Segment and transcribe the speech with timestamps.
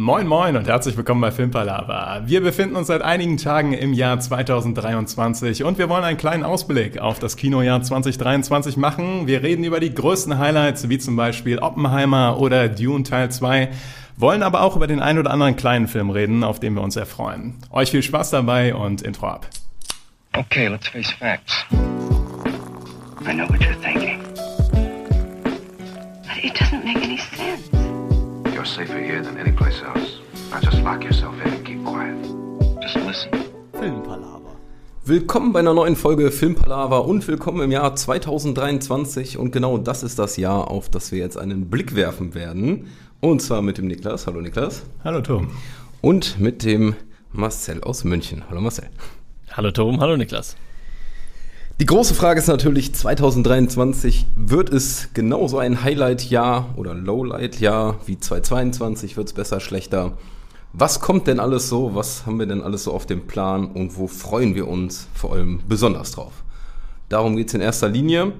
[0.00, 2.22] Moin Moin und herzlich willkommen bei Filmpalava.
[2.24, 7.00] Wir befinden uns seit einigen Tagen im Jahr 2023 und wir wollen einen kleinen Ausblick
[7.00, 9.26] auf das Kinojahr 2023 machen.
[9.26, 13.70] Wir reden über die größten Highlights, wie zum Beispiel Oppenheimer oder Dune Teil 2,
[14.16, 16.94] wollen aber auch über den ein oder anderen kleinen Film reden, auf den wir uns
[16.94, 17.56] erfreuen.
[17.72, 19.48] Euch viel Spaß dabei und Intro ab.
[20.36, 21.66] Okay, let's face facts.
[23.26, 24.20] I know what you're thinking.
[26.22, 27.07] But it doesn't make sense.
[28.78, 30.20] Safer here than any place else.
[30.52, 32.16] Now just lock yourself in and keep quiet.
[32.80, 33.30] Just listen.
[33.72, 34.54] Filmpalaver.
[35.04, 40.20] Willkommen bei einer neuen Folge Filmpalaver und willkommen im Jahr 2023 und genau das ist
[40.20, 42.86] das Jahr, auf das wir jetzt einen Blick werfen werden.
[43.20, 44.28] Und zwar mit dem Niklas.
[44.28, 44.84] Hallo Niklas.
[45.02, 45.48] Hallo Tom.
[46.00, 46.94] Und mit dem
[47.32, 48.44] Marcel aus München.
[48.48, 48.90] Hallo Marcel.
[49.50, 50.56] Hallo Tom, hallo Niklas.
[51.80, 59.16] Die große Frage ist natürlich, 2023 wird es genauso ein Highlight-Jahr oder Lowlight-Jahr wie 2022?
[59.16, 60.18] Wird es besser, schlechter?
[60.72, 61.94] Was kommt denn alles so?
[61.94, 65.34] Was haben wir denn alles so auf dem Plan und wo freuen wir uns vor
[65.34, 66.32] allem besonders drauf?
[67.10, 68.32] Darum geht es in erster Linie.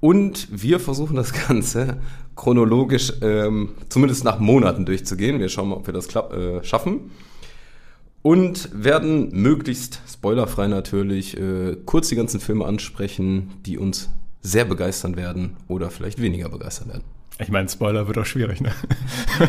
[0.00, 1.96] Und wir versuchen das Ganze
[2.36, 5.40] chronologisch, ähm, zumindest nach Monaten durchzugehen.
[5.40, 7.10] Wir schauen mal, ob wir das äh, schaffen
[8.24, 14.08] und werden möglichst spoilerfrei natürlich äh, kurz die ganzen Filme ansprechen, die uns
[14.40, 17.04] sehr begeistern werden oder vielleicht weniger begeistern werden.
[17.38, 18.72] Ich meine, Spoiler wird auch schwierig, ne?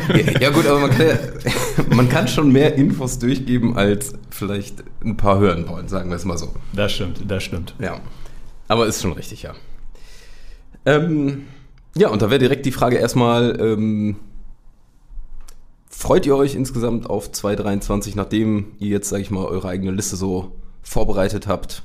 [0.08, 1.16] Ja, ja gut, aber man kann, ja,
[1.94, 6.26] man kann schon mehr Infos durchgeben, als vielleicht ein paar hören wollen, sagen wir es
[6.26, 6.52] mal so.
[6.74, 7.74] Das stimmt, das stimmt.
[7.78, 8.00] Ja,
[8.68, 9.54] aber ist schon richtig, ja.
[10.84, 11.44] Ähm,
[11.96, 14.16] ja, und da wäre direkt die Frage erstmal, ähm,
[15.98, 20.16] Freut ihr euch insgesamt auf 2023, nachdem ihr jetzt, sage ich mal, eure eigene Liste
[20.16, 20.52] so
[20.82, 21.82] vorbereitet habt?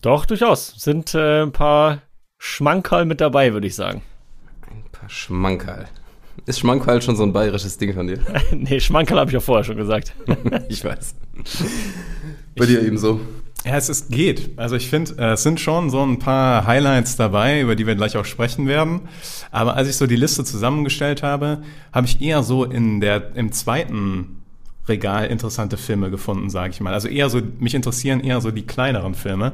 [0.00, 0.72] Doch, durchaus.
[0.78, 2.00] Sind äh, ein paar
[2.38, 4.00] Schmankerl mit dabei, würde ich sagen.
[4.62, 5.86] Ein paar Schmankerl.
[6.46, 8.18] Ist Schmankerl schon so ein bayerisches Ding von dir?
[8.50, 10.14] nee, Schmankerl habe ich ja vorher schon gesagt.
[10.70, 11.14] ich weiß.
[12.56, 13.20] Bei dir ebenso.
[13.64, 14.58] Ja, es ist, geht.
[14.58, 17.94] Also ich finde, äh, es sind schon so ein paar Highlights dabei, über die wir
[17.94, 19.02] gleich auch sprechen werden.
[19.50, 23.52] Aber als ich so die Liste zusammengestellt habe, habe ich eher so in der im
[23.52, 24.42] zweiten
[24.86, 26.92] Regal interessante Filme gefunden, sage ich mal.
[26.92, 29.52] Also eher so, mich interessieren eher so die kleineren Filme.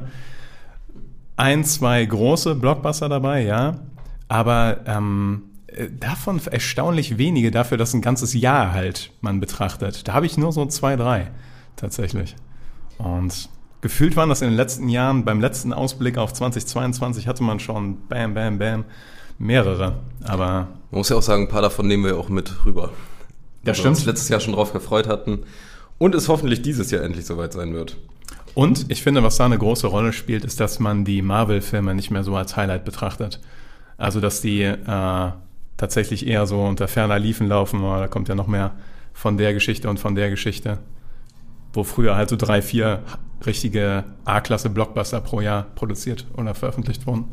[1.37, 3.79] Ein, zwei große Blockbuster dabei, ja.
[4.27, 10.05] Aber ähm, äh, davon erstaunlich wenige dafür, dass ein ganzes Jahr halt man betrachtet.
[10.09, 11.31] Da habe ich nur so zwei, drei
[11.77, 12.35] tatsächlich.
[12.97, 13.49] Und
[13.81, 18.07] gefühlt waren das in den letzten Jahren, beim letzten Ausblick auf 2022 hatte man schon
[18.07, 18.85] bam, bam, bam,
[19.37, 19.99] mehrere.
[20.23, 20.67] Aber.
[20.91, 22.91] Man muss ja auch sagen, ein paar davon nehmen wir auch mit rüber.
[23.63, 23.97] Das stimmt.
[23.97, 25.39] uns letztes Jahr schon drauf gefreut hatten.
[25.97, 27.97] Und es hoffentlich dieses Jahr endlich soweit sein wird.
[28.53, 32.11] Und ich finde, was da eine große Rolle spielt, ist, dass man die Marvel-Filme nicht
[32.11, 33.39] mehr so als Highlight betrachtet.
[33.97, 35.31] Also, dass die äh,
[35.77, 38.71] tatsächlich eher so unter ferner Liefen laufen, oh, da kommt ja noch mehr
[39.13, 40.79] von der Geschichte und von der Geschichte
[41.73, 43.03] wo früher halt so drei, vier
[43.45, 47.25] richtige A-Klasse Blockbuster pro Jahr produziert oder veröffentlicht wurden.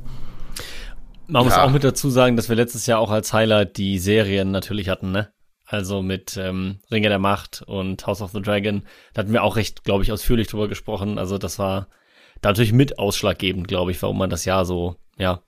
[1.26, 1.44] Man ja.
[1.44, 4.88] muss auch mit dazu sagen, dass wir letztes Jahr auch als Highlight die Serien natürlich
[4.88, 5.30] hatten, ne?
[5.66, 8.84] Also mit ähm, Ringe der Macht und House of the Dragon.
[9.12, 11.18] Da hatten wir auch recht, glaube ich, ausführlich drüber gesprochen.
[11.18, 11.88] Also das war
[12.40, 15.42] da natürlich mit ausschlaggebend, glaube ich, warum man das Jahr so, ja,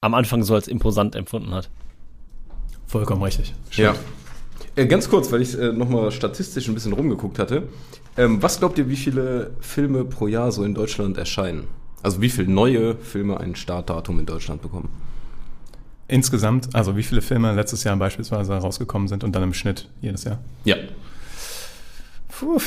[0.00, 1.70] am Anfang so als imposant empfunden hat.
[2.86, 3.52] Vollkommen richtig.
[3.70, 3.98] Stimmt.
[4.76, 4.82] Ja.
[4.82, 7.68] Äh, ganz kurz, weil ich äh, nochmal statistisch ein bisschen rumgeguckt hatte.
[8.18, 11.68] Ähm, was glaubt ihr, wie viele Filme pro Jahr so in Deutschland erscheinen?
[12.02, 14.88] Also wie viele neue Filme ein Startdatum in Deutschland bekommen?
[16.08, 20.24] Insgesamt, also wie viele Filme letztes Jahr beispielsweise rausgekommen sind und dann im Schnitt jedes
[20.24, 20.40] Jahr?
[20.64, 20.76] Ja.
[22.28, 22.60] Puh.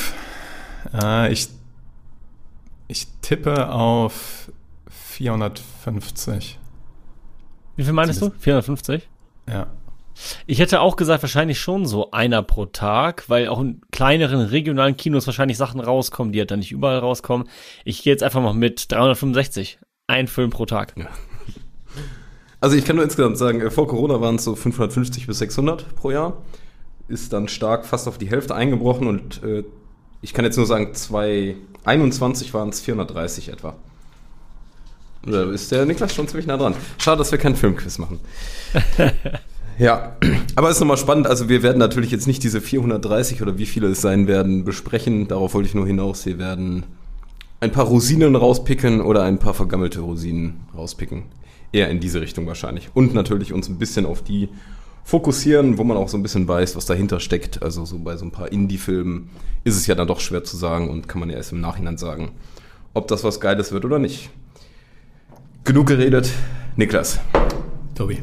[0.94, 1.48] Äh, ich,
[2.88, 4.50] ich tippe auf
[4.88, 6.58] 450.
[7.76, 8.30] Wie viel meinst du?
[8.38, 9.06] 450?
[9.48, 9.66] Ja.
[10.46, 14.96] Ich hätte auch gesagt, wahrscheinlich schon so einer pro Tag, weil auch in kleineren regionalen
[14.96, 17.48] Kinos wahrscheinlich Sachen rauskommen, die halt dann nicht überall rauskommen.
[17.84, 19.78] Ich gehe jetzt einfach mal mit 365.
[20.06, 20.94] Ein Film pro Tag.
[20.96, 21.08] Ja.
[22.60, 25.96] Also ich kann nur insgesamt sagen, äh, vor Corona waren es so 550 bis 600
[25.96, 26.42] pro Jahr.
[27.08, 29.64] Ist dann stark fast auf die Hälfte eingebrochen und äh,
[30.20, 33.74] ich kann jetzt nur sagen, 2021 waren es 430 etwa.
[35.24, 36.74] Da ist der Niklas schon ziemlich nah dran.
[36.98, 38.20] Schade, dass wir keinen Filmquiz machen.
[39.78, 40.16] Ja,
[40.56, 41.26] aber es ist nochmal spannend.
[41.26, 45.28] Also wir werden natürlich jetzt nicht diese 430 oder wie viele es sein werden besprechen.
[45.28, 46.26] Darauf wollte ich nur hinaus.
[46.26, 46.84] Wir werden
[47.60, 51.24] ein paar Rosinen rauspicken oder ein paar vergammelte Rosinen rauspicken.
[51.72, 52.90] Eher in diese Richtung wahrscheinlich.
[52.94, 54.48] Und natürlich uns ein bisschen auf die
[55.04, 57.62] fokussieren, wo man auch so ein bisschen weiß, was dahinter steckt.
[57.62, 59.30] Also so bei so ein paar Indie-Filmen
[59.64, 61.98] ist es ja dann doch schwer zu sagen und kann man ja erst im Nachhinein
[61.98, 62.32] sagen,
[62.94, 64.30] ob das was Geiles wird oder nicht.
[65.64, 66.30] Genug geredet.
[66.76, 67.20] Niklas.
[67.94, 68.18] Tobi.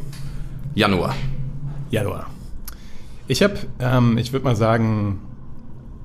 [0.75, 1.15] Januar.
[1.89, 2.27] Januar.
[3.27, 5.19] Ich habe, ähm, ich würde mal sagen,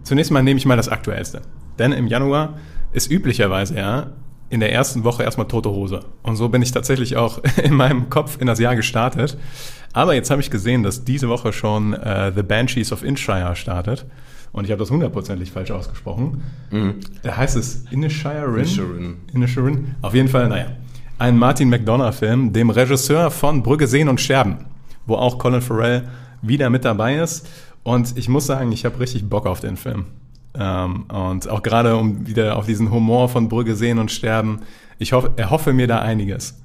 [0.02, 1.42] zunächst mal nehme ich mal das Aktuellste.
[1.78, 2.58] Denn im Januar
[2.92, 4.12] ist üblicherweise ja
[4.50, 6.00] in der ersten Woche erstmal tote Hose.
[6.22, 9.36] Und so bin ich tatsächlich auch in meinem Kopf in das Jahr gestartet.
[9.92, 14.06] Aber jetzt habe ich gesehen, dass diese Woche schon äh, The Banshees of Inshire startet.
[14.52, 16.42] Und ich habe das hundertprozentig falsch ausgesprochen.
[16.70, 17.00] Mhm.
[17.22, 18.54] Da heißt es Inishirin?
[18.54, 19.16] Inishirin.
[19.32, 19.94] Inishirin.
[20.02, 20.66] Auf jeden Fall, naja.
[21.18, 24.66] Ein Martin McDonough-Film, dem Regisseur von Brügge sehen und sterben,
[25.06, 26.08] wo auch Colin Farrell
[26.42, 27.46] wieder mit dabei ist.
[27.82, 30.06] Und ich muss sagen, ich habe richtig Bock auf den Film.
[30.54, 34.60] Ähm, und auch gerade um wieder auf diesen Humor von Brügge sehen und sterben.
[34.98, 36.60] Ich hoffe, erhoffe mir da einiges.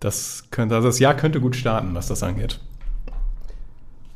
[0.00, 2.60] Das könnte, also das Jahr könnte gut starten, was das angeht.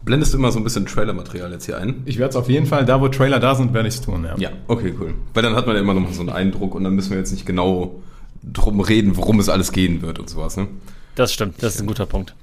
[0.03, 2.03] Blendest du immer so ein bisschen Trailer-Material jetzt hier ein?
[2.07, 4.25] Ich werde es auf jeden Fall, da wo Trailer da sind, werde ich es tun,
[4.25, 4.35] ja.
[4.39, 5.15] Ja, okay, cool.
[5.35, 7.19] Weil dann hat man ja immer noch mal so einen Eindruck und dann müssen wir
[7.19, 8.01] jetzt nicht genau
[8.43, 10.69] drum reden, worum es alles gehen wird und sowas, ne?
[11.17, 12.35] Das stimmt, das ist ein guter Punkt.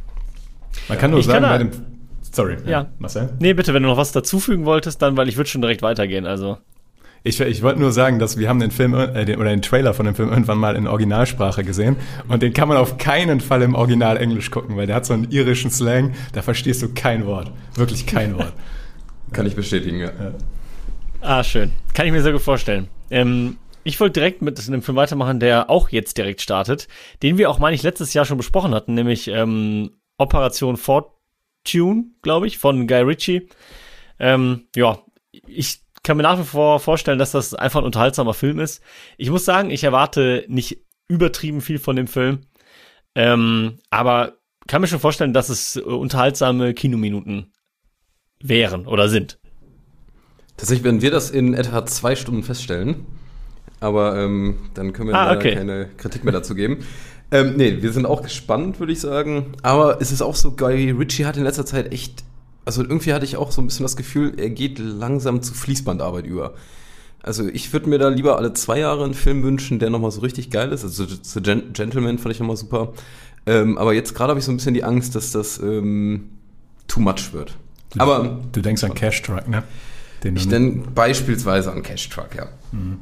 [0.88, 1.71] Man kann nur ich sagen, kann bei dem
[2.31, 2.69] Sorry, ja.
[2.69, 2.88] ja.
[3.00, 3.29] Marcel?
[3.39, 6.25] Nee, bitte, wenn du noch was dazufügen wolltest, dann, weil ich würde schon direkt weitergehen,
[6.25, 6.57] also.
[7.24, 9.94] Ich, ich wollte nur sagen, dass wir haben den Film äh, den, oder den Trailer
[9.94, 11.95] von dem Film irgendwann mal in Originalsprache gesehen
[12.27, 15.13] und den kann man auf keinen Fall im Original Englisch gucken, weil der hat so
[15.13, 18.53] einen irischen Slang, da verstehst du kein Wort, wirklich kein Wort.
[19.33, 20.07] kann ich bestätigen, ja.
[20.07, 20.31] ja.
[21.21, 21.71] Ah, schön.
[21.94, 22.88] Kann ich mir sehr gut vorstellen.
[23.09, 26.88] Ähm, ich wollte direkt mit einem Film weitermachen, der auch jetzt direkt startet,
[27.24, 31.12] den wir auch, meine ich, letztes Jahr schon besprochen hatten, nämlich ähm, Operation Fort
[31.64, 33.50] Tune, glaube ich, von Guy Ritchie.
[34.19, 35.00] Ähm, ja,
[35.31, 38.81] ich kann mir nach wie vor vorstellen, dass das einfach ein unterhaltsamer Film ist.
[39.18, 42.42] Ich muss sagen, ich erwarte nicht übertrieben viel von dem Film.
[43.16, 44.38] Ähm, aber
[44.68, 47.52] kann mir schon vorstellen, dass es unterhaltsame Kinominuten
[48.42, 49.40] wären oder sind.
[50.58, 53.06] Tatsächlich werden wir das in etwa zwei Stunden feststellen.
[53.80, 55.56] Aber ähm, dann können wir ah, okay.
[55.56, 56.84] keine Kritik mehr dazu geben.
[57.31, 59.53] Ähm, nee, wir sind auch gespannt, würde ich sagen.
[59.62, 62.24] Aber es ist auch so, Guy Ritchie hat in letzter Zeit echt,
[62.65, 66.25] also irgendwie hatte ich auch so ein bisschen das Gefühl, er geht langsam zu Fließbandarbeit
[66.25, 66.53] über.
[67.21, 70.21] Also ich würde mir da lieber alle zwei Jahre einen Film wünschen, der nochmal so
[70.21, 70.83] richtig geil ist.
[70.83, 71.41] Also The
[71.74, 72.94] Gentleman fand ich nochmal super.
[73.45, 76.29] Ähm, aber jetzt gerade habe ich so ein bisschen die Angst, dass das ähm,
[76.88, 77.57] too much wird.
[77.94, 79.63] Du, aber du denkst an Cash Truck, ne?
[80.24, 82.47] Den ich denke beispielsweise an Cash Truck, ja.
[82.71, 82.97] Mhm.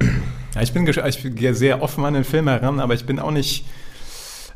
[0.56, 3.32] ja ich, bin, ich gehe sehr offen an den Film heran, aber ich bin auch
[3.32, 3.66] nicht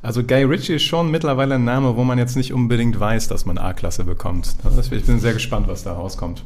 [0.02, 3.46] also Guy Ritchie ist schon mittlerweile ein Name, wo man jetzt nicht unbedingt weiß, dass
[3.46, 4.56] man A-Klasse bekommt.
[4.92, 6.44] Ich bin sehr gespannt, was da rauskommt.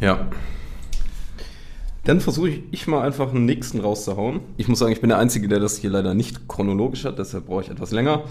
[0.00, 0.28] Ja.
[2.04, 4.40] Dann versuche ich mal einfach einen nächsten rauszuhauen.
[4.56, 7.46] Ich muss sagen, ich bin der Einzige, der das hier leider nicht chronologisch hat, deshalb
[7.46, 8.24] brauche ich etwas länger.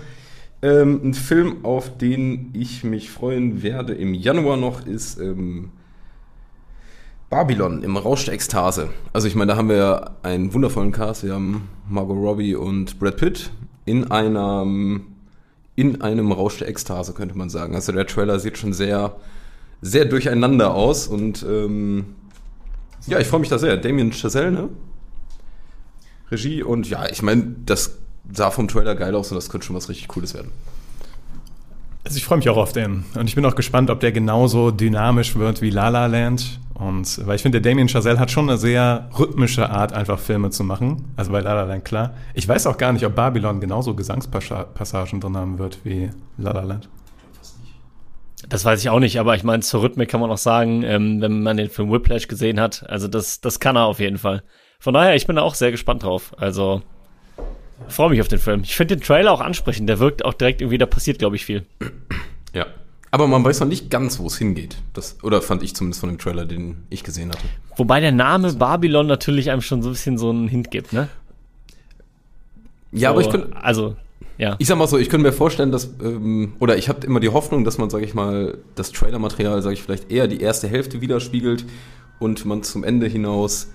[0.62, 5.72] Ähm, ein Film, auf den ich mich freuen werde im Januar noch, ist ähm,
[7.30, 8.90] Babylon im Rausch der Ekstase.
[9.14, 11.24] Also ich meine, da haben wir ja einen wundervollen Cast.
[11.24, 13.52] Wir haben Margot Robbie und Brad Pitt
[13.92, 15.04] in einem,
[15.76, 17.76] in einem Rausch der Ekstase, könnte man sagen.
[17.76, 19.18] Also der Trailer sieht schon sehr,
[19.82, 22.06] sehr durcheinander aus und ähm,
[23.06, 23.76] ja, ich freue mich da sehr.
[23.76, 24.70] Damien Chazelle, ne?
[26.32, 27.98] Regie und ja, ich meine, das
[28.32, 30.52] sah vom Trailer geil aus und das könnte schon was richtig Cooles werden.
[32.06, 33.04] Also ich freue mich auch auf den.
[33.16, 36.60] Und ich bin auch gespannt, ob der genauso dynamisch wird wie La La Land.
[36.82, 40.50] Und weil ich finde, der Damien Chazelle hat schon eine sehr rhythmische Art, einfach Filme
[40.50, 41.14] zu machen.
[41.16, 42.16] Also bei La La Land klar.
[42.34, 46.64] Ich weiß auch gar nicht, ob Babylon genauso Gesangspassagen drin haben wird wie La La
[46.64, 46.90] Land.
[48.50, 51.22] Das weiß ich auch nicht, aber ich meine, zur Rhythmik kann man auch sagen, ähm,
[51.22, 54.42] wenn man den Film Whiplash gesehen hat, also das, das kann er auf jeden Fall.
[54.80, 56.34] Von daher, ich bin da auch sehr gespannt drauf.
[56.38, 56.82] Also
[57.90, 58.62] freue mich auf den Film.
[58.64, 59.88] Ich finde den Trailer auch ansprechend.
[59.88, 61.64] Der wirkt auch direkt irgendwie, da passiert, glaube ich, viel.
[62.54, 62.66] Ja.
[63.12, 64.78] Aber man weiß noch nicht ganz, wo es hingeht.
[64.94, 67.44] Das, oder fand ich zumindest von dem Trailer, den ich gesehen hatte.
[67.76, 71.10] Wobei der Name Babylon natürlich einem schon so ein bisschen so einen Hint gibt, ne?
[72.94, 73.56] Ja, so, aber ich könnte.
[73.62, 73.96] Also,
[74.38, 74.56] ja.
[74.60, 77.30] Ich sag mal so, ich könnte mir vorstellen, dass, ähm, oder ich habe immer die
[77.30, 81.02] Hoffnung, dass man, sage ich mal, das Trailermaterial, sage ich vielleicht, eher die erste Hälfte
[81.02, 81.66] widerspiegelt
[82.20, 83.70] und man zum Ende hinaus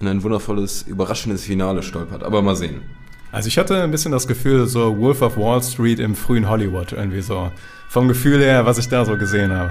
[0.00, 2.22] in ein wundervolles, überraschendes Finale stolpert.
[2.22, 2.82] Aber mal sehen.
[3.30, 6.92] Also ich hatte ein bisschen das Gefühl, so Wolf of Wall Street im frühen Hollywood,
[6.92, 7.50] irgendwie so.
[7.88, 9.70] Vom Gefühl her, was ich da so gesehen habe.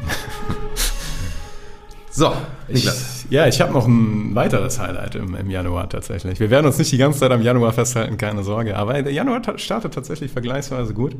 [2.10, 2.32] so,
[2.68, 2.88] ich,
[3.30, 6.40] ja, ich habe noch ein weiteres Highlight im, im, Januar tatsächlich.
[6.40, 8.76] Wir werden uns nicht die ganze Zeit am Januar festhalten, keine Sorge.
[8.76, 11.16] Aber der Januar startet tatsächlich vergleichsweise gut.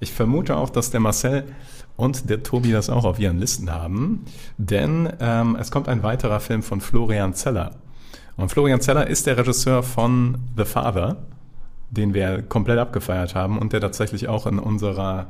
[0.00, 1.44] Ich vermute auch, dass der Marcel
[1.96, 4.24] und der Tobi das auch auf ihren Listen haben.
[4.56, 7.72] Denn ähm, es kommt ein weiterer Film von Florian Zeller.
[8.40, 11.16] Und Florian Zeller ist der Regisseur von The Father,
[11.90, 15.26] den wir komplett abgefeiert haben und der tatsächlich auch in unserer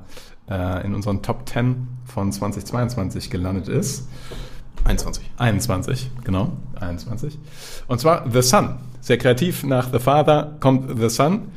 [0.49, 4.09] äh, in unseren Top 10 von 2022 gelandet ist.
[4.85, 5.29] 21.
[5.37, 7.39] 21, genau, 21.
[7.89, 8.77] Und zwar The Sun.
[9.01, 11.49] Sehr kreativ, nach The Father kommt The Sun.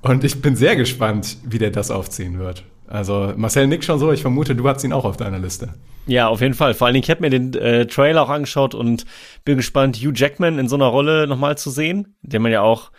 [0.00, 2.64] Und ich bin sehr gespannt, wie der das aufziehen wird.
[2.88, 5.74] Also Marcel nickt schon so, ich vermute, du hast ihn auch auf deiner Liste.
[6.06, 6.74] Ja, auf jeden Fall.
[6.74, 9.04] Vor allen Dingen, ich habe mir den äh, Trailer auch angeschaut und
[9.44, 12.92] bin gespannt, Hugh Jackman in so einer Rolle nochmal zu sehen, den man ja auch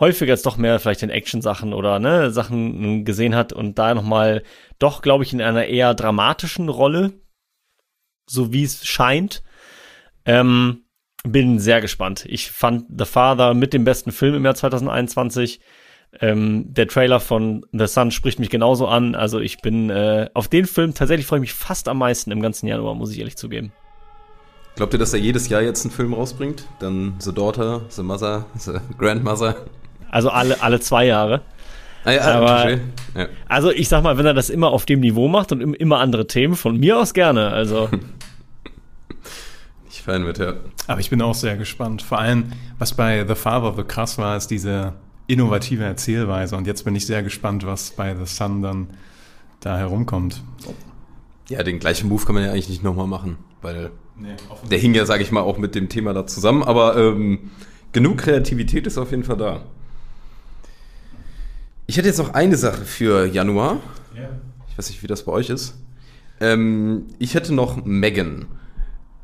[0.00, 4.42] häufiger jetzt doch mehr vielleicht in Action-Sachen oder ne, Sachen gesehen hat und da nochmal
[4.78, 7.12] doch, glaube ich, in einer eher dramatischen Rolle,
[8.26, 9.42] so wie es scheint.
[10.24, 10.84] Ähm,
[11.26, 12.24] bin sehr gespannt.
[12.28, 15.60] Ich fand The Father mit dem besten Film im Jahr 2021.
[16.20, 19.14] Ähm, der Trailer von The Sun spricht mich genauso an.
[19.14, 22.40] Also ich bin äh, auf den Film tatsächlich freue ich mich fast am meisten im
[22.40, 23.72] ganzen Januar, muss ich ehrlich zugeben.
[24.76, 26.66] Glaubt ihr, dass er jedes Jahr jetzt einen Film rausbringt?
[26.80, 29.56] Dann The Daughter, The Mother, The Grandmother?
[30.10, 31.42] Also alle, alle zwei Jahre.
[32.04, 32.78] Ah, ja, Aber, ja.
[33.48, 36.26] Also ich sag mal, wenn er das immer auf dem Niveau macht und immer andere
[36.26, 37.50] Themen, von mir aus gerne.
[37.50, 37.88] Also.
[39.90, 40.54] ich fein mit, ja.
[40.86, 42.02] Aber ich bin auch sehr gespannt.
[42.02, 44.92] Vor allem, was bei The Father so krass war, ist diese
[45.26, 46.56] innovative Erzählweise.
[46.56, 48.88] Und jetzt bin ich sehr gespannt, was bei The Sun dann
[49.60, 50.42] da herumkommt.
[51.48, 54.34] Ja, den gleichen Move kann man ja eigentlich nicht nochmal machen, weil nee,
[54.70, 56.62] der hing ja, sage ich mal, auch mit dem Thema da zusammen.
[56.62, 57.50] Aber ähm,
[57.92, 59.62] genug Kreativität ist auf jeden Fall da.
[61.86, 63.80] Ich hätte jetzt noch eine Sache für Januar.
[64.16, 64.30] Ja.
[64.70, 65.74] Ich weiß nicht, wie das bei euch ist.
[66.40, 68.46] Ähm, ich hätte noch Megan.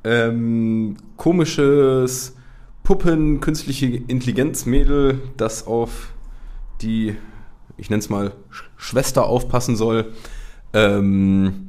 [0.04, 2.36] Ähm, komisches
[2.90, 6.12] Puppen, künstliche Intelligenzmädel, das auf
[6.82, 7.14] die,
[7.76, 8.32] ich nenne es mal,
[8.76, 10.12] Schwester aufpassen soll.
[10.72, 11.68] Ähm,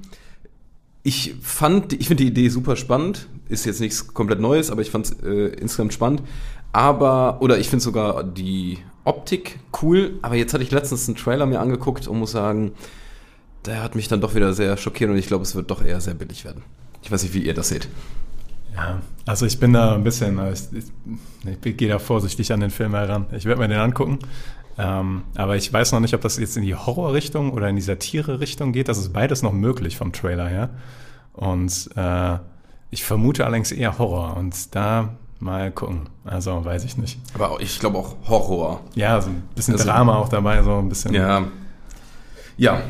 [1.03, 3.27] ich fand, ich finde die Idee super spannend.
[3.49, 6.23] Ist jetzt nichts komplett Neues, aber ich fand es äh, insgesamt spannend.
[6.71, 11.45] Aber, oder ich finde sogar die Optik cool, aber jetzt hatte ich letztens einen Trailer
[11.45, 12.71] mir angeguckt und muss sagen,
[13.67, 16.01] der hat mich dann doch wieder sehr schockiert und ich glaube, es wird doch eher
[16.01, 16.63] sehr billig werden.
[17.03, 17.89] Ich weiß nicht, wie ihr das seht.
[18.75, 22.59] Ja, also ich bin da ein bisschen, äh, ich, ich, ich gehe da vorsichtig an
[22.59, 23.27] den Film heran.
[23.31, 24.19] Ich werde mir den angucken.
[24.77, 27.81] Ähm, aber ich weiß noch nicht, ob das jetzt in die Horrorrichtung oder in die
[27.81, 28.87] Satire-Richtung geht.
[28.87, 30.69] Das ist beides noch möglich vom Trailer her.
[31.33, 32.37] Und äh,
[32.89, 34.37] ich vermute allerdings eher Horror.
[34.37, 35.09] Und da
[35.41, 36.01] Mal gucken.
[36.23, 37.19] Also weiß ich nicht.
[37.33, 38.81] Aber ich glaube auch Horror.
[38.93, 41.15] Ja, so ein bisschen also, Drama auch dabei, so ein bisschen.
[41.15, 41.47] Ja.
[42.57, 42.83] Ja.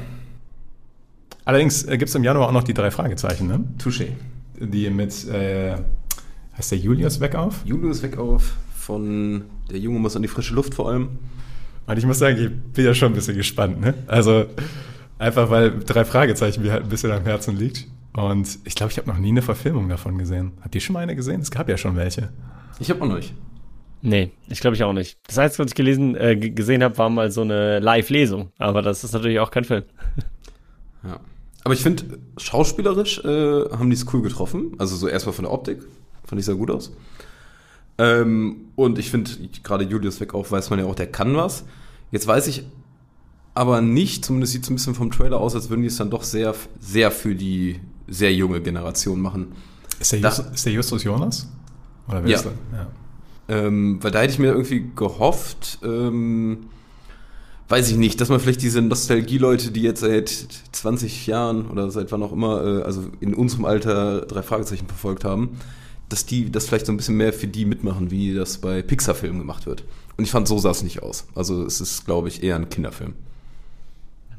[1.45, 3.63] Allerdings äh, gibt es im Januar auch noch die drei Fragezeichen, ne?
[3.81, 4.09] Touché.
[4.61, 5.75] Die mit, äh,
[6.57, 7.61] heißt der Julius Weckauf?
[7.65, 11.09] Julius Weckauf von Der Junge muss an die frische Luft vor allem.
[11.87, 13.93] Und ich muss sagen, ich bin ja schon ein bisschen gespannt, ne?
[14.07, 14.45] Also
[15.17, 17.87] einfach weil drei Fragezeichen mir halt ein bisschen am Herzen liegt.
[18.13, 20.53] Und ich glaube, ich habe noch nie eine Verfilmung davon gesehen.
[20.61, 21.41] Habt ihr schon mal eine gesehen?
[21.41, 22.29] Es gab ja schon welche.
[22.79, 23.33] Ich habe noch nicht.
[24.01, 25.17] Nee, ich glaube ich auch nicht.
[25.27, 28.51] Das Einzige, was ich gelesen, äh, gesehen habe, war mal so eine Live-Lesung.
[28.57, 29.83] Aber das ist natürlich auch kein Film.
[31.03, 31.19] Ja.
[31.63, 34.73] Aber ich finde, schauspielerisch äh, haben die es cool getroffen.
[34.77, 35.79] Also so erstmal von der Optik.
[36.25, 36.91] Fand ich sehr gut aus.
[37.97, 39.31] Ähm, und ich finde,
[39.63, 41.65] gerade Julius Weg auch, weiß man ja auch, der kann was.
[42.11, 42.65] Jetzt weiß ich
[43.53, 46.09] aber nicht, zumindest sieht es ein bisschen vom Trailer aus, als würden die es dann
[46.09, 49.53] doch sehr, sehr für die sehr junge Generation machen.
[49.99, 51.47] Ist der, Just, da, ist der Justus Jonas?
[52.07, 52.37] Oder wer ja.
[52.37, 52.53] ist der?
[52.71, 52.87] Ja.
[53.49, 56.69] Ähm, weil da hätte ich mir irgendwie gehofft, ähm,
[57.71, 62.11] weiß ich nicht, dass man vielleicht diese Nostalgie-Leute, die jetzt seit 20 Jahren oder seit
[62.11, 65.57] wann auch immer, äh, also in unserem Alter drei Fragezeichen verfolgt haben,
[66.09, 69.39] dass die das vielleicht so ein bisschen mehr für die mitmachen, wie das bei Pixar-Filmen
[69.39, 69.85] gemacht wird.
[70.17, 71.27] Und ich fand, so sah es nicht aus.
[71.33, 73.13] Also es ist, glaube ich, eher ein Kinderfilm.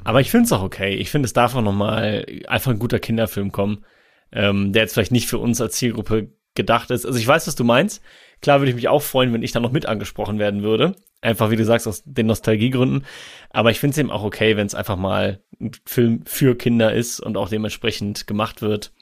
[0.05, 0.95] Aber ich finde es auch okay.
[0.97, 3.85] Ich finde, es darf auch nochmal einfach ein guter Kinderfilm kommen,
[4.33, 7.07] ähm, der jetzt vielleicht nicht für uns als Zielgruppe gedacht ist.
[7.07, 8.03] Also ich weiß, was du meinst.
[8.43, 10.97] Klar würde ich mich auch freuen, wenn ich da noch mit angesprochen werden würde.
[11.23, 13.07] Einfach, wie du sagst, aus den Nostalgiegründen.
[13.51, 16.93] Aber ich finde es eben auch okay, wenn es einfach mal ein Film für Kinder
[16.93, 18.93] ist und auch dementsprechend gemacht wird.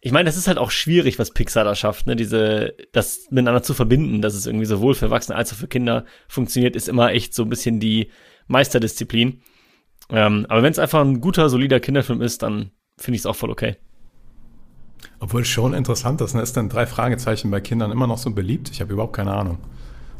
[0.00, 2.16] Ich meine, das ist halt auch schwierig, was Pixar da schafft, ne?
[2.16, 6.04] Diese, das miteinander zu verbinden, dass es irgendwie sowohl für Erwachsene als auch für Kinder
[6.28, 8.10] funktioniert, ist immer echt so ein bisschen die
[8.46, 9.40] Meisterdisziplin.
[10.10, 13.36] Ähm, aber wenn es einfach ein guter, solider Kinderfilm ist, dann finde ich es auch
[13.36, 13.76] voll okay.
[15.18, 16.42] Obwohl schon interessant ist, ne?
[16.42, 18.70] ist denn drei Fragezeichen bei Kindern immer noch so beliebt?
[18.70, 19.58] Ich habe überhaupt keine Ahnung.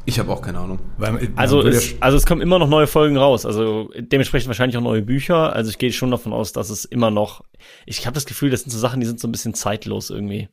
[0.09, 0.79] Ich habe auch keine Ahnung.
[0.99, 3.45] Weil, also, es, also es kommen immer noch neue Folgen raus.
[3.45, 5.53] Also dementsprechend wahrscheinlich auch neue Bücher.
[5.53, 7.43] Also ich gehe schon davon aus, dass es immer noch.
[7.87, 10.49] Ich habe das Gefühl, das sind so Sachen, die sind so ein bisschen zeitlos irgendwie.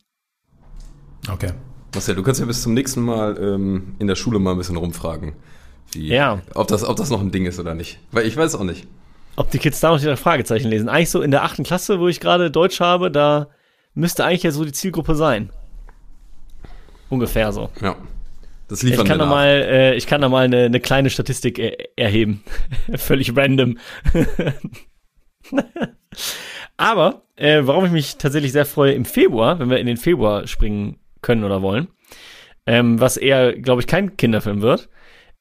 [1.32, 1.52] Okay.
[1.94, 4.76] Marcel, du kannst ja bis zum nächsten Mal ähm, in der Schule mal ein bisschen
[4.76, 5.34] rumfragen.
[5.92, 6.42] Wie, ja.
[6.56, 8.00] Ob das, ob das noch ein Ding ist oder nicht.
[8.12, 8.88] Weil ich weiß auch nicht.
[9.36, 10.90] Ob die Kids da noch die Fragezeichen lesen.
[10.90, 13.50] Eigentlich so in der achten Klasse, wo ich gerade Deutsch habe, da
[13.94, 15.52] müsste eigentlich ja so die Zielgruppe sein.
[17.10, 17.70] Ungefähr so.
[17.82, 17.96] Ja.
[18.67, 21.60] Das liefern ich kann da mal, äh, ich kann da mal eine, eine kleine Statistik
[21.60, 22.43] er erheben.
[22.96, 23.77] Völlig random.
[26.77, 30.48] Aber äh, warum ich mich tatsächlich sehr freue im Februar, wenn wir in den Februar
[30.48, 31.88] springen können oder wollen,
[32.65, 34.89] ähm, was eher, glaube ich, kein Kinderfilm wird,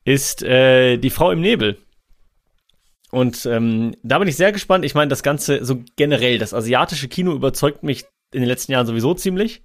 [0.04, 1.78] ist äh, Die Frau im Nebel.
[3.10, 4.84] Und ähm, da bin ich sehr gespannt.
[4.84, 8.86] Ich meine, das Ganze so generell, das asiatische Kino überzeugt mich in den letzten Jahren
[8.86, 9.62] sowieso ziemlich.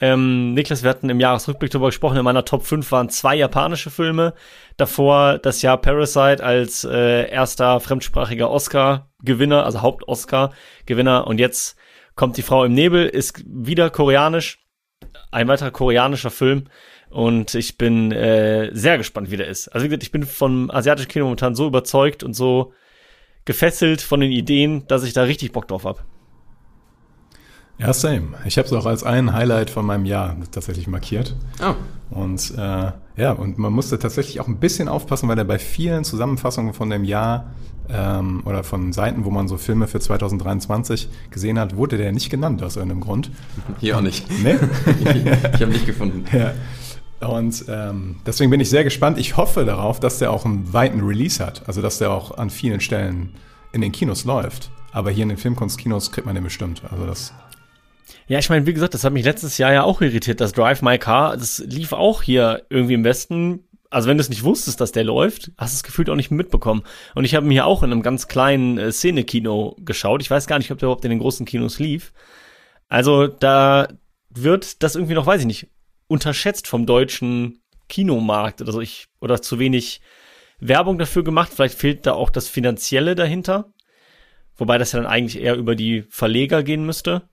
[0.00, 3.90] Ähm, Niklas, wir hatten im Jahresrückblick darüber gesprochen, in meiner Top 5 waren zwei japanische
[3.90, 4.34] Filme.
[4.76, 11.26] Davor das Jahr Parasite als äh, erster fremdsprachiger Oscar-Gewinner, also Haupt-Oscar-Gewinner.
[11.26, 11.76] Und jetzt
[12.16, 14.58] kommt die Frau im Nebel, ist wieder koreanisch.
[15.30, 16.64] Ein weiterer koreanischer Film.
[17.10, 19.68] Und ich bin äh, sehr gespannt, wie der ist.
[19.68, 22.72] Also wie gesagt, ich bin vom asiatischen Kino momentan so überzeugt und so
[23.44, 26.00] gefesselt von den Ideen, dass ich da richtig Bock drauf habe.
[27.82, 28.28] Ja, same.
[28.44, 31.34] Ich habe es auch als ein Highlight von meinem Jahr tatsächlich markiert.
[31.60, 31.74] Oh.
[32.10, 36.04] Und äh, ja, und man musste tatsächlich auch ein bisschen aufpassen, weil er bei vielen
[36.04, 37.52] Zusammenfassungen von dem Jahr
[37.88, 42.30] ähm, oder von Seiten, wo man so Filme für 2023 gesehen hat, wurde der nicht
[42.30, 43.30] genannt aus irgendeinem Grund.
[43.80, 44.26] Hier auch nicht.
[44.42, 44.54] Nee?
[45.54, 46.24] ich habe nicht gefunden.
[46.32, 46.54] Ja.
[47.28, 49.16] Und ähm, deswegen bin ich sehr gespannt.
[49.16, 51.62] Ich hoffe darauf, dass der auch einen weiten Release hat.
[51.68, 53.34] Also, dass der auch an vielen Stellen
[53.70, 54.72] in den Kinos läuft.
[54.90, 56.82] Aber hier in den Filmkunstkinos kriegt man den bestimmt.
[56.90, 57.32] Also, das.
[58.28, 60.40] Ja, ich meine, wie gesagt, das hat mich letztes Jahr ja auch irritiert.
[60.40, 63.68] Das Drive My Car, das lief auch hier irgendwie im Westen.
[63.90, 66.30] Also, wenn du es nicht wusstest, dass der läuft, hast du es gefühlt auch nicht
[66.30, 66.82] mitbekommen.
[67.14, 70.22] Und ich habe mir auch in einem ganz kleinen äh, Szene-Kino geschaut.
[70.22, 72.12] Ich weiß gar nicht, ob der überhaupt in den großen Kinos lief.
[72.88, 73.88] Also, da
[74.30, 75.68] wird das irgendwie noch, weiß ich nicht,
[76.06, 78.80] unterschätzt vom deutschen Kinomarkt oder so.
[78.80, 80.00] Ich, oder zu wenig
[80.58, 81.52] Werbung dafür gemacht.
[81.54, 83.72] Vielleicht fehlt da auch das Finanzielle dahinter.
[84.56, 87.28] Wobei das ja dann eigentlich eher über die Verleger gehen müsste.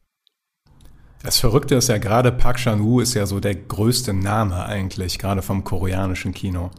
[1.22, 5.42] Das Verrückte ist ja gerade Park Chan-woo ist ja so der größte Name eigentlich, gerade
[5.42, 6.72] vom koreanischen Kino.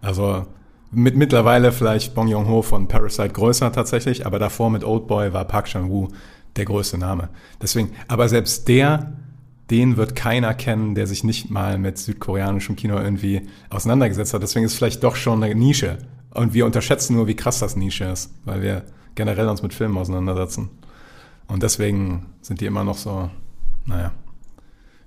[0.00, 0.46] Also
[0.90, 5.66] mit mittlerweile vielleicht Bong Joon-ho von Parasite größer tatsächlich, aber davor mit Oldboy war Park
[5.66, 6.08] Chan-woo
[6.56, 7.28] der größte Name.
[7.60, 9.12] Deswegen, aber selbst der
[9.72, 14.42] den wird keiner kennen, der sich nicht mal mit südkoreanischem Kino irgendwie auseinandergesetzt hat.
[14.42, 15.96] Deswegen ist es vielleicht doch schon eine Nische.
[16.34, 18.84] Und wir unterschätzen nur, wie krass das Nische ist, weil wir
[19.14, 20.68] generell uns mit Filmen auseinandersetzen.
[21.46, 23.30] Und deswegen sind die immer noch so,
[23.86, 24.12] naja,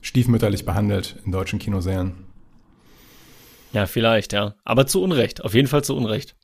[0.02, 2.26] stiefmütterlich behandelt in deutschen Kinosälen.
[3.72, 4.56] Ja, vielleicht, ja.
[4.64, 6.36] Aber zu Unrecht, auf jeden Fall zu Unrecht.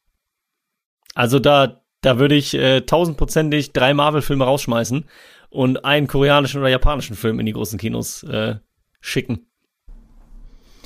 [1.14, 5.06] Also da, da würde ich äh, tausendprozentig drei Marvel-Filme rausschmeißen
[5.50, 8.56] und einen koreanischen oder japanischen Film in die großen Kinos äh,
[9.00, 9.48] schicken.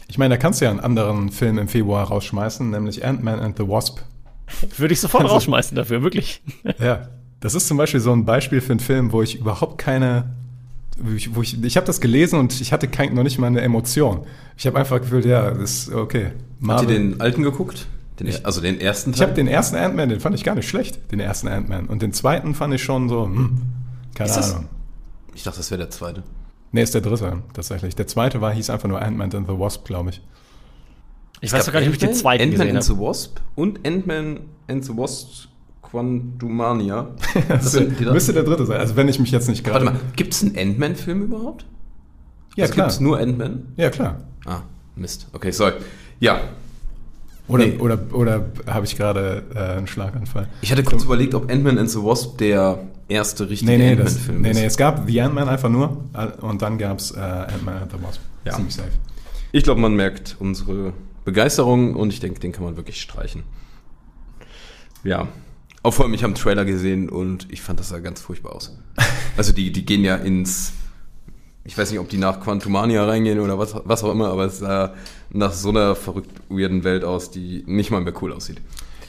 [0.07, 3.57] Ich meine, da kannst du ja einen anderen Film im Februar rausschmeißen, nämlich Ant-Man and
[3.57, 3.99] the Wasp.
[4.77, 6.43] Würde ich sofort also, rausschmeißen dafür, wirklich.
[6.79, 10.35] ja, das ist zum Beispiel so ein Beispiel für einen Film, wo ich überhaupt keine,
[10.97, 14.25] wo ich, ich habe das gelesen und ich hatte kein, noch nicht mal eine Emotion.
[14.57, 16.31] Ich habe einfach gefühlt, ja, das ist okay.
[16.59, 16.85] Marvel.
[16.85, 17.87] Habt ihr den alten geguckt?
[18.19, 19.17] Den, also den ersten Teil?
[19.17, 21.87] Ich habe den ersten Ant-Man, den fand ich gar nicht schlecht, den ersten Ant-Man.
[21.87, 23.61] Und den zweiten fand ich schon so, hm,
[24.15, 24.69] keine ist Ahnung.
[24.69, 25.35] Das?
[25.35, 26.23] Ich dachte, das wäre der zweite.
[26.71, 27.95] Nee, ist der dritte tatsächlich.
[27.95, 30.21] Der zweite war, hieß einfach nur Ant-Man and the Wasp, glaube ich.
[31.41, 33.85] Ich es weiß doch gar nicht, ob ich den zweiten Ant-Man and the Wasp und
[33.85, 35.49] Ant-Man and the Wasp
[35.89, 37.07] Quantumania.
[37.47, 38.79] das sind, müsste der dritte sein.
[38.79, 39.85] Also wenn ich mich jetzt nicht gerade...
[39.85, 41.65] Warte mal, gibt es einen Ant-Man-Film überhaupt?
[42.55, 42.87] Ja, also klar.
[42.87, 43.67] Gibt es nur Ant-Man?
[43.77, 44.21] Ja, klar.
[44.45, 44.61] Ah,
[44.95, 45.27] Mist.
[45.33, 45.73] Okay, sorry.
[46.19, 46.39] Ja,
[47.47, 47.77] oder, nee.
[47.77, 50.47] oder, oder habe ich gerade äh, einen Schlaganfall?
[50.61, 54.41] Ich hatte kurz überlegt, ob Ant-Man and the Wasp der erste richtige nee, nee, Ant-Man-Film
[54.41, 54.55] nee, ist.
[54.55, 56.05] Nee, nee, es gab The Ant-Man einfach nur
[56.41, 58.21] und dann gab es äh, Ant-Man and the Wasp.
[58.45, 58.53] Ja.
[58.53, 58.89] Ziemlich safe.
[59.51, 60.93] Ich glaube, man merkt unsere
[61.23, 63.43] Begeisterung und ich denke, den kann man wirklich streichen.
[65.03, 65.27] Ja.
[65.85, 68.55] Auch vor allem, ich habe einen Trailer gesehen und ich fand das sah ganz furchtbar
[68.55, 68.75] aus.
[69.37, 70.73] Also die, die gehen ja ins
[71.63, 74.59] ich weiß nicht, ob die nach Quantumania reingehen oder was, was auch immer, aber es
[74.59, 74.93] sah
[75.29, 78.61] nach so einer verrückt weirden Welt aus, die nicht mal mehr cool aussieht.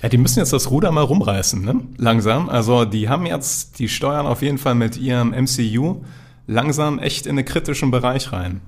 [0.03, 1.81] Ja, die müssen jetzt das Ruder mal rumreißen, ne?
[1.97, 2.51] Langsam.
[2.51, 6.03] Also die haben jetzt, die steuern auf jeden Fall mit ihrem MCU
[6.47, 8.61] langsam echt in den kritischen Bereich rein.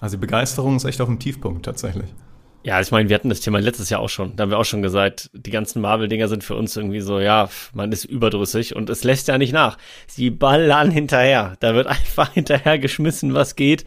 [0.00, 2.10] Also die Begeisterung ist echt auf dem Tiefpunkt tatsächlich.
[2.62, 4.36] Ja, ich meine, wir hatten das Thema letztes Jahr auch schon.
[4.36, 7.48] Da haben wir auch schon gesagt, die ganzen Marvel-Dinger sind für uns irgendwie so, ja,
[7.72, 9.78] man ist überdrüssig und es lässt ja nicht nach.
[10.06, 11.56] Sie ballern hinterher.
[11.60, 13.86] Da wird einfach hinterher geschmissen, was geht.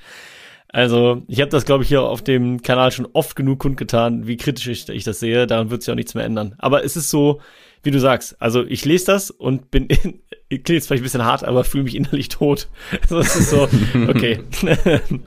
[0.70, 4.38] Also, ich habe das, glaube ich, hier auf dem Kanal schon oft genug kundgetan, wie
[4.38, 5.46] kritisch ich, ich das sehe.
[5.46, 6.56] Daran wird sich auch nichts mehr ändern.
[6.58, 7.42] Aber es ist so,
[7.84, 8.42] wie du sagst.
[8.42, 11.84] Also, ich lese das und bin, in, klingt jetzt vielleicht ein bisschen hart, aber fühle
[11.84, 12.70] mich innerlich tot.
[13.04, 13.70] Also, es ist so,
[14.08, 14.40] okay.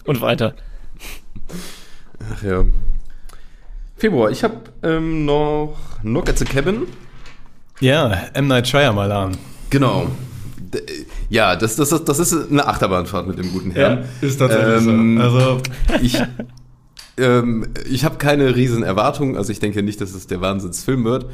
[0.05, 0.57] und weiter.
[2.29, 2.65] Ach ja.
[3.97, 6.83] Februar, ich habe ähm, noch Knock at the Cabin.
[7.81, 8.47] Ja, M.
[8.47, 9.37] Night Shyamalan.
[9.71, 10.09] Genau.
[11.31, 14.01] Ja, das, das, das, ist eine Achterbahnfahrt mit dem guten Herrn.
[14.01, 15.23] Ja, ist tatsächlich ähm, so.
[15.23, 15.63] Also
[16.03, 16.23] ich,
[17.17, 21.27] ähm, ich habe keine riesen Erwartungen, also ich denke nicht, dass es der Wahnsinnsfilm wird,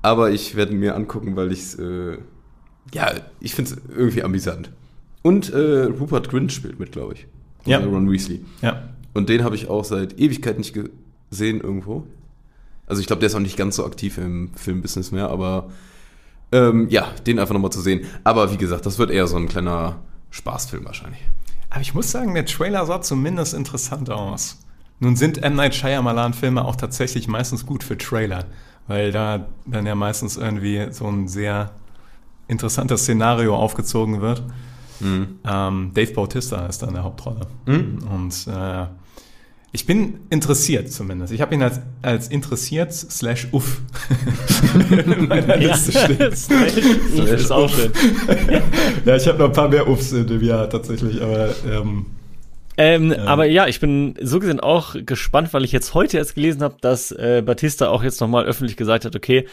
[0.00, 2.16] aber ich werde mir angucken, weil ich es, äh,
[2.94, 4.70] ja, ich finde es irgendwie amüsant.
[5.20, 7.26] Und äh, Rupert Grint spielt mit, glaube ich.
[7.66, 7.78] Ja.
[7.78, 8.42] Ron Weasley.
[8.62, 8.88] Ja.
[9.12, 10.72] Und den habe ich auch seit Ewigkeit nicht
[11.30, 12.06] gesehen irgendwo.
[12.86, 15.70] Also ich glaube, der ist auch nicht ganz so aktiv im Filmbusiness mehr, aber
[16.52, 18.06] Ähm, ja, den einfach nochmal zu sehen.
[18.22, 19.96] Aber wie gesagt, das wird eher so ein kleiner
[20.30, 21.20] Spaßfilm wahrscheinlich.
[21.70, 24.60] Aber ich muss sagen, der Trailer sah zumindest interessant aus.
[25.00, 25.56] Nun sind M.
[25.56, 28.44] Night Shyamalan-Filme auch tatsächlich meistens gut für Trailer,
[28.86, 31.72] weil da dann ja meistens irgendwie so ein sehr
[32.46, 34.44] interessantes Szenario aufgezogen wird.
[35.00, 35.40] Mhm.
[35.44, 37.48] Ähm, Dave Bautista ist da in der Hauptrolle.
[37.66, 37.98] Mhm.
[38.08, 38.86] Und äh,
[39.72, 41.32] ich bin interessiert zumindest.
[41.32, 43.82] Ich habe ihn als, als interessiert slash uff
[44.90, 46.32] in meiner Liste stehen.
[46.32, 47.92] uff ist auch schön.
[49.04, 52.06] ja, ich habe noch ein paar mehr Uffs in dem Jahr tatsächlich, aber ähm,
[52.78, 53.24] ähm, ja.
[53.24, 56.76] Aber ja, ich bin so gesehen auch gespannt, weil ich jetzt heute erst gelesen habe,
[56.80, 59.46] dass äh, Batista auch jetzt nochmal öffentlich gesagt hat, okay,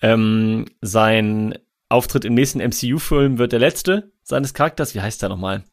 [0.00, 4.94] ähm, sein Auftritt im nächsten MCU-Film wird der letzte seines Charakters.
[4.94, 5.64] Wie heißt der nochmal?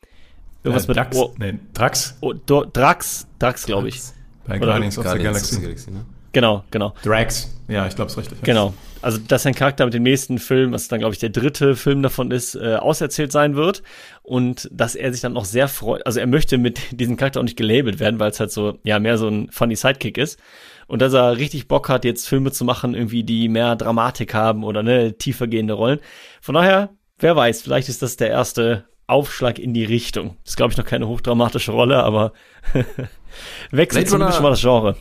[0.66, 1.18] Irgendwas äh, mit Drax.
[1.18, 2.18] Oh, nee, Drax?
[2.22, 4.02] Oh, Do, Drax, Drax, glaube ich.
[4.48, 5.62] Bei Guardians of the Galaxy.
[5.62, 6.06] Galaxy ne?
[6.32, 6.94] Genau, genau.
[7.04, 8.42] Drax, ja, ich glaube es richtig.
[8.44, 8.74] Genau.
[9.02, 12.02] Also, dass sein Charakter mit dem nächsten Film, was dann, glaube ich, der dritte Film
[12.02, 13.84] davon ist, äh, auserzählt sein wird.
[14.24, 16.06] Und dass er sich dann noch sehr freut.
[16.06, 19.00] Also, er möchte mit diesem Charakter auch nicht gelabelt werden, weil es halt so, ja,
[19.00, 20.40] mehr so ein funny Sidekick ist.
[20.88, 24.64] Und dass er richtig Bock hat, jetzt Filme zu machen, irgendwie, die mehr Dramatik haben
[24.64, 26.00] oder, ne, tiefer gehende Rollen.
[26.42, 30.38] Von daher, wer weiß, vielleicht ist das der erste Aufschlag in die Richtung.
[30.44, 32.34] Das ist, glaube ich, noch keine hochdramatische Rolle, aber
[33.72, 34.96] wechselt zumindest mal das Genre.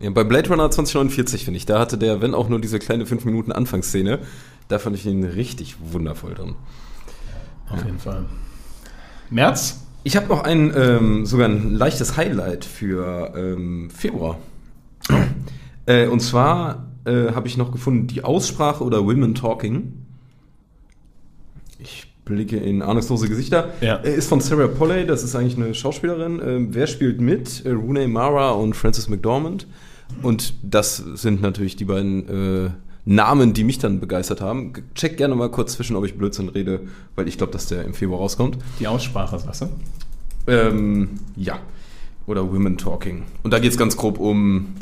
[0.00, 3.04] Ja, bei Blade Runner 2049 finde ich, da hatte der, wenn auch nur diese kleine
[3.04, 4.20] 5 Minuten Anfangsszene,
[4.68, 6.54] da fand ich ihn richtig wundervoll drin.
[7.68, 7.86] Auf ja.
[7.86, 8.24] jeden Fall.
[9.28, 9.86] März?
[10.02, 14.38] Ich habe noch ein, ähm, sogar ein leichtes Highlight für ähm, Februar.
[15.84, 20.06] äh, und zwar äh, habe ich noch gefunden, die Aussprache oder Women Talking.
[21.78, 23.70] Ich blicke in ahnungslose Gesichter.
[23.80, 23.96] Ja.
[23.96, 26.40] Ist von Sarah Polley, das ist eigentlich eine Schauspielerin.
[26.44, 27.64] Ähm, wer spielt mit?
[27.66, 29.66] Äh, Rune Mara und Frances McDormand.
[30.22, 32.70] Und das sind natürlich die beiden äh,
[33.04, 34.72] Namen, die mich dann begeistert haben.
[34.94, 36.80] Check gerne mal kurz zwischen, ob ich Blödsinn rede,
[37.16, 38.58] weil ich glaube, dass der im Februar rauskommt.
[38.78, 39.68] Die Aussprache, sagst du?
[40.46, 41.58] Ähm, ja.
[42.26, 43.24] Oder Women Talking.
[43.42, 44.74] Und da geht es ganz grob um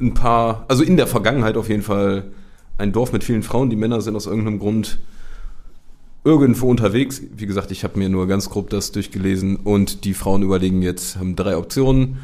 [0.00, 2.24] ein paar, also in der Vergangenheit auf jeden Fall,
[2.78, 3.70] ein Dorf mit vielen Frauen.
[3.70, 4.98] Die Männer sind aus irgendeinem Grund
[6.28, 7.22] irgendwo unterwegs.
[7.34, 11.16] Wie gesagt, ich habe mir nur ganz grob das durchgelesen und die Frauen überlegen jetzt,
[11.16, 12.18] haben drei Optionen.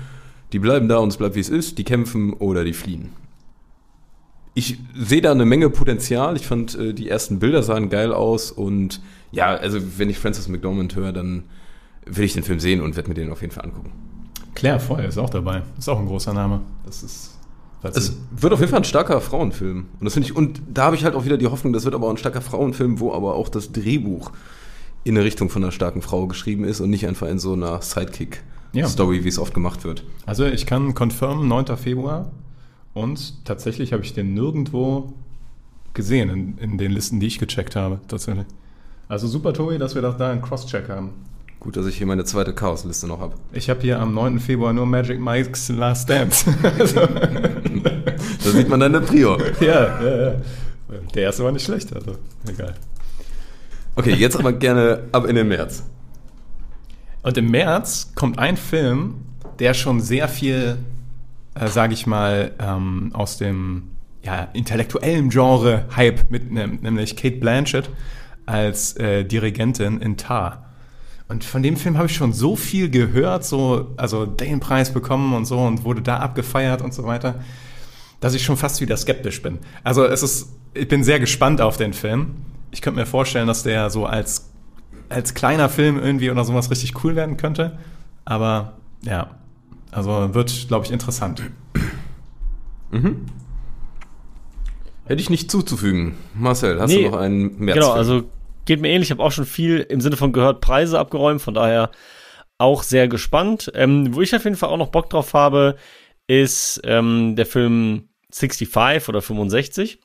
[0.52, 3.10] Die bleiben da und es bleibt wie es ist, die kämpfen oder die fliehen.
[4.54, 6.36] Ich sehe da eine Menge Potenzial.
[6.36, 9.00] Ich fand, äh, die ersten Bilder sahen geil aus und
[9.32, 11.44] ja, also wenn ich Francis McDormand höre, dann
[12.06, 13.90] will ich den Film sehen und werde mir den auf jeden Fall angucken.
[14.54, 15.62] Claire Foy ist auch dabei.
[15.78, 16.60] Ist auch ein großer Name.
[16.84, 17.33] Das ist
[17.92, 19.86] es wird auf jeden Fall ein starker Frauenfilm.
[19.98, 21.94] Und das finde ich, und da habe ich halt auch wieder die Hoffnung, das wird
[21.94, 24.32] aber auch ein starker Frauenfilm, wo aber auch das Drehbuch
[25.04, 27.82] in der Richtung von einer starken Frau geschrieben ist und nicht einfach in so einer
[27.82, 29.24] Sidekick-Story, ja.
[29.24, 30.02] wie es oft gemacht wird.
[30.24, 31.76] Also ich kann confirmen, 9.
[31.76, 32.30] Februar.
[32.94, 35.12] Und tatsächlich habe ich den nirgendwo
[35.92, 38.46] gesehen in, in, den Listen, die ich gecheckt habe, tatsächlich.
[39.08, 41.10] Also super, Tobi, dass wir da einen Cross-Check haben.
[41.60, 43.34] Gut, dass ich hier meine zweite Chaos-Liste noch habe.
[43.52, 44.38] Ich habe hier am 9.
[44.38, 46.46] Februar nur Magic Mike's Last Dance.
[48.44, 49.38] da sieht man deine Prio.
[49.60, 50.34] Ja, ja, ja.
[51.14, 52.16] Der erste war nicht schlecht, also
[52.48, 52.74] egal.
[53.96, 55.84] Okay, jetzt aber gerne ab in den März.
[57.22, 59.24] Und im März kommt ein Film,
[59.58, 60.76] der schon sehr viel,
[61.54, 63.90] äh, sage ich mal, ähm, aus dem
[64.22, 67.88] ja, intellektuellen Genre Hype mitnimmt, nämlich Kate Blanchett
[68.46, 70.64] als äh, Dirigentin in Tar.
[71.28, 75.34] Und von dem Film habe ich schon so viel gehört, so, also den Preis bekommen
[75.34, 77.36] und so und wurde da abgefeiert und so weiter,
[78.20, 79.58] dass ich schon fast wieder skeptisch bin.
[79.82, 82.36] Also es ist, ich bin sehr gespannt auf den Film.
[82.70, 84.50] Ich könnte mir vorstellen, dass der so als,
[85.08, 87.78] als kleiner Film irgendwie oder sowas richtig cool werden könnte.
[88.24, 89.30] Aber ja,
[89.90, 91.42] also wird, glaube ich, interessant.
[92.90, 93.26] Mhm.
[95.06, 96.14] Hätte ich nicht zuzufügen.
[96.34, 97.76] Marcel, hast nee, du noch einen März?
[97.76, 98.24] Genau, also
[98.64, 99.08] geht mir ähnlich.
[99.08, 101.90] Ich habe auch schon viel im Sinne von gehört Preise abgeräumt, von daher
[102.56, 103.70] auch sehr gespannt.
[103.74, 105.76] Ähm, wo ich auf jeden Fall auch noch Bock drauf habe,
[106.26, 110.00] ist ähm, der Film 65 oder 65.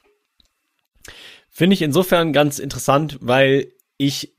[1.49, 4.34] Finde ich insofern ganz interessant, weil ich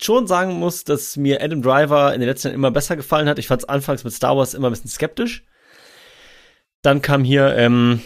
[0.00, 3.38] schon sagen muss, dass mir Adam Driver in den letzten Jahren immer besser gefallen hat.
[3.38, 5.44] Ich fand es anfangs mit Star Wars immer ein bisschen skeptisch.
[6.82, 8.00] Dann kam hier, ähm,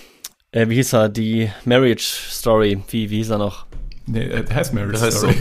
[0.51, 2.83] äh, wie hieß er, die Marriage Story.
[2.89, 3.67] Wie, wie hieß er noch?
[4.07, 5.37] Nee, äh, der heißt Marriage der heißt Story.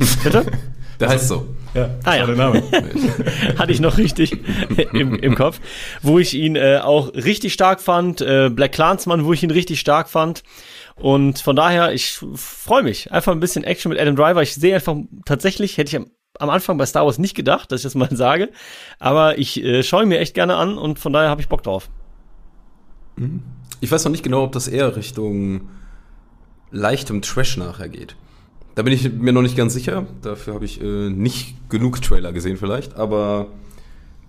[0.00, 0.16] So.
[0.24, 0.46] Bitte?
[1.00, 1.54] Der heißt so.
[1.74, 2.26] Ja, ah, ja.
[2.26, 2.62] der Name.
[3.58, 4.38] Hatte ich noch richtig
[4.92, 5.60] im, im Kopf.
[6.02, 8.20] Wo ich ihn äh, auch richtig stark fand.
[8.20, 10.44] Äh, Black Clansman, wo ich ihn richtig stark fand.
[10.96, 13.10] Und von daher, ich freue mich.
[13.10, 14.42] Einfach ein bisschen Action mit Adam Driver.
[14.42, 17.80] Ich sehe einfach tatsächlich, hätte ich am, am, Anfang bei Star Wars nicht gedacht, dass
[17.80, 18.50] ich das mal sage.
[19.00, 21.90] Aber ich äh, schaue mir echt gerne an und von daher habe ich Bock drauf.
[23.80, 25.68] Ich weiß noch nicht genau, ob das eher Richtung
[26.70, 28.16] leichtem Trash nachher geht.
[28.74, 30.06] Da bin ich mir noch nicht ganz sicher.
[30.22, 32.96] Dafür habe ich äh, nicht genug Trailer gesehen vielleicht.
[32.96, 33.48] Aber,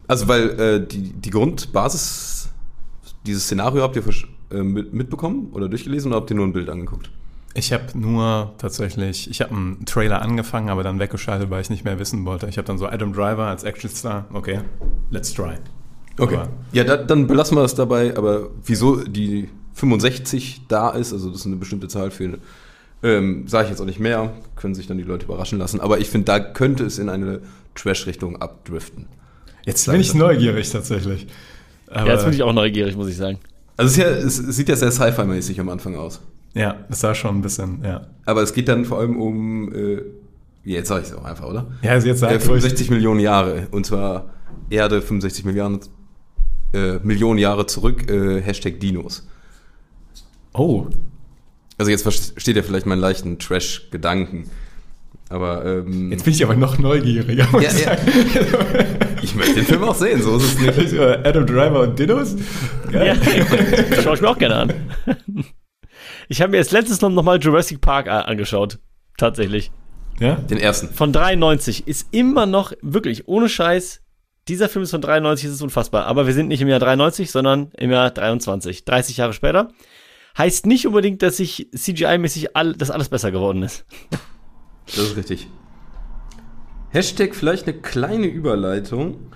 [0.08, 2.50] also weil äh, die, die Grundbasis,
[3.26, 4.04] dieses Szenario habt ihr
[4.52, 7.10] äh, mitbekommen oder durchgelesen oder habt ihr nur ein Bild angeguckt?
[7.58, 11.86] Ich habe nur tatsächlich, ich habe einen Trailer angefangen, aber dann weggeschaltet, weil ich nicht
[11.86, 12.48] mehr wissen wollte.
[12.48, 14.26] Ich habe dann so Adam Driver als Actionstar.
[14.34, 14.60] Okay,
[15.10, 15.54] let's try.
[16.20, 16.36] Okay.
[16.36, 18.16] Aber ja, da, dann belassen wir es dabei.
[18.18, 22.40] Aber wieso die 65 da ist, also das ist eine bestimmte Zahl für,
[23.04, 25.80] ähm, sage ich jetzt auch nicht mehr, können sich dann die Leute überraschen lassen.
[25.80, 27.42] Aber ich finde, da könnte es in eine
[27.76, 29.08] Trash-Richtung abdriften.
[29.66, 31.28] Jetzt bin ich neugierig tatsächlich.
[31.88, 33.40] Aber ja, jetzt bin ich auch neugierig, muss ich sagen.
[33.78, 36.22] Also es, ja, es sieht ja sehr Sci-Fi-mäßig am Anfang aus.
[36.54, 38.08] Ja, es sah schon ein bisschen, ja.
[38.26, 40.02] Aber es geht dann vor allem um, äh,
[40.64, 41.68] jetzt sage ich es auch einfach, oder?
[41.82, 43.68] Ja, also jetzt äh, 65 Millionen Jahre.
[43.72, 44.30] Und zwar
[44.70, 45.82] Erde 65 Milliarden,
[46.74, 49.28] äh, Millionen Jahre zurück, äh, Hashtag Dinos.
[50.54, 50.88] Oh.
[51.78, 54.50] Also jetzt versteht ihr vielleicht meinen leichten Trash-Gedanken.
[55.30, 57.48] Aber ähm, jetzt bin ich aber noch neugieriger.
[57.54, 57.98] Ja, ja.
[59.22, 61.00] ich möchte den Film auch sehen, so ist es nicht.
[61.00, 62.36] Adam Driver und Dinos?
[62.92, 63.20] Geil.
[63.20, 64.74] Ja, schaue ich mir auch gerne an.
[66.30, 68.80] Ich habe mir jetzt letztes noch mal Jurassic Park angeschaut.
[69.18, 69.72] Tatsächlich.
[70.20, 70.36] Ja?
[70.36, 70.90] Den ersten.
[70.94, 74.02] Von 93 ist immer noch, wirklich, ohne Scheiß,
[74.48, 76.06] dieser Film ist von 93, das ist unfassbar.
[76.06, 78.86] Aber wir sind nicht im Jahr 93, sondern im Jahr 23.
[78.86, 79.70] 30 Jahre später.
[80.38, 83.86] Heißt nicht unbedingt, dass sich CGI-mäßig all, das alles besser geworden ist.
[84.88, 85.48] Das ist richtig.
[86.90, 89.32] Hashtag vielleicht eine kleine Überleitung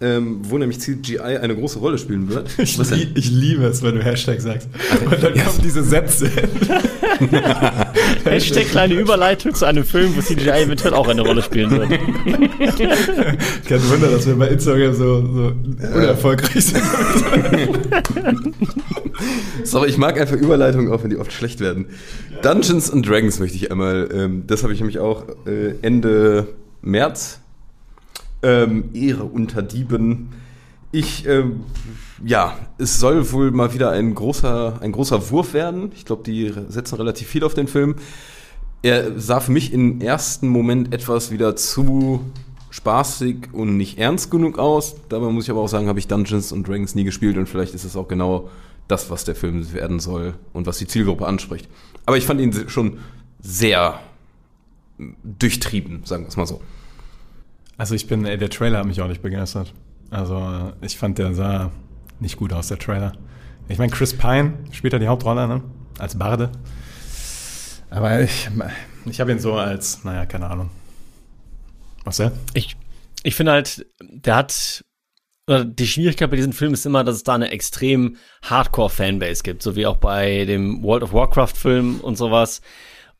[0.00, 2.50] ähm, wo nämlich CGI eine große Rolle spielen wird.
[2.58, 4.68] Ich, lie ich liebe es, wenn du Hashtag sagst.
[5.04, 5.44] Und dann yes.
[5.44, 6.30] kommen diese Sätze.
[8.24, 11.88] Hashtag kleine Überleitung zu einem Film, wo CGI eventuell auch eine Rolle spielen wird.
[13.68, 15.52] Kein Wunder, dass wir bei Instagram so, so
[15.94, 16.82] unerfolgreich sind.
[19.64, 21.86] Sorry, ich mag einfach Überleitungen, auch wenn die oft schlecht werden.
[22.42, 26.48] Dungeons and Dragons möchte ich einmal, ähm, das habe ich nämlich auch äh, Ende
[26.82, 27.40] März
[28.42, 30.30] ähm, Ehre unter Dieben.
[30.92, 31.64] Ich, ähm,
[32.24, 35.90] ja, es soll wohl mal wieder ein großer, ein großer Wurf werden.
[35.94, 37.96] Ich glaube, die setzen relativ viel auf den Film.
[38.82, 42.20] Er sah für mich im ersten Moment etwas wieder zu
[42.70, 44.96] spaßig und nicht ernst genug aus.
[45.08, 47.74] Dabei muss ich aber auch sagen, habe ich Dungeons und Dragons nie gespielt und vielleicht
[47.74, 48.48] ist es auch genau
[48.86, 51.68] das, was der Film werden soll und was die Zielgruppe anspricht.
[52.04, 52.98] Aber ich fand ihn schon
[53.40, 54.00] sehr
[55.24, 56.60] durchtrieben, sagen wir es mal so.
[57.76, 59.74] Also ich bin, ey, der Trailer hat mich auch nicht begeistert.
[60.10, 61.70] Also ich fand, der sah
[62.20, 63.12] nicht gut aus, der Trailer.
[63.68, 65.62] Ich meine, Chris Pine spielt da die Hauptrolle, ne?
[65.98, 66.50] Als Barde.
[67.90, 68.48] Aber ich,
[69.04, 70.70] ich habe ihn so als, naja, keine Ahnung.
[72.04, 72.32] Was der?
[72.54, 72.76] Ich,
[73.22, 74.84] ich finde halt, der hat,
[75.48, 79.62] oder die Schwierigkeit bei diesem Film ist immer, dass es da eine extrem Hardcore-Fanbase gibt,
[79.62, 82.60] so wie auch bei dem World of Warcraft-Film und sowas.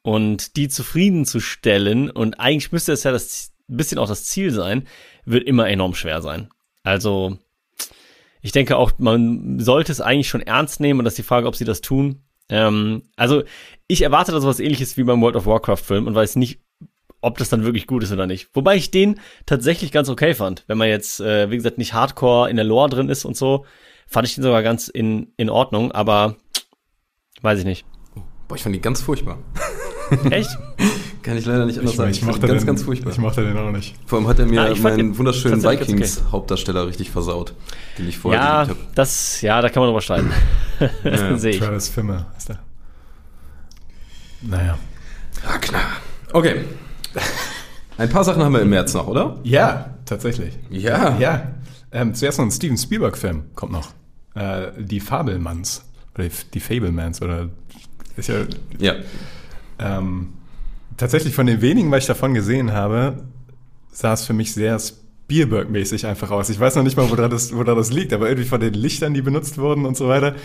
[0.03, 4.87] Und die zufriedenzustellen, und eigentlich müsste es ja das bisschen auch das Ziel sein,
[5.25, 6.49] wird immer enorm schwer sein.
[6.83, 7.39] Also,
[8.43, 11.49] ich denke auch, man sollte es eigentlich schon ernst nehmen und das ist die Frage,
[11.49, 12.23] ob sie das tun.
[12.49, 13.43] Ähm, also,
[13.89, 16.61] ich erwarte da sowas ähnliches wie beim World of Warcraft Film und weiß nicht,
[17.21, 18.49] ob das dann wirklich gut ist oder nicht.
[18.55, 20.65] Wobei ich den tatsächlich ganz okay fand.
[20.69, 23.67] Wenn man jetzt, äh, wie gesagt, nicht hardcore in der Lore drin ist und so,
[24.07, 26.37] fand ich den sogar ganz in, in Ordnung, aber
[27.43, 27.85] weiß ich nicht.
[28.47, 29.39] Boah, ich fand ihn ganz furchtbar.
[30.31, 30.51] Echt?
[31.27, 32.11] Kann ich leider nicht anders ich, sagen.
[32.13, 33.11] Ich, ich mochte ganz, den, ganz furchtbar.
[33.11, 33.97] Ich mochte den auch nicht.
[34.07, 36.89] Vor allem hat er mir ah, meinen wunderschönen Vikings-Hauptdarsteller okay.
[36.91, 37.53] richtig versaut,
[37.99, 38.95] den ich vorher ja, geliebt habe.
[38.95, 40.31] Das, ja, da kann man drüber streiten.
[41.03, 41.59] ja, sehe ich.
[41.59, 42.61] Travis Fimmel ist der.
[44.43, 44.79] Naja.
[45.43, 45.97] Ragnar.
[46.33, 46.65] Okay.
[47.99, 49.41] Ein paar Sachen haben wir im März noch, oder?
[49.43, 50.57] Ja, tatsächlich.
[50.71, 51.19] Ja.
[51.19, 51.55] Ja.
[51.91, 53.89] Ähm, zuerst noch ein Steven Spielberg-Film kommt noch.
[54.37, 55.85] Äh, die Fabelmanns.
[56.15, 57.21] Oder die Fablemans.
[57.21, 57.49] Oder
[58.17, 58.37] ist ja.
[58.79, 58.95] Ja.
[59.81, 60.36] Ähm,
[60.97, 63.25] tatsächlich von den wenigen, was ich davon gesehen habe,
[63.91, 66.49] sah es für mich sehr Spielberg-mäßig einfach aus.
[66.51, 68.61] Ich weiß noch nicht mal, wo da, das, wo da das liegt, aber irgendwie von
[68.61, 70.37] den Lichtern, die benutzt wurden und so weiter.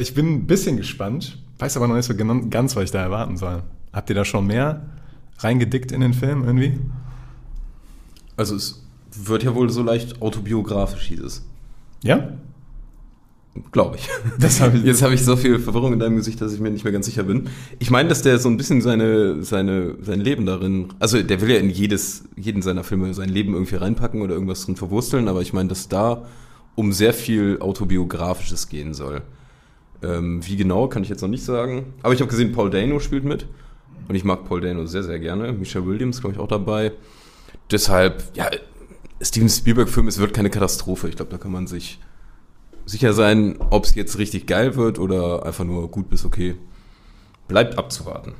[0.00, 3.36] Ich bin ein bisschen gespannt, weiß aber noch nicht so ganz, was ich da erwarten
[3.36, 3.62] soll.
[3.92, 4.86] Habt ihr da schon mehr
[5.38, 6.80] reingedickt in den Film irgendwie?
[8.36, 11.46] Also es wird ja wohl so leicht autobiografisch, hieß es.
[12.02, 12.32] Ja?
[13.70, 14.08] Glaube ich.
[14.60, 14.82] Hab ich.
[14.82, 17.06] Jetzt habe ich so viel Verwirrung in deinem Gesicht, dass ich mir nicht mehr ganz
[17.06, 17.48] sicher bin.
[17.78, 21.50] Ich meine, dass der so ein bisschen seine, seine, sein Leben darin, also der will
[21.50, 25.40] ja in jedes, jeden seiner Filme sein Leben irgendwie reinpacken oder irgendwas drin verwursteln, aber
[25.40, 26.24] ich meine, dass da
[26.74, 29.22] um sehr viel Autobiografisches gehen soll.
[30.02, 31.94] Ähm, wie genau, kann ich jetzt noch nicht sagen.
[32.02, 33.46] Aber ich habe gesehen, Paul Dano spielt mit.
[34.08, 35.52] Und ich mag Paul Dano sehr, sehr gerne.
[35.52, 36.92] Michelle Williams, glaube ich, auch dabei.
[37.70, 38.50] Deshalb, ja,
[39.22, 41.08] Steven Spielberg-Film, es wird keine Katastrophe.
[41.08, 42.00] Ich glaube, da kann man sich
[42.86, 46.56] sicher sein, ob es jetzt richtig geil wird oder einfach nur gut bis okay.
[47.48, 48.34] Bleibt abzuwarten.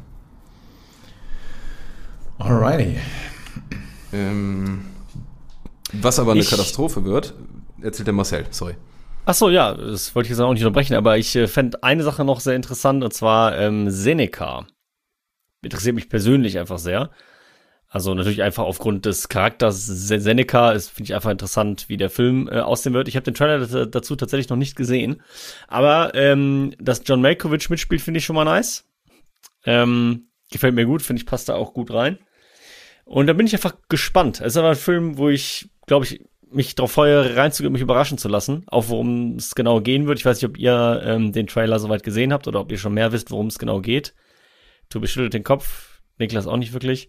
[2.38, 2.96] Alrighty.
[4.12, 4.84] Ähm,
[5.92, 7.34] was aber eine Ich- Katastrophe wird,
[7.80, 8.74] erzählt der Marcel, sorry.
[9.26, 12.02] Ach so, ja, das wollte ich jetzt auch nicht unterbrechen, aber ich äh, fände eine
[12.02, 14.66] Sache noch sehr interessant, und zwar ähm, Seneca.
[15.62, 17.10] Interessiert mich persönlich einfach sehr.
[17.94, 22.10] Also natürlich einfach aufgrund des Charakters Se- Seneca ist finde ich einfach interessant, wie der
[22.10, 23.06] Film äh, aussehen wird.
[23.06, 25.22] Ich habe den Trailer dazu tatsächlich noch nicht gesehen,
[25.68, 28.84] aber ähm, dass John Malkovich mitspielt, finde ich schon mal nice.
[29.64, 32.18] Ähm, gefällt mir gut, finde ich passt da auch gut rein.
[33.04, 34.40] Und da bin ich einfach gespannt.
[34.40, 38.18] Es ist aber ein Film, wo ich, glaube ich, mich drauf freue, reinzugehen, mich überraschen
[38.18, 40.18] zu lassen, auch worum es genau gehen wird.
[40.18, 42.94] Ich weiß nicht, ob ihr ähm, den Trailer soweit gesehen habt oder ob ihr schon
[42.94, 44.14] mehr wisst, worum es genau geht.
[44.88, 47.08] Tobi schüttelt den Kopf, Niklas auch nicht wirklich.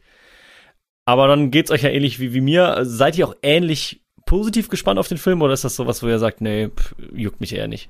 [1.06, 2.80] Aber dann geht's euch ja ähnlich wie, wie mir.
[2.82, 6.20] Seid ihr auch ähnlich positiv gespannt auf den Film oder ist das sowas, wo ihr
[6.20, 7.89] sagt, nee, pff, juckt mich eher nicht?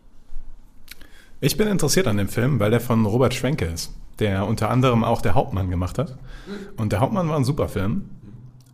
[1.40, 5.04] Ich bin interessiert an dem Film, weil der von Robert Schwenke ist, der unter anderem
[5.04, 6.18] auch der Hauptmann gemacht hat.
[6.78, 8.10] Und der Hauptmann war ein super Film.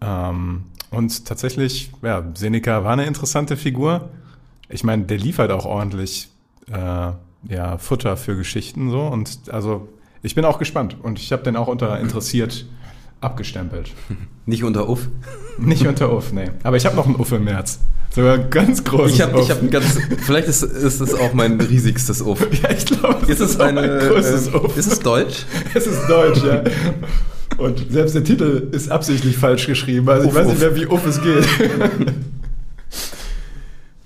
[0.02, 4.10] Ähm, und tatsächlich, ja, Seneca war eine interessante Figur.
[4.70, 6.30] Ich meine, der liefert auch ordentlich
[6.72, 7.12] äh,
[7.50, 9.02] ja, Futter für Geschichten so.
[9.02, 9.88] Und also,
[10.22, 10.98] ich bin auch gespannt.
[11.02, 12.66] Und ich habe den auch unter interessiert
[13.22, 13.92] abgestempelt.
[14.46, 15.08] Nicht unter Uff.
[15.58, 16.50] Nicht unter Uff, nee.
[16.64, 17.80] Aber ich habe noch einen Uff im März.
[18.14, 19.46] Sogar ein ganz großes Ich habe Uff.
[19.46, 22.42] ich hab ein ganz, vielleicht ist, ist es auch mein riesigstes Uff.
[22.64, 24.76] ja, ich glaube, Ist es auch eine, mein größtes ähm, Uff.
[24.78, 25.46] ist es deutsch?
[25.74, 26.64] Es ist deutsch, ja.
[27.58, 30.10] Und selbst der Titel ist absichtlich falsch geschrieben.
[30.10, 30.62] Also ich Uff, weiß nicht uff.
[30.62, 31.46] mehr, wie uff es geht.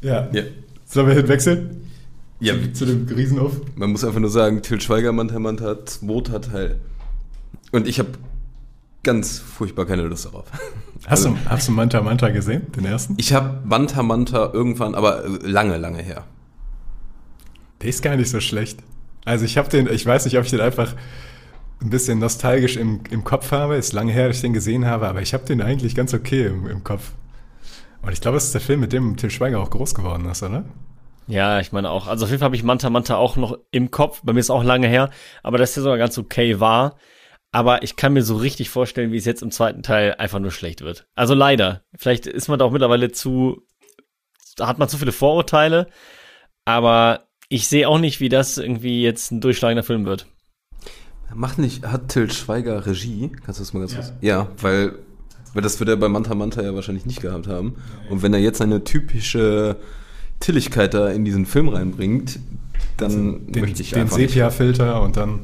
[0.01, 0.27] ja.
[0.31, 0.43] Ja.
[0.85, 1.81] Sollen wir hinwechseln?
[2.39, 3.53] Ja, Zu dem Riesenuff?
[3.75, 6.79] man muss einfach nur sagen, Til Schweiger, Manta Manta, zweiter Teil.
[7.71, 8.09] Und ich habe
[9.05, 10.45] ganz furchtbar keine Lust darauf.
[11.07, 13.13] Hast, Also- du, hast du Manta Manta gesehen, den ersten?
[13.17, 16.25] Ich habe Manta Manta irgendwann, aber lange, lange her.
[17.81, 18.79] Der ist gar nicht so schlecht.
[19.23, 20.93] Also ich habe den, ich weiß nicht, ob ich den einfach
[21.81, 23.75] ein bisschen nostalgisch im, im Kopf habe.
[23.75, 26.47] Ist lange her, dass ich den gesehen habe, aber ich habe den eigentlich ganz okay
[26.47, 27.11] im, im Kopf.
[28.01, 30.41] Und ich glaube, es ist der Film, mit dem Til Schweiger auch groß geworden ist,
[30.43, 30.63] oder?
[31.27, 32.07] Ja, ich meine auch.
[32.07, 34.21] Also auf jeden Fall habe ich Manta Manta auch noch im Kopf.
[34.23, 35.09] Bei mir ist auch lange her,
[35.43, 36.95] aber das hier sogar ganz okay war.
[37.55, 40.51] Aber ich kann mir so richtig vorstellen, wie es jetzt im zweiten Teil einfach nur
[40.51, 41.07] schlecht wird.
[41.15, 41.83] Also leider.
[41.95, 43.61] Vielleicht ist man da auch mittlerweile zu,
[44.57, 45.87] da hat man zu viele Vorurteile.
[46.65, 50.27] Aber ich sehe auch nicht, wie das irgendwie jetzt ein durchschlagender Film wird.
[51.33, 53.31] Macht nicht, hat Til Schweiger Regie?
[53.45, 54.11] Kannst du das mal ganz kurz?
[54.19, 54.99] Ja, weil,
[55.53, 57.77] weil das wird er bei Manta Manta ja wahrscheinlich nicht gehabt haben.
[58.09, 59.77] Und wenn er jetzt eine typische
[60.41, 62.37] Tilligkeit da in diesen Film reinbringt,
[62.97, 64.31] dann Den, möchte ich den einfach nicht.
[64.31, 65.39] Sepia-Filter und dann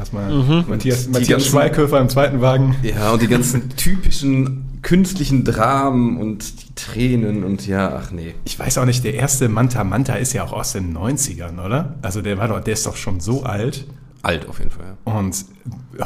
[0.00, 0.64] erstmal Mhm.
[0.68, 2.74] Matthias, Die Matthias ganzen- Schweighöfer im zweiten Wagen.
[2.82, 8.34] Ja, und die ganzen typischen künstlichen Dramen und die Tränen und ja, ach nee.
[8.44, 11.94] Ich weiß auch nicht, der erste Manta Manta ist ja auch aus den 90ern, oder?
[12.02, 13.86] Also der war doch, der ist doch schon so alt.
[14.22, 15.12] Alt auf jeden Fall, ja.
[15.12, 15.44] Und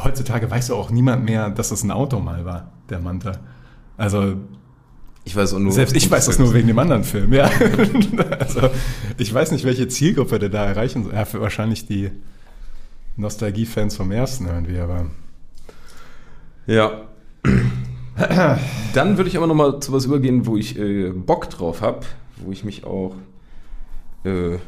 [0.04, 3.32] heutzutage weiß doch auch niemand mehr, dass es ein Auto mal war, der Manta.
[3.96, 4.34] Also
[5.24, 5.72] Ich weiß auch nur.
[5.72, 7.48] selbst ich weiß das nur wegen dem anderen Film, ja.
[8.40, 8.68] also
[9.18, 11.14] ich weiß nicht, welche Zielgruppe der da erreichen soll.
[11.14, 12.10] Ja, für wahrscheinlich die
[13.16, 15.06] Nostalgie-Fans vom ersten irgendwie, aber
[16.66, 17.08] Ja.
[18.94, 22.52] Dann würde ich aber nochmal zu was übergehen, wo ich äh, Bock drauf habe, wo
[22.52, 23.14] ich mich auch
[24.24, 24.58] äh,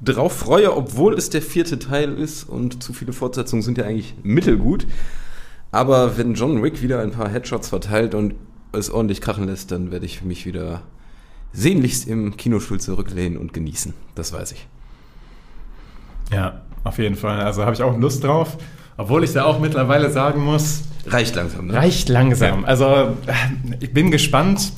[0.00, 4.14] drauf freue, obwohl es der vierte Teil ist und zu viele Fortsetzungen sind ja eigentlich
[4.22, 4.86] mittelgut.
[5.70, 8.34] Aber wenn John Wick wieder ein paar Headshots verteilt und
[8.72, 10.82] es ordentlich krachen lässt, dann werde ich mich wieder
[11.52, 13.94] sehnlichst im Kinostuhl zurücklehnen und genießen.
[14.14, 14.66] Das weiß ich.
[16.32, 17.40] ja, auf jeden Fall.
[17.40, 18.56] Also habe ich auch Lust drauf.
[18.96, 21.74] Obwohl ich da auch mittlerweile sagen muss, Reicht langsam, ne?
[21.74, 22.64] Reicht langsam.
[22.64, 22.86] Also
[23.26, 24.72] äh, ich bin gespannt.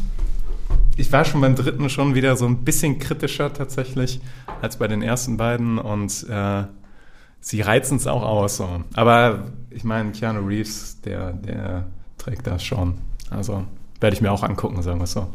[0.97, 4.21] Ich war schon beim dritten schon wieder so ein bisschen kritischer tatsächlich
[4.61, 6.65] als bei den ersten beiden und äh,
[7.41, 8.59] sie reizen es auch aus.
[8.59, 8.83] So.
[8.95, 11.87] Aber ich meine, Keanu Reeves, der, der
[12.19, 12.99] trägt das schon.
[13.31, 13.65] Also
[14.01, 15.27] werde ich mir auch angucken, sagen wir es so.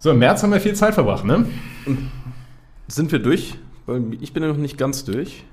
[0.00, 1.46] So, im März haben wir viel Zeit verbracht, ne?
[2.90, 3.54] Sind wir durch?
[3.86, 5.44] Weil ich bin ja noch nicht ganz durch.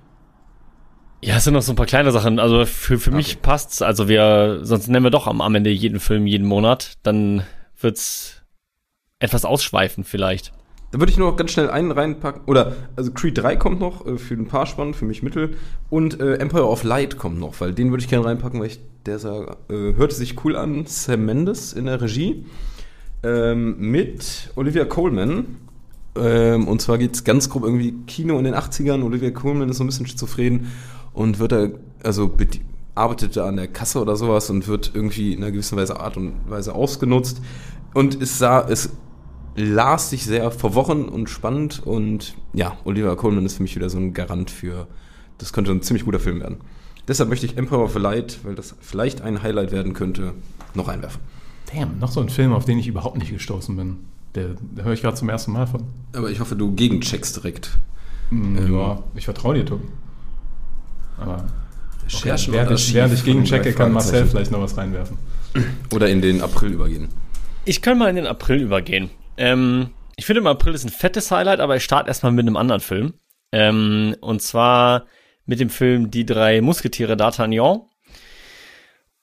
[1.24, 2.40] Ja, es sind noch so ein paar kleine Sachen.
[2.40, 3.82] Also für, für mich passt's.
[3.82, 6.98] Also wir, sonst nennen wir doch am, am Ende jeden Film jeden Monat.
[7.04, 7.44] Dann
[7.80, 8.44] wird's
[9.20, 10.54] etwas ausschweifen vielleicht.
[10.92, 12.44] Da würde ich nur noch ganz schnell einen reinpacken.
[12.46, 15.58] Oder, also Creed 3 kommt noch, äh, für ein paar spannend, für mich mittel.
[15.90, 18.80] Und äh, Empire of Light kommt noch, weil den würde ich gerne reinpacken, weil ich,
[19.06, 20.86] der sah, äh, hörte sich cool an.
[20.86, 22.46] Sam Mendes in der Regie.
[23.24, 25.67] Ähm, mit Olivia Coleman.
[26.20, 29.04] Ähm, und zwar geht es ganz grob irgendwie Kino in den 80ern.
[29.04, 30.68] Olivia Coleman ist so ein bisschen schizophren
[31.14, 31.68] und wird da,
[32.04, 32.32] also
[32.96, 36.18] arbeitet da an der Kasse oder sowas und wird irgendwie in einer gewissen Weise Art
[36.18, 37.42] und Weise ausgenutzt.
[37.94, 38.92] Und es sah, es
[39.56, 43.98] las sich sehr verworren und spannend und ja, Oliver Coleman ist für mich wieder so
[43.98, 44.88] ein Garant für,
[45.40, 46.58] das könnte ein ziemlich guter Film werden.
[47.08, 50.34] Deshalb möchte ich of the Light, weil das vielleicht ein Highlight werden könnte,
[50.76, 51.22] noch einwerfen.
[51.74, 53.98] Damn, noch so ein Film, auf den ich überhaupt nicht gestoßen bin.
[54.38, 55.84] Der, der höre ich gerade zum ersten Mal von.
[56.14, 57.78] Aber ich hoffe, du gegencheckst direkt.
[58.30, 59.82] Mm, Ähm, ja, ich vertraue dir, Tom.
[61.18, 61.46] Aber
[62.06, 65.18] Recherchen während, oder ich, während ich gegenchecke, kann Marcel vielleicht noch was reinwerfen.
[65.92, 67.10] Oder in den April übergehen.
[67.66, 69.10] Ich kann mal in den April übergehen.
[69.38, 72.58] Ähm, ich finde, im April ist ein fettes Highlight, aber ich starte erstmal mit einem
[72.58, 73.14] anderen Film.
[73.52, 75.06] Ähm, und zwar
[75.46, 77.82] mit dem Film Die drei Musketiere d'Artagnan.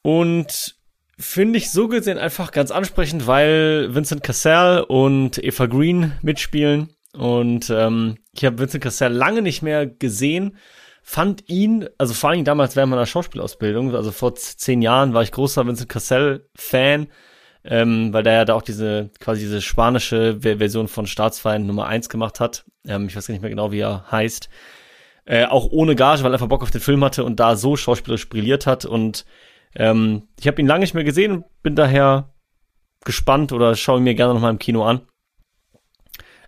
[0.02, 0.73] Und
[1.18, 6.90] finde ich so gesehen einfach ganz ansprechend, weil Vincent Cassel und Eva Green mitspielen.
[7.12, 10.56] Und ähm, ich habe Vincent Cassel lange nicht mehr gesehen.
[11.02, 15.32] Fand ihn, also vor allem damals während meiner Schauspielausbildung, also vor zehn Jahren war ich
[15.32, 17.08] großer Vincent Cassel-Fan
[17.64, 21.86] ähm, weil der ja da auch diese quasi diese spanische Ver- Version von Staatsfeind Nummer
[21.86, 22.64] 1 gemacht hat.
[22.86, 24.50] Ähm, ich weiß gar nicht mehr genau, wie er heißt.
[25.24, 27.76] Äh, auch ohne Gage, weil er einfach Bock auf den Film hatte und da so
[27.76, 28.84] schauspielerisch brilliert hat.
[28.84, 29.24] Und
[29.74, 32.30] ähm, ich habe ihn lange nicht mehr gesehen und bin daher
[33.04, 35.02] gespannt oder schaue ihn mir gerne nochmal im Kino an.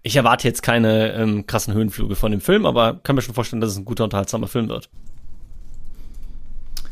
[0.02, 3.60] Ich erwarte jetzt keine ähm, krassen Höhenflüge von dem Film, aber kann mir schon vorstellen,
[3.60, 4.88] dass es ein guter, unterhaltsamer Film wird.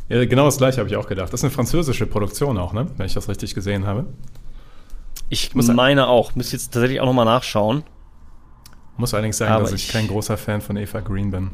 [0.09, 1.33] Ja, genau das gleiche habe ich auch gedacht.
[1.33, 2.89] Das ist eine französische Produktion auch, ne?
[2.97, 4.07] Wenn ich das richtig gesehen habe.
[5.31, 7.85] Ich Muss- meine auch, müsste jetzt tatsächlich auch nochmal nachschauen.
[8.97, 11.51] Muss allerdings sagen, Aber dass ich, ich- kein großer Fan von Eva Green bin.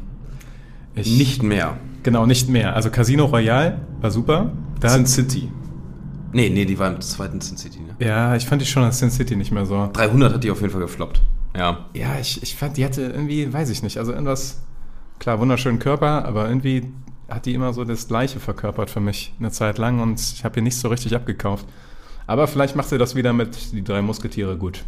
[0.95, 1.77] Ich, Nicht mehr.
[2.03, 2.75] Genau, nicht mehr.
[2.75, 4.51] Also Casino Royale war super.
[4.79, 5.51] Da Sin City.
[6.33, 7.95] Nee, nee, die war im zweiten Sin City, ne?
[8.05, 9.89] ja, ich fand die schon als Sin City nicht mehr so.
[9.93, 11.21] 300 hat die auf jeden Fall gefloppt.
[11.55, 11.85] Ja.
[11.93, 14.61] Ja, ich, ich fand, die hatte irgendwie, weiß ich nicht, also irgendwas,
[15.19, 16.91] klar, wunderschönen Körper, aber irgendwie
[17.29, 20.59] hat die immer so das Gleiche verkörpert für mich eine Zeit lang und ich habe
[20.59, 21.65] ihr nicht so richtig abgekauft.
[22.27, 24.83] Aber vielleicht macht sie das wieder mit die drei Musketiere gut.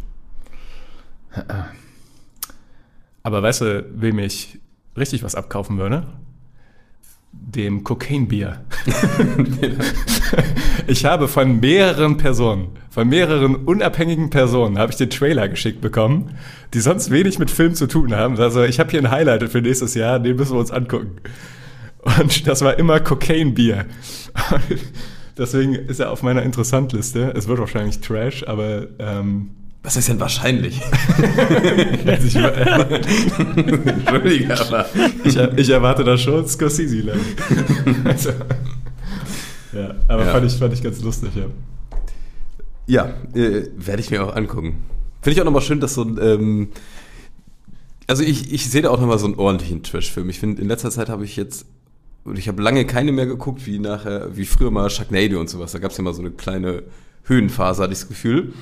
[3.22, 4.60] Aber weißt du, wem ich
[4.96, 6.06] richtig was abkaufen würde?
[7.32, 8.64] Dem Cocaine-Bier.
[10.86, 16.36] ich habe von mehreren Personen, von mehreren unabhängigen Personen, habe ich den Trailer geschickt bekommen,
[16.74, 18.38] die sonst wenig mit Film zu tun haben.
[18.38, 21.16] Also ich habe hier ein Highlight für nächstes Jahr, den müssen wir uns angucken.
[22.02, 23.86] Und das war immer Cocaine-Bier.
[25.38, 27.32] Deswegen ist er auf meiner Interessantliste.
[27.34, 29.50] Es wird wahrscheinlich Trash, aber ähm,
[29.84, 30.78] Was ist denn wahrscheinlich?
[32.24, 32.88] ich, Entschuldige,
[34.58, 34.86] aber.
[35.24, 36.96] ich, ich erwarte da schon Scorsese.
[36.96, 37.20] -Level.
[38.04, 38.30] also,
[39.74, 40.32] ja, aber Ja.
[40.32, 41.44] Fand, ich, fand ich ganz lustig, ja.
[42.86, 44.84] Ja, äh, werde ich mir auch angucken.
[45.20, 46.18] Finde ich auch nochmal schön, dass so ein.
[46.18, 46.68] Ähm,
[48.06, 50.30] also ich, ich sehe da auch nochmal so einen ordentlichen Trash-Film.
[50.30, 51.66] Ich finde, in letzter Zeit habe ich jetzt.
[52.24, 55.72] Und ich habe lange keine mehr geguckt, wie nachher, wie früher mal Sharknado und sowas.
[55.72, 56.84] Da gab es ja mal so eine kleine
[57.24, 58.52] Höhenphase, hatte ich das Gefühl.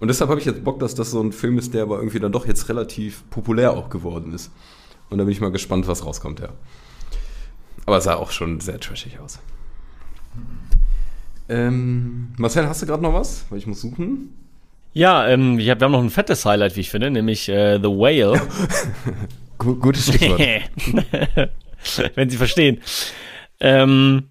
[0.00, 2.20] Und deshalb habe ich jetzt Bock, dass das so ein Film ist, der aber irgendwie
[2.20, 4.50] dann doch jetzt relativ populär auch geworden ist.
[5.10, 6.48] Und da bin ich mal gespannt, was rauskommt, ja.
[7.86, 9.40] Aber sah auch schon sehr trashig aus.
[11.48, 13.44] Ähm, Marcel, hast du gerade noch was?
[13.50, 14.34] Weil ich muss suchen.
[14.94, 17.78] Ja, ähm, ich hab, wir haben noch ein fettes Highlight, wie ich finde, nämlich äh,
[17.78, 18.40] The Whale.
[19.58, 20.40] Gu gutes Stichwort.
[22.14, 22.80] Wenn Sie verstehen.
[23.60, 24.28] Ähm,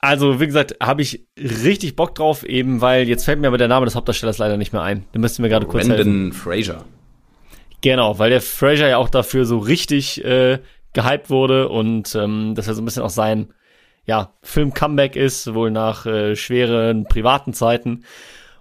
[0.00, 3.68] also, wie gesagt, habe ich richtig Bock drauf, eben weil jetzt fällt mir aber der
[3.68, 5.04] Name des Hauptdarstellers leider nicht mehr ein.
[5.12, 6.30] Den müssten wir gerade kurz helfen.
[6.30, 6.84] Brandon Fraser.
[7.80, 10.60] Genau, weil der Fraser ja auch dafür so richtig äh,
[10.92, 13.48] gehypt wurde und ähm, dass er so ein bisschen auch sein
[14.04, 18.04] ja, Film-Comeback ist, wohl nach äh, schweren privaten Zeiten.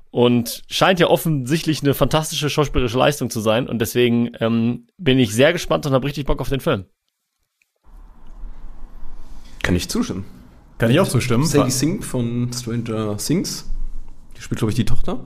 [0.09, 3.69] Und scheint ja offensichtlich eine fantastische schauspielerische Leistung zu sein.
[3.69, 6.85] Und deswegen ähm, bin ich sehr gespannt und habe richtig Bock auf den Film.
[9.63, 10.25] Kann ich zustimmen.
[10.77, 11.45] Kann ich auch zustimmen.
[11.45, 13.69] Sadie Sink von Stranger Things.
[14.37, 15.23] Die spielt, glaube ich, die Tochter.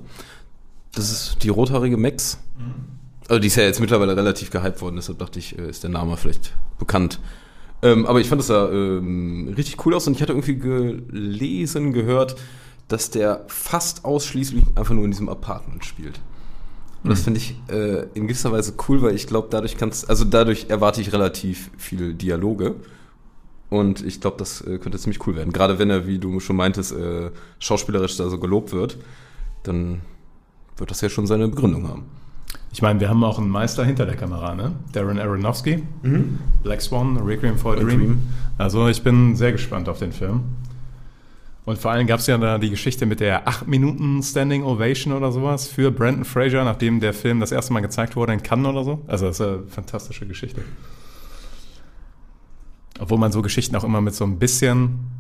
[0.93, 2.37] Das ist die rothaarige Max.
[3.27, 5.89] Also die ist ja jetzt mittlerweile relativ gehypt worden, deshalb dachte ich, äh, ist der
[5.89, 7.19] Name vielleicht bekannt.
[7.81, 11.93] Ähm, aber ich fand das da ähm, richtig cool aus und ich hatte irgendwie gelesen,
[11.93, 12.35] gehört,
[12.87, 16.19] dass der fast ausschließlich einfach nur in diesem Apartment spielt.
[17.03, 20.23] Und das finde ich äh, in gewisser Weise cool, weil ich glaube, dadurch kannst, also
[20.25, 22.75] dadurch erwarte ich relativ viele Dialoge.
[23.71, 25.53] Und ich glaube, das äh, könnte ziemlich cool werden.
[25.53, 28.97] Gerade wenn er, wie du schon meintest, äh, schauspielerisch da so gelobt wird,
[29.63, 30.01] dann
[30.75, 32.03] wird das ja schon seine Begründung haben.
[32.73, 34.73] Ich meine, wir haben auch einen Meister hinter der Kamera, ne?
[34.91, 35.83] Darren Aronofsky,
[36.63, 37.99] Black Swan, Requiem for a A Dream.
[37.99, 38.21] Dream.
[38.57, 40.41] Also ich bin sehr gespannt auf den Film.
[41.63, 45.13] Und vor allem gab es ja da die Geschichte mit der 8 Minuten Standing Ovation
[45.13, 48.67] oder sowas für Brandon Fraser, nachdem der Film das erste Mal gezeigt wurde in Cannes
[48.67, 49.01] oder so.
[49.07, 50.61] Also das ist eine fantastische Geschichte.
[53.01, 55.11] Obwohl man so Geschichten auch immer mit so ein bisschen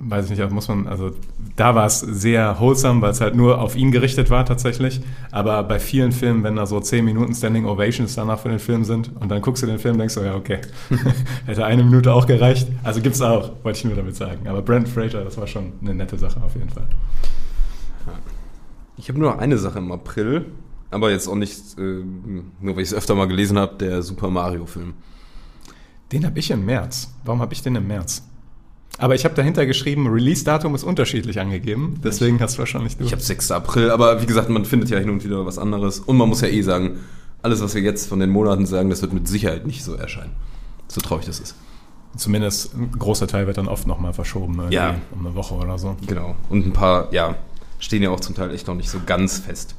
[0.00, 1.10] weiß ich nicht, muss man, also
[1.56, 5.00] da war es sehr wholesome, weil es halt nur auf ihn gerichtet war tatsächlich.
[5.32, 8.84] Aber bei vielen Filmen, wenn da so 10 Minuten Standing Ovations danach für den Film
[8.84, 10.60] sind und dann guckst du den Film denkst so, ja, okay,
[11.46, 12.68] hätte eine Minute auch gereicht.
[12.84, 14.46] Also gibt's auch, wollte ich nur damit sagen.
[14.46, 16.88] Aber Brent Fraser, das war schon eine nette Sache auf jeden Fall.
[18.96, 20.46] Ich habe nur noch eine Sache im April,
[20.90, 22.02] aber jetzt auch nicht, äh,
[22.60, 24.94] nur weil ich es öfter mal gelesen habe, der Super Mario-Film.
[26.12, 27.12] Den habe ich im März.
[27.24, 28.22] Warum habe ich den im März?
[28.98, 32.00] Aber ich habe dahinter geschrieben, Release-Datum ist unterschiedlich angegeben.
[32.02, 33.04] Deswegen hast du wahrscheinlich du.
[33.04, 33.50] Ich habe 6.
[33.52, 36.00] April, aber wie gesagt, man findet ja hin und wieder was anderes.
[36.00, 36.98] Und man muss ja eh sagen,
[37.42, 40.32] alles, was wir jetzt von den Monaten sagen, das wird mit Sicherheit nicht so erscheinen.
[40.88, 41.54] So traurig das ist.
[42.16, 44.96] Zumindest ein großer Teil wird dann oft nochmal verschoben, Ja.
[45.12, 45.94] um eine Woche oder so.
[46.06, 46.34] Genau.
[46.48, 47.36] Und ein paar, ja,
[47.78, 49.76] stehen ja auch zum Teil echt noch nicht so ganz fest.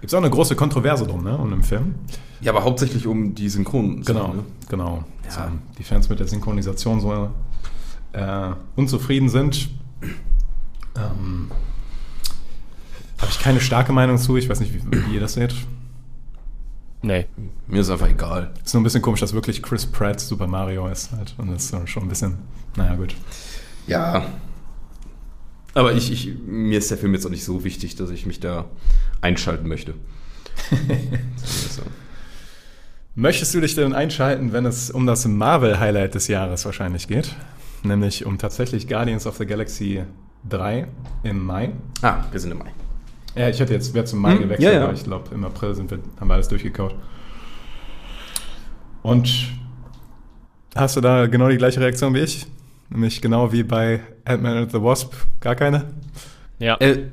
[0.00, 1.94] Gibt es auch eine große Kontroverse drum, ne, um den Film?
[2.42, 4.02] Ja, aber hauptsächlich um die Synchron.
[4.02, 4.44] Genau, Ne?
[4.68, 5.04] genau.
[5.36, 5.52] Ja.
[5.78, 7.30] Die Fans mit der Synchronisation so
[8.12, 9.70] äh, unzufrieden sind.
[10.96, 11.50] Ähm,
[13.18, 14.36] Habe ich keine starke Meinung zu.
[14.36, 15.54] Ich weiß nicht, wie, wie ihr das seht.
[17.02, 17.26] Nee.
[17.66, 18.52] Mir ist einfach egal.
[18.64, 21.12] Ist nur ein bisschen komisch, dass wirklich Chris Pratt Super Mario ist.
[21.12, 21.34] Halt.
[21.38, 22.38] Und das ist schon ein bisschen,
[22.76, 23.14] naja, gut.
[23.86, 24.26] Ja.
[25.74, 28.40] Aber ich, ich, mir ist der Film jetzt auch nicht so wichtig, dass ich mich
[28.40, 28.66] da
[29.20, 29.94] einschalten möchte.
[31.36, 31.82] so.
[33.14, 37.34] Möchtest du dich denn einschalten, wenn es um das Marvel-Highlight des Jahres wahrscheinlich geht?
[37.82, 40.04] Nämlich um tatsächlich Guardians of the Galaxy
[40.48, 40.86] 3
[41.24, 41.72] im Mai.
[42.02, 42.72] Ah, wir sind im Mai.
[43.34, 44.84] Ja, ich hätte jetzt wer zum Mai Hm, gewechselt, ja, ja.
[44.84, 46.94] aber ich glaube, im April sind wir, haben wir alles durchgekaut.
[49.02, 49.48] Und
[50.76, 52.46] hast du da genau die gleiche Reaktion wie ich?
[52.90, 55.94] Nämlich genau wie bei Ant-Man and the Wasp, gar keine?
[56.58, 56.76] Ja.
[56.80, 57.06] Äh,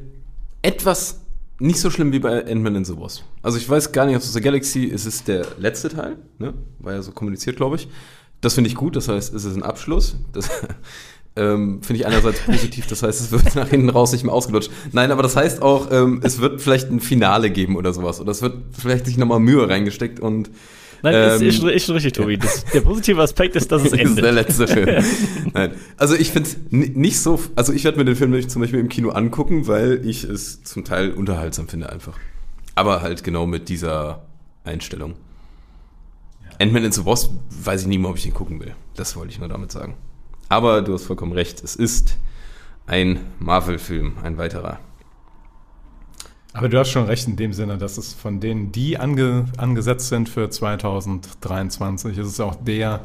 [0.62, 1.22] etwas
[1.60, 3.24] nicht so schlimm wie bei Ant-Man and the Wasp.
[3.42, 6.18] Also ich weiß gar nicht, ob es der Galaxy ist, es ist der letzte Teil,
[6.38, 6.54] ne?
[6.80, 7.88] War ja so kommuniziert, glaube ich.
[8.42, 10.18] Das finde ich gut, das heißt, es ist ein Abschluss.
[10.34, 10.50] Das
[11.36, 14.70] ähm, finde ich einerseits positiv, das heißt, es wird nach hinten raus nicht mehr ausgelutscht.
[14.92, 18.22] Nein, aber das heißt auch, ähm, es wird vielleicht ein Finale geben oder sowas.
[18.22, 20.52] Oder es wird vielleicht sich nochmal Mühe reingesteckt und
[21.04, 22.38] Nein, ist, ähm, ist, schon- ist schon richtig, Tobi.
[22.38, 24.34] Das, der positive Aspekt ist, dass es Das ist der endet.
[24.34, 25.04] letzte Film.
[25.54, 25.72] Nein.
[25.98, 28.90] Also ich finde es nicht so, also ich werde mir den Film zum Beispiel im
[28.90, 32.18] Kino angucken, weil ich es zum Teil unterhaltsam finde einfach.
[32.76, 34.26] Aber halt genau mit dieser
[34.64, 35.14] Einstellung.
[36.60, 37.32] Ant-Man and the Wasp
[37.64, 38.74] weiß ich nie mehr, ob ich den gucken will.
[38.96, 39.96] Das wollte ich nur damit sagen.
[40.50, 42.18] Aber du hast vollkommen recht, es ist
[42.88, 44.80] ein Marvel-Film, ein weiterer.
[46.58, 50.10] Aber du hast schon recht in dem Sinne, dass es von denen, die ange, angesetzt
[50.10, 53.02] sind für 2023, ist es auch der,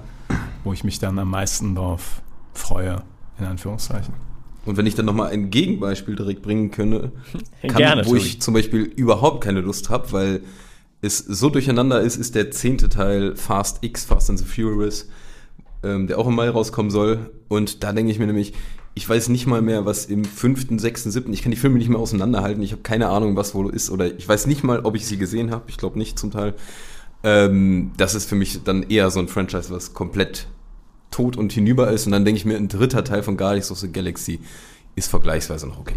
[0.65, 2.23] wo ich mich dann am meisten drauf
[2.55, 3.03] freue,
[3.39, 4.15] in Anführungszeichen.
[4.65, 7.13] Und wenn ich dann nochmal ein Gegenbeispiel direkt bringen könne,
[7.63, 10.41] kann, Gerne, wo ich zum Beispiel überhaupt keine Lust habe, weil
[11.03, 15.09] es so durcheinander ist, ist der zehnte Teil Fast X, Fast and the Furious,
[15.83, 17.31] ähm, der auch im Mai rauskommen soll.
[17.49, 18.55] Und da denke ich mir nämlich,
[18.95, 21.89] ich weiß nicht mal mehr, was im fünften, sechsten, siebten, ich kann die Filme nicht
[21.89, 24.95] mehr auseinanderhalten, ich habe keine Ahnung, was wohl ist, oder ich weiß nicht mal, ob
[24.95, 26.55] ich sie gesehen habe, ich glaube nicht zum Teil.
[27.25, 30.49] Ähm, das ist für mich dann eher so ein Franchise, was komplett
[31.11, 32.07] tot und hinüber ist.
[32.07, 34.41] Und dann denke ich mir, ein dritter Teil von Guardians of the Galaxy
[34.97, 35.95] ist vergleichsweise noch okay.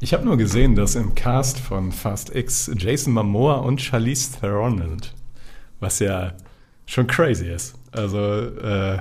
[0.00, 4.78] Ich habe nur gesehen, dass im Cast von Fast X Jason Momoa und Charlize Theron
[4.78, 5.14] sind.
[5.78, 6.32] Was ja
[6.86, 7.74] schon crazy ist.
[7.92, 8.98] Also äh,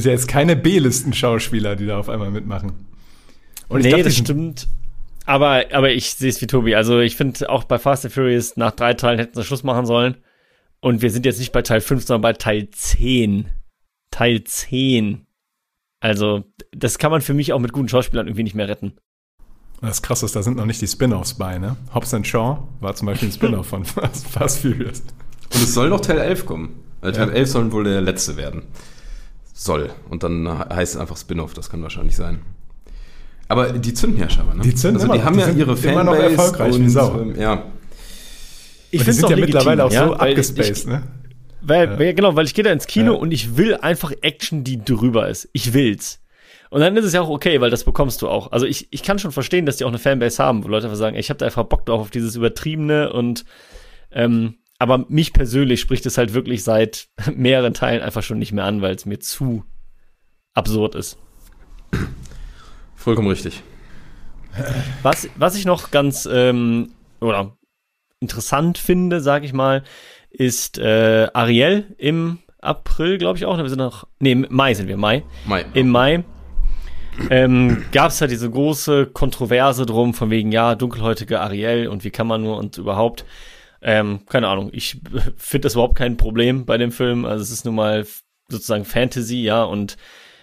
[0.00, 2.72] sind ja jetzt keine B-Listen-Schauspieler, die da auf einmal mitmachen.
[3.68, 4.68] Und ich nee, dachte, das stimmt.
[5.24, 6.74] Aber, aber ich sehe es wie Tobi.
[6.74, 9.86] Also ich finde auch bei Fast and Furious nach drei Teilen hätten sie Schluss machen
[9.86, 10.16] sollen.
[10.80, 13.46] Und wir sind jetzt nicht bei Teil 5, sondern bei Teil 10.
[14.10, 15.26] Teil 10.
[16.00, 18.94] Also, das kann man für mich auch mit guten Schauspielern irgendwie nicht mehr retten.
[19.80, 21.76] Das krasse ist, da sind noch nicht die Spin-Offs bei, ne?
[21.94, 25.02] Hobbs and Shaw war zum Beispiel ein Spin-Off von Fast, Fast Furious.
[25.54, 26.80] Und es soll noch Teil 11 kommen.
[27.00, 27.26] Teil Ja.
[27.26, 28.62] 11 soll wohl der letzte werden.
[29.52, 29.90] Soll.
[30.08, 32.40] Und dann heißt es einfach Spin-off, das kann wahrscheinlich sein.
[33.48, 34.62] Aber die zünden ja scheinbar, ne?
[34.62, 35.24] Die zünden also die immer noch.
[35.26, 37.20] haben Die ja sind ihre immer noch Fanbase erfolgreich wie und, Sau.
[37.20, 37.62] ähm, ja.
[38.90, 41.02] Ich die sind doch ja legitim, mittlerweile auch ja, so abgespaced, ich, ne?
[41.60, 43.18] Weil, weil, genau, weil ich gehe da ins Kino Ja.
[43.18, 45.48] und ich will einfach Action, die drüber ist.
[45.52, 46.20] Ich will's.
[46.70, 48.52] Und dann ist es ja auch okay, weil das bekommst du auch.
[48.52, 50.98] Also ich, ich kann schon verstehen, dass die auch eine Fanbase haben, wo Leute einfach
[50.98, 53.44] sagen, ey, ich habe da einfach Bock drauf auf dieses Übertriebene und
[54.10, 58.64] ähm, aber mich persönlich spricht es halt wirklich seit mehreren Teilen einfach schon nicht mehr
[58.64, 59.64] an, weil es mir zu
[60.54, 61.18] absurd ist.
[62.96, 63.62] Vollkommen richtig.
[65.02, 67.56] Was, was ich noch ganz ähm, oder
[68.20, 69.84] interessant finde, sag ich mal,
[70.30, 73.56] ist äh, Ariel im April, glaube ich auch.
[73.56, 75.22] Wir sind noch, nee, im Mai sind wir, Mai.
[75.46, 75.64] Mai.
[75.74, 76.24] Im Mai
[77.30, 82.10] ähm, gab es ja diese große Kontroverse drum, von wegen, ja, dunkelhäutige Ariel und wie
[82.10, 83.24] kann man nur und überhaupt.
[83.82, 85.00] Ähm, keine Ahnung, ich
[85.36, 87.24] finde das überhaupt kein Problem bei dem Film.
[87.24, 88.06] Also es ist nun mal
[88.48, 89.96] sozusagen Fantasy, ja, und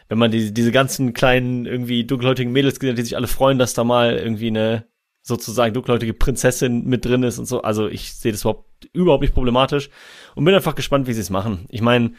[0.09, 3.59] wenn man die, diese ganzen kleinen, irgendwie dunkelhäutigen Mädels gesehen hat, die sich alle freuen,
[3.59, 4.85] dass da mal irgendwie eine
[5.21, 7.61] sozusagen dunkelhäutige Prinzessin mit drin ist und so.
[7.61, 9.89] Also ich sehe das überhaupt, überhaupt nicht problematisch
[10.35, 11.65] und bin einfach gespannt, wie sie es machen.
[11.69, 12.13] Ich meine,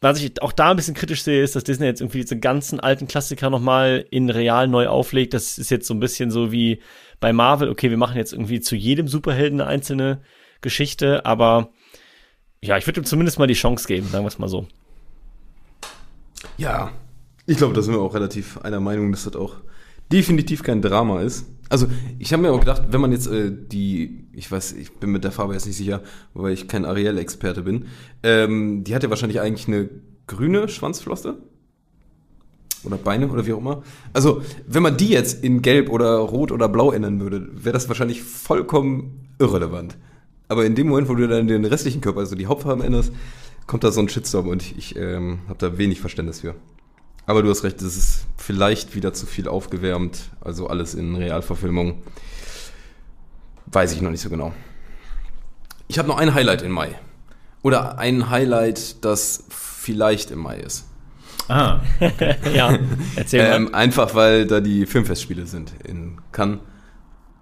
[0.00, 2.80] was ich auch da ein bisschen kritisch sehe, ist, dass Disney jetzt irgendwie diese ganzen
[2.80, 5.32] alten Klassiker nochmal in real neu auflegt.
[5.32, 6.82] Das ist jetzt so ein bisschen so wie
[7.20, 7.68] bei Marvel.
[7.68, 10.20] Okay, wir machen jetzt irgendwie zu jedem Superhelden eine einzelne
[10.60, 11.70] Geschichte, aber
[12.62, 14.66] ja, ich würde ihm zumindest mal die Chance geben, sagen wir es mal so.
[16.56, 16.92] Ja,
[17.46, 19.56] ich glaube, da sind wir auch relativ einer Meinung, dass das auch
[20.12, 21.46] definitiv kein Drama ist.
[21.68, 21.88] Also
[22.18, 25.24] ich habe mir auch gedacht, wenn man jetzt äh, die, ich weiß, ich bin mit
[25.24, 26.02] der Farbe jetzt nicht sicher,
[26.32, 27.86] weil ich kein Ariel-Experte bin,
[28.22, 29.88] ähm, die hat ja wahrscheinlich eigentlich eine
[30.26, 31.38] grüne Schwanzflosse
[32.86, 33.82] oder Beine oder wie auch immer.
[34.12, 37.88] Also wenn man die jetzt in Gelb oder Rot oder Blau ändern würde, wäre das
[37.88, 39.96] wahrscheinlich vollkommen irrelevant.
[40.48, 43.12] Aber in dem Moment, wo du dann den restlichen Körper, also die Hauptfarben änderst,
[43.66, 46.54] kommt da so ein Shitstorm und ich, ich ähm, habe da wenig Verständnis für.
[47.26, 52.02] Aber du hast recht, das ist vielleicht wieder zu viel aufgewärmt, also alles in Realverfilmung.
[53.66, 54.52] Weiß ich noch nicht so genau.
[55.88, 56.90] Ich habe noch ein Highlight im Mai.
[57.62, 60.84] Oder ein Highlight, das vielleicht im Mai ist.
[61.48, 61.80] Ah,
[62.54, 62.78] ja,
[63.14, 63.56] erzähl mal.
[63.56, 66.58] Ähm, einfach weil da die Filmfestspiele sind in Cannes.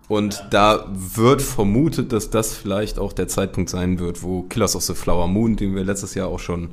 [0.08, 0.46] Und ja.
[0.50, 4.94] da wird vermutet, dass das vielleicht auch der Zeitpunkt sein wird, wo Killers of the
[4.94, 6.70] Flower Moon, den wir letztes Jahr auch schon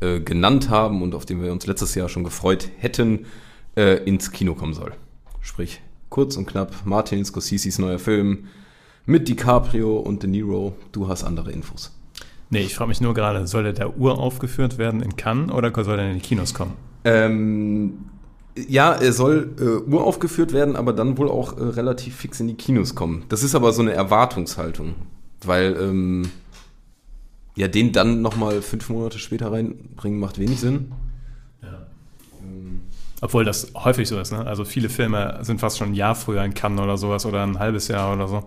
[0.00, 3.26] äh, genannt haben und auf den wir uns letztes Jahr schon gefreut hätten,
[3.76, 4.92] äh, ins Kino kommen soll.
[5.40, 8.48] Sprich, kurz und knapp, Martin Scorseses neuer Film
[9.04, 10.74] mit DiCaprio und De Niro.
[10.92, 11.92] Du hast andere Infos.
[12.52, 15.98] Nee, ich frage mich nur gerade, soll der der uraufgeführt werden in Cannes oder soll
[15.98, 16.74] er in die Kinos kommen?
[17.02, 18.10] Ähm,
[18.54, 22.54] ja, er soll äh, uraufgeführt werden, aber dann wohl auch äh, relativ fix in die
[22.54, 23.24] Kinos kommen.
[23.30, 24.96] Das ist aber so eine Erwartungshaltung,
[25.42, 26.30] weil ähm,
[27.56, 30.92] ja, den dann nochmal fünf Monate später reinbringen, macht wenig Sinn.
[31.62, 31.86] Ja.
[32.42, 32.82] Ähm.
[33.22, 34.44] Obwohl das häufig so ist, ne?
[34.44, 37.58] Also viele Filme sind fast schon ein Jahr früher in Cannes oder sowas oder ein
[37.58, 38.44] halbes Jahr oder so.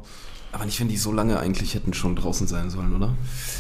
[0.56, 3.10] Aber nicht, wenn die so lange eigentlich hätten schon draußen sein sollen, oder?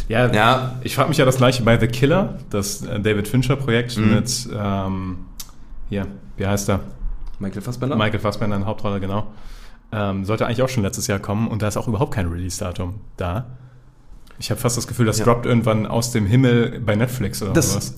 [0.07, 0.79] Ja, ja.
[0.81, 4.15] ich frage mich ja das gleiche bei The Killer, das äh, David Fincher-Projekt mhm.
[4.15, 5.17] mit, ähm,
[5.89, 6.79] hier, wie heißt er?
[7.39, 7.97] Michael Fassbender?
[7.97, 9.27] Michael Fassbender in Hauptrolle, genau.
[9.91, 12.95] Ähm, sollte eigentlich auch schon letztes Jahr kommen und da ist auch überhaupt kein Release-Datum
[13.17, 13.45] da.
[14.37, 15.25] Ich habe fast das Gefühl, das ja.
[15.25, 17.95] droppt irgendwann aus dem Himmel bei Netflix oder das was.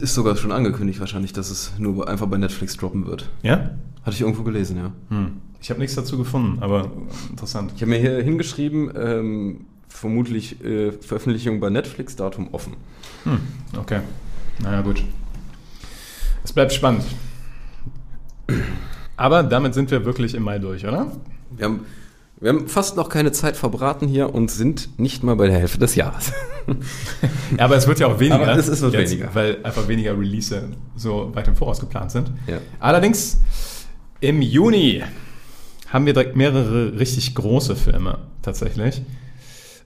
[0.00, 3.30] Ist sogar schon angekündigt wahrscheinlich, dass es nur einfach bei Netflix droppen wird.
[3.42, 3.70] Ja?
[4.02, 4.92] Hatte ich irgendwo gelesen, ja.
[5.08, 5.32] Hm.
[5.60, 6.90] Ich habe nichts dazu gefunden, aber
[7.28, 7.72] interessant.
[7.76, 12.74] Ich habe mir hier hingeschrieben, ähm, vermutlich äh, Veröffentlichung bei Netflix, Datum offen.
[13.24, 13.40] Hm.
[13.78, 14.00] Okay.
[14.62, 15.02] Naja, gut.
[16.44, 17.04] Es bleibt spannend.
[19.16, 21.12] Aber damit sind wir wirklich im Mai durch, oder?
[21.54, 21.80] Wir haben
[22.40, 25.78] wir haben fast noch keine Zeit verbraten hier und sind nicht mal bei der Hälfte
[25.78, 26.32] des Jahres.
[27.58, 28.48] ja, aber es wird ja auch weniger.
[28.48, 29.34] Aber es ist was jetzt, weniger.
[29.34, 32.32] Weil einfach weniger Release so weit im Voraus geplant sind.
[32.46, 32.58] Ja.
[32.78, 33.40] Allerdings,
[34.20, 35.02] im Juni
[35.88, 39.02] haben wir direkt mehrere richtig große Filme tatsächlich.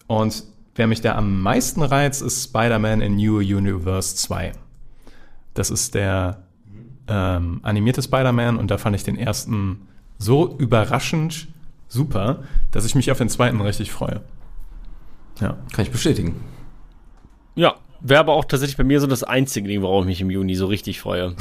[0.06, 0.44] Und
[0.76, 4.52] wer mich da am meisten reizt, ist Spider-Man in New Universe 2.
[5.54, 6.44] Das ist der
[7.08, 9.88] ähm, animierte Spider-Man und da fand ich den ersten
[10.18, 11.48] so überraschend
[11.94, 14.20] super, dass ich mich auf den zweiten richtig freue.
[15.40, 15.56] Ja.
[15.72, 16.40] Kann ich bestätigen.
[17.54, 20.30] Ja, wäre aber auch tatsächlich bei mir so das einzige Ding, warum ich mich im
[20.30, 21.34] Juni so richtig freue.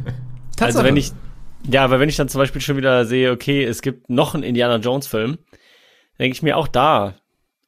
[0.60, 1.12] also wenn ich,
[1.68, 4.44] ja, weil wenn ich dann zum Beispiel schon wieder sehe, okay, es gibt noch einen
[4.44, 5.38] Indiana Jones Film,
[6.18, 7.14] denke ich mir auch da,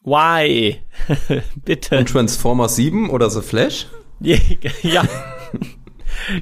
[0.03, 0.81] why?
[1.65, 1.99] Bitte.
[1.99, 3.87] Und Transformers 7 oder The Flash?
[4.21, 5.05] ja.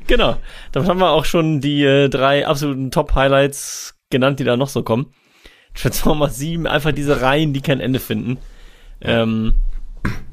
[0.07, 0.37] genau.
[0.73, 4.83] Damit haben wir auch schon die äh, drei absoluten Top-Highlights genannt, die da noch so
[4.83, 5.13] kommen.
[5.75, 8.39] Transformers 7, einfach diese Reihen, die kein Ende finden.
[9.01, 9.55] Ähm,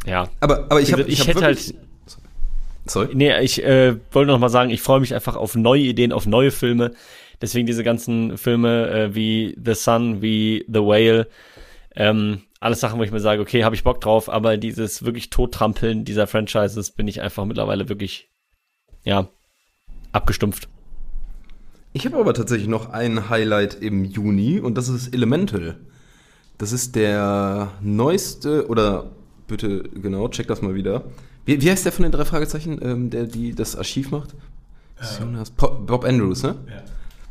[0.05, 0.29] ja.
[0.39, 1.73] Aber, aber ich, hab, ich, ich hätte halt.
[2.85, 3.09] Sorry?
[3.13, 6.25] Nee, ich äh, wollte noch mal sagen, ich freue mich einfach auf neue Ideen, auf
[6.25, 6.93] neue Filme.
[7.41, 11.27] Deswegen diese ganzen Filme äh, wie The Sun, wie The Whale,
[11.95, 15.31] ähm, alles Sachen, wo ich mir sage, okay, habe ich Bock drauf, aber dieses wirklich
[15.31, 18.29] Tottrampeln dieser Franchises bin ich einfach mittlerweile wirklich,
[19.03, 19.27] ja,
[20.11, 20.69] abgestumpft.
[21.93, 25.77] Ich habe aber tatsächlich noch ein Highlight im Juni und das ist Elemental.
[26.57, 29.11] Das ist der neueste, oder
[29.47, 31.03] bitte, genau, check das mal wieder.
[31.45, 34.35] Wie, wie heißt der von den drei Fragezeichen, ähm, der die das Archiv macht?
[35.01, 35.43] Ja.
[35.57, 36.55] Bob Andrews, ne?
[36.67, 36.83] Ja.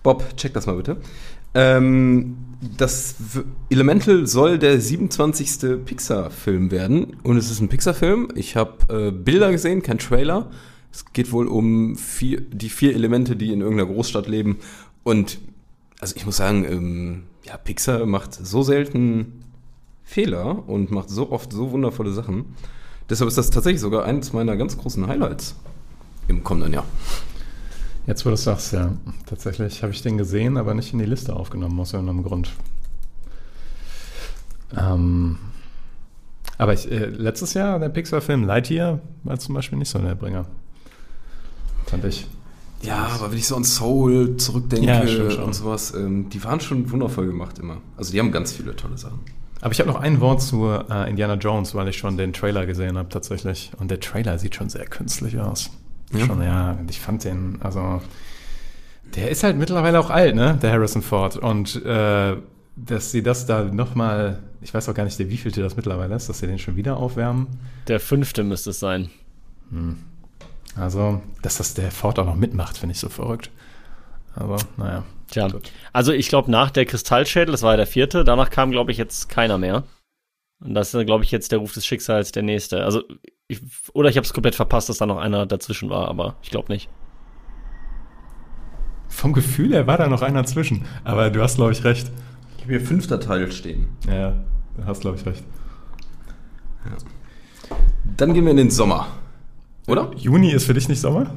[0.02, 0.96] Bob, check das mal bitte.
[1.54, 2.36] Ähm,
[2.76, 3.14] das
[3.70, 5.84] Elemental soll der 27.
[5.84, 8.28] Pixar-Film werden und es ist ein Pixar-Film.
[8.34, 10.50] Ich habe äh, Bilder gesehen, kein Trailer.
[10.92, 14.58] Es geht wohl um vier, die vier Elemente, die in irgendeiner Großstadt leben.
[15.04, 15.38] Und
[16.00, 19.44] also ich muss sagen, ähm, ja, Pixar macht so selten
[20.02, 22.56] Fehler und macht so oft so wundervolle Sachen.
[23.08, 25.54] Deshalb ist das tatsächlich sogar eines meiner ganz großen Highlights
[26.28, 26.86] im kommenden Jahr.
[28.06, 28.92] Jetzt, wo du es sagst, ja.
[29.26, 32.50] Tatsächlich habe ich den gesehen, aber nicht in die Liste aufgenommen, aus irgendeinem Grund.
[34.76, 35.38] Ähm,
[36.58, 40.46] aber ich, äh, letztes Jahr der Pixar-Film Lightyear war zum Beispiel nicht so der Bringer.
[41.90, 42.26] Fand ich.
[42.82, 45.44] Ja, aber wenn ich so an Soul zurückdenke Ja, schon, schon.
[45.44, 47.78] und sowas, ähm, die waren schon wundervoll gemacht immer.
[47.96, 49.20] Also die haben ganz viele tolle Sachen.
[49.60, 52.64] Aber ich habe noch ein Wort zu äh, Indiana Jones, weil ich schon den Trailer
[52.64, 53.72] gesehen habe tatsächlich.
[53.78, 55.70] Und der Trailer sieht schon sehr künstlich aus.
[56.12, 56.24] Ja?
[56.24, 58.00] Schon, ja, ich fand den, also
[59.14, 61.36] der ist halt mittlerweile auch alt, ne, der Harrison Ford.
[61.36, 62.36] Und äh,
[62.76, 66.28] dass sie das da nochmal, ich weiß auch gar nicht, der wievielte das mittlerweile ist,
[66.30, 67.48] dass sie den schon wieder aufwärmen.
[67.88, 69.10] Der fünfte müsste es sein.
[70.76, 73.50] Also, dass das der Ford auch noch mitmacht, finde ich so verrückt.
[74.34, 75.04] Aber, naja.
[75.30, 75.48] Tja,
[75.92, 78.98] also ich glaube nach der Kristallschädel, das war ja der vierte, danach kam glaube ich
[78.98, 79.84] jetzt keiner mehr.
[80.60, 82.84] Und das ist glaube ich jetzt der Ruf des Schicksals der nächste.
[82.84, 83.02] Also
[83.46, 83.60] ich,
[83.92, 86.72] oder ich habe es komplett verpasst, dass da noch einer dazwischen war, aber ich glaube
[86.72, 86.88] nicht.
[89.08, 90.84] Vom Gefühl her war da noch einer zwischen.
[91.04, 92.10] Aber du hast, glaube ich, recht.
[92.56, 93.88] Ich habe hier fünfter Teil stehen.
[94.08, 94.36] Ja,
[94.76, 95.42] du hast, glaube ich, recht.
[98.16, 99.08] Dann gehen wir in den Sommer.
[99.86, 100.10] Oder?
[100.16, 101.34] Juni ist für dich nicht Sommer?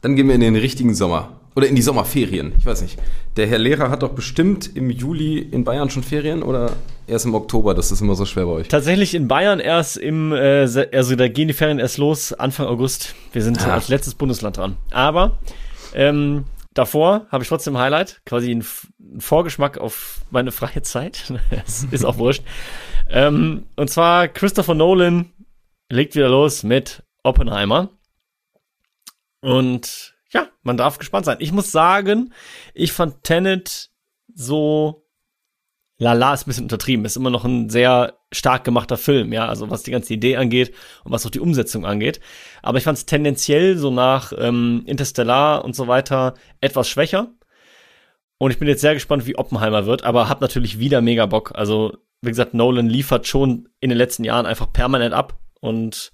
[0.00, 1.32] Dann gehen wir in den richtigen Sommer.
[1.56, 2.52] Oder in die Sommerferien.
[2.58, 2.96] Ich weiß nicht.
[3.36, 6.72] Der Herr Lehrer hat doch bestimmt im Juli in Bayern schon Ferien oder
[7.08, 7.74] erst im Oktober?
[7.74, 8.68] Das ist immer so schwer bei euch.
[8.68, 13.14] Tatsächlich in Bayern erst im, äh, also da gehen die Ferien erst los Anfang August.
[13.32, 13.74] Wir sind Ah.
[13.74, 14.76] als letztes Bundesland dran.
[14.92, 15.38] Aber
[15.92, 18.64] ähm, davor habe ich trotzdem ein Highlight, quasi ein,
[19.18, 21.32] Vorgeschmack auf meine freie Zeit.
[21.66, 22.44] Es ist auch wurscht.
[23.08, 25.26] Ähm, und zwar Christopher Nolan
[25.90, 27.90] legt wieder los mit Oppenheimer.
[29.40, 31.38] Und ja, man darf gespannt sein.
[31.40, 32.32] Ich muss sagen,
[32.74, 33.90] ich fand Tenet
[34.34, 35.10] so
[36.00, 39.70] lala ist ein bisschen untertrieben, ist immer noch ein sehr stark gemachter Film, ja, also
[39.70, 42.20] was die ganze Idee angeht und was auch die Umsetzung angeht.
[42.62, 47.28] Aber ich fand es tendenziell so nach ähm, Interstellar und so weiter etwas schwächer.
[48.38, 51.52] Und ich bin jetzt sehr gespannt, wie Oppenheimer wird, aber hab natürlich wieder mega Bock.
[51.54, 56.12] Also, wie gesagt, Nolan liefert schon in den letzten Jahren einfach permanent ab und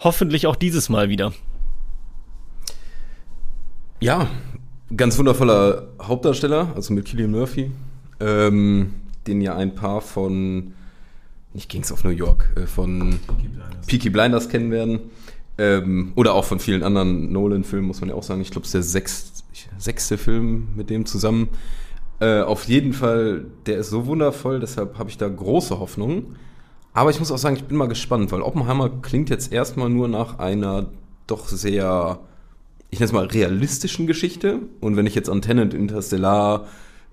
[0.00, 1.32] hoffentlich auch dieses Mal wieder.
[4.00, 4.28] Ja,
[4.94, 7.70] ganz wundervoller Hauptdarsteller, also mit Killian Murphy,
[8.20, 8.94] ähm,
[9.26, 10.74] den ja ein paar von,
[11.54, 13.18] nicht Kings of New York, äh, von
[13.86, 15.00] Peaky Blinders kennen werden.
[15.56, 18.40] Ähm, oder auch von vielen anderen Nolan-Filmen, muss man ja auch sagen.
[18.40, 19.44] Ich glaube, es ist der sechst,
[19.78, 21.48] sechste Film mit dem zusammen.
[22.20, 26.36] Äh, auf jeden Fall, der ist so wundervoll, deshalb habe ich da große Hoffnungen.
[26.94, 30.08] Aber ich muss auch sagen, ich bin mal gespannt, weil Oppenheimer klingt jetzt erstmal nur
[30.08, 30.86] nach einer
[31.26, 32.20] doch sehr,
[32.90, 34.60] ich nenne es mal, realistischen Geschichte.
[34.80, 36.66] Und wenn ich jetzt an Tenet, Interstellar,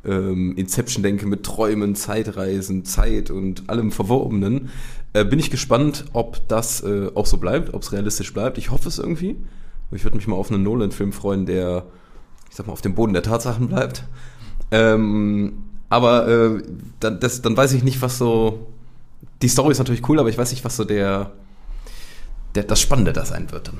[0.06, 4.70] ähm, Inception denke mit Träumen, Zeitreisen, Zeit und allem Verwobenen,
[5.14, 8.60] äh, bin ich gespannt, ob das äh, auch so bleibt, ob es realistisch bleibt.
[8.60, 9.36] Ich hoffe es irgendwie.
[9.92, 11.86] Ich würde mich mal auf einen Nolan-Film freuen, der,
[12.50, 14.04] ich sag mal, auf dem Boden der Tatsachen bleibt.
[14.70, 16.64] Ähm, aber äh,
[17.00, 18.68] dann, das, dann weiß ich nicht, was so.
[19.42, 21.32] Die Story ist natürlich cool, aber ich weiß nicht, was so der,
[22.56, 23.80] der das Spannende da sein wird dann.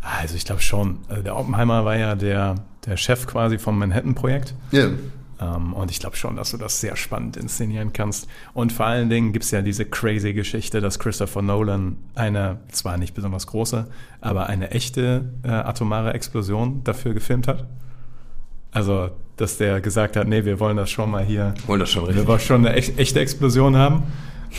[0.00, 0.98] Also ich glaube schon.
[1.08, 2.56] Also der Oppenheimer war ja der,
[2.86, 4.54] der Chef quasi vom Manhattan-Projekt.
[4.70, 4.88] Ja.
[5.40, 8.26] Ähm, und ich glaube schon, dass du das sehr spannend inszenieren kannst.
[8.54, 12.98] Und vor allen Dingen gibt es ja diese crazy Geschichte, dass Christopher Nolan eine, zwar
[12.98, 13.86] nicht besonders große,
[14.20, 17.66] aber eine echte äh, atomare Explosion dafür gefilmt hat.
[18.72, 22.14] Also, dass der gesagt hat, nee, wir wollen das schon mal hier, Wollen das schon
[22.14, 24.04] wir wollen schon eine echt, echte Explosion haben.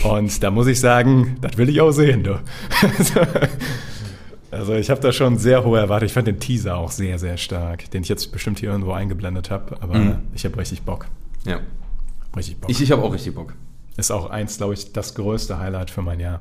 [0.04, 2.38] Und da muss ich sagen, das will ich auch sehen, du.
[4.50, 6.08] Also ich habe da schon sehr hohe Erwartungen.
[6.08, 9.50] Ich fand den Teaser auch sehr, sehr stark, den ich jetzt bestimmt hier irgendwo eingeblendet
[9.50, 9.76] habe.
[9.80, 10.18] Aber Mhm.
[10.34, 11.06] ich habe richtig Bock.
[11.46, 11.60] Ja.
[12.36, 12.70] Richtig Bock.
[12.70, 13.54] Ich, ich habe auch richtig Bock.
[13.96, 16.40] ist auch eins, glaube ich, das größte Highlight für mein Jahr.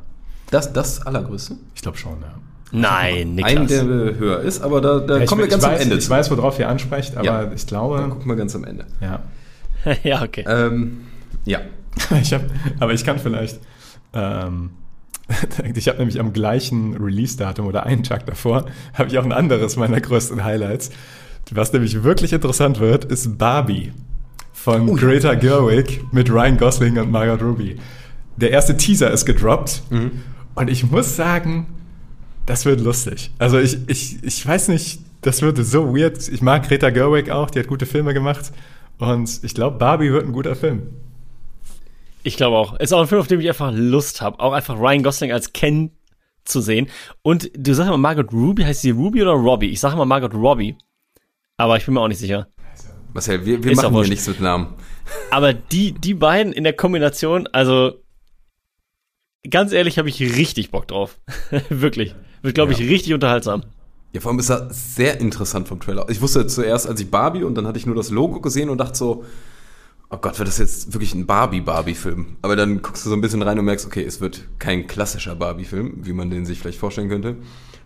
[0.49, 1.56] Das, das allergrößte?
[1.74, 2.34] Ich glaube schon, ja.
[2.74, 3.68] Nein, Ein, Niklas.
[3.70, 5.95] der äh, höher ist, aber da, da ja ich, kommen wir ganz weiß, am Ende
[5.97, 6.10] Ich zu.
[6.10, 7.52] weiß, worauf ihr ansprecht, aber Ja.
[7.54, 8.86] ich glaube, gucken wir ganz am Ende.
[8.99, 9.22] ja.
[10.04, 10.43] ja, okay.
[10.47, 11.06] Ähm,
[11.45, 11.60] ja.
[12.22, 12.44] ich hab,
[12.80, 13.60] aber ich kann vielleicht.
[14.14, 14.72] Ähm,
[15.76, 19.76] ich habe nämlich am gleichen Release-Datum oder einen Tag davor, habe ich auch ein anderes
[19.78, 20.89] meiner größten Highlights.
[21.52, 23.92] Was nämlich wirklich interessant wird, ist Barbie
[24.54, 24.96] von Oh.
[24.96, 27.76] Greta Gerwig mit Ryan Gosling und Margot Robbie.
[28.38, 30.12] Der erste Teaser ist gedroppt Mhm.
[30.56, 31.68] und ich muss sagen,
[32.46, 33.32] das wird lustig.
[33.38, 36.28] Also ich, ich, ich weiß nicht, das wird so weird.
[36.30, 38.52] Ich mag Greta Gerwig auch, die hat gute Filme gemacht
[38.98, 40.84] und ich glaube, Barbie wird ein guter Film.
[42.24, 42.80] Ich glaube auch.
[42.80, 44.39] Ist auch ein Film, auf den ich einfach Lust habe.
[44.39, 45.91] Auch einfach Ryan Gosling als Ken
[46.43, 46.88] zu sehen.
[47.22, 49.69] Und du sagst immer Margot Ruby, heißt sie Ruby oder Robbie?
[49.69, 50.76] Ich sage immer Margot Robbie.
[51.57, 52.47] Aber ich bin mir auch nicht sicher.
[53.13, 54.74] Marcel, wir, wir machen hier nichts mit Namen.
[55.30, 57.93] Aber die, die beiden in der Kombination, also
[59.49, 61.19] ganz ehrlich, habe ich richtig Bock drauf.
[61.69, 62.15] Wirklich.
[62.41, 63.63] Wird, glaube ich, richtig unterhaltsam.
[64.13, 66.09] Ja, vor allem ist er sehr interessant vom Trailer.
[66.09, 68.78] Ich wusste zuerst, als ich Barbie und dann hatte ich nur das Logo gesehen und
[68.80, 69.26] dachte so,
[70.12, 72.38] oh Gott, wird das jetzt wirklich ein Barbie-Barbie-Film?
[72.41, 75.36] Aber dann guckst du so ein bisschen rein und merkst, okay, es wird kein klassischer
[75.36, 77.38] Barbie-Film, wie man den sich vielleicht vorstellen könnte.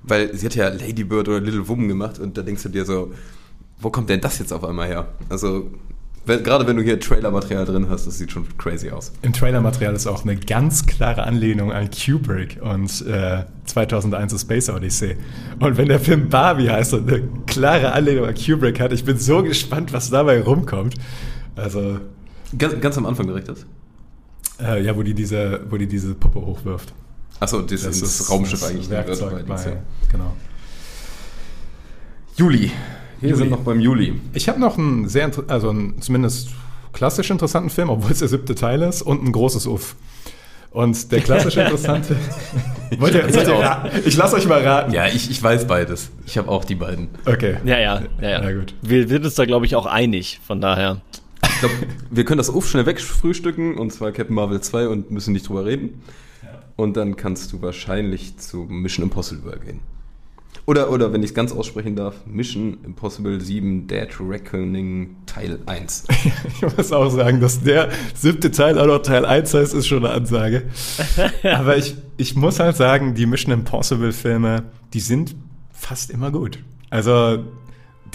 [0.01, 2.85] Weil sie hat ja Lady Bird oder Little Woman gemacht und da denkst du dir
[2.85, 3.13] so,
[3.79, 5.07] wo kommt denn das jetzt auf einmal her?
[5.29, 5.69] Also,
[6.25, 9.11] wenn, gerade wenn du hier Trailer-Material drin hast, das sieht schon crazy aus.
[9.21, 14.69] Im Trailer-Material ist auch eine ganz klare Anlehnung an Kubrick und äh, 2001 A Space
[14.69, 15.15] Odyssey.
[15.59, 19.19] Und wenn der Film Barbie heißt und eine klare Anlehnung an Kubrick hat, ich bin
[19.19, 20.95] so gespannt, was dabei rumkommt.
[21.55, 21.99] Also.
[22.57, 23.65] Ganz, ganz am Anfang direkt ist?
[24.59, 26.93] Äh, ja, wo die, diese, wo die diese Puppe hochwirft.
[27.39, 28.89] Achso, das, das, ist das Raumschiff das eigentlich.
[28.89, 29.77] Werkzeug bei,
[30.11, 30.35] genau.
[32.37, 32.71] Juli.
[33.19, 33.41] Wir Juli.
[33.41, 34.19] sind noch beim Juli.
[34.33, 36.49] Ich habe noch einen sehr, also einen zumindest
[36.93, 39.95] klassisch interessanten Film, obwohl es der siebte Teil ist, und ein großes Uff.
[40.71, 42.17] Und der klassische interessante.
[42.97, 44.91] wollt ihr, wollt ihr ich lasse euch mal raten.
[44.93, 46.11] Ja, ich, ich weiß beides.
[46.25, 47.07] Ich habe auch die beiden.
[47.25, 47.57] Okay.
[47.63, 48.29] Ja, ja, ja.
[48.29, 48.43] ja.
[48.43, 48.73] ja gut.
[48.81, 50.41] Wir sind uns da, glaube ich, auch einig.
[50.45, 51.01] Von daher.
[51.49, 51.75] Ich glaube,
[52.09, 55.65] wir können das Uff schnell wegfrühstücken, und zwar Captain Marvel 2 und müssen nicht drüber
[55.65, 56.01] reden.
[56.43, 56.49] Ja.
[56.75, 59.79] Und dann kannst du wahrscheinlich zu Mission Impossible übergehen.
[60.67, 66.05] Oder, oder wenn ich es ganz aussprechen darf, Mission Impossible 7 Dead Reckoning Teil 1.
[66.47, 70.05] ich muss auch sagen, dass der siebte Teil auch noch Teil 1 heißt, ist schon
[70.05, 70.63] eine Ansage.
[71.43, 75.35] Aber ich, ich muss halt sagen, die Mission Impossible Filme, die sind
[75.71, 76.57] fast immer gut.
[76.89, 77.43] Also,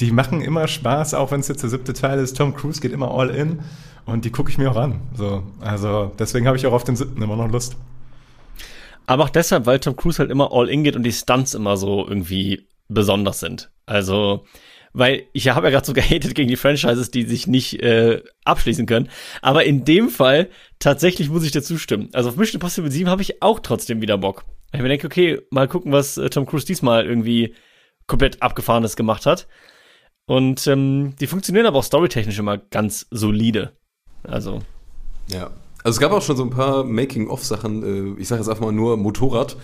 [0.00, 2.36] die machen immer Spaß, auch wenn es jetzt der siebte Teil ist.
[2.36, 3.60] Tom Cruise geht immer all in
[4.06, 5.00] und die gucke ich mir auch an.
[5.14, 7.76] So, also, deswegen habe ich auch auf den siebten immer noch Lust.
[9.06, 11.76] Aber auch deshalb, weil Tom Cruise halt immer all in geht und die Stunts immer
[11.76, 13.70] so irgendwie besonders sind.
[13.86, 14.44] Also,
[14.92, 18.86] weil ich habe ja gerade so gehatet gegen die Franchises, die sich nicht äh, abschließen
[18.86, 19.08] können.
[19.42, 20.48] Aber in dem Fall
[20.78, 22.08] tatsächlich muss ich dir zustimmen.
[22.12, 24.44] Also auf Mission Impossible 7 habe ich auch trotzdem wieder Bock.
[24.72, 27.54] Ich mir denke, okay, mal gucken, was äh, Tom Cruise diesmal irgendwie
[28.06, 29.46] komplett abgefahrenes gemacht hat.
[30.30, 33.72] Und ähm, die funktionieren aber auch storytechnisch immer ganz solide.
[34.22, 34.62] Also.
[35.26, 35.50] Ja,
[35.82, 38.70] also es gab auch schon so ein paar Making-of-Sachen, äh, ich sage jetzt einfach mal
[38.70, 39.56] nur Motorrad.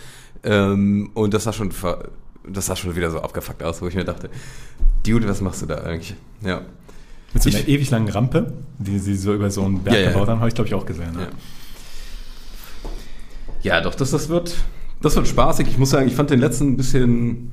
[0.42, 1.70] Ähm, und das sah schon
[2.48, 4.28] das sah schon wieder so abgefuckt aus, wo ich mir dachte,
[5.06, 6.16] Dude, was machst du da eigentlich?
[6.42, 6.62] Ja.
[7.32, 10.08] Mit so einer ich, ewig langen Rampe, die sie so über so einen Berg ja,
[10.08, 10.32] gebaut ja.
[10.32, 11.16] haben, habe ich glaube ich auch gesehen.
[13.62, 13.76] Ja.
[13.76, 14.56] ja, doch, das, das wird
[15.00, 15.68] das wird spaßig.
[15.68, 17.52] Ich muss sagen, ich fand den letzten ein bisschen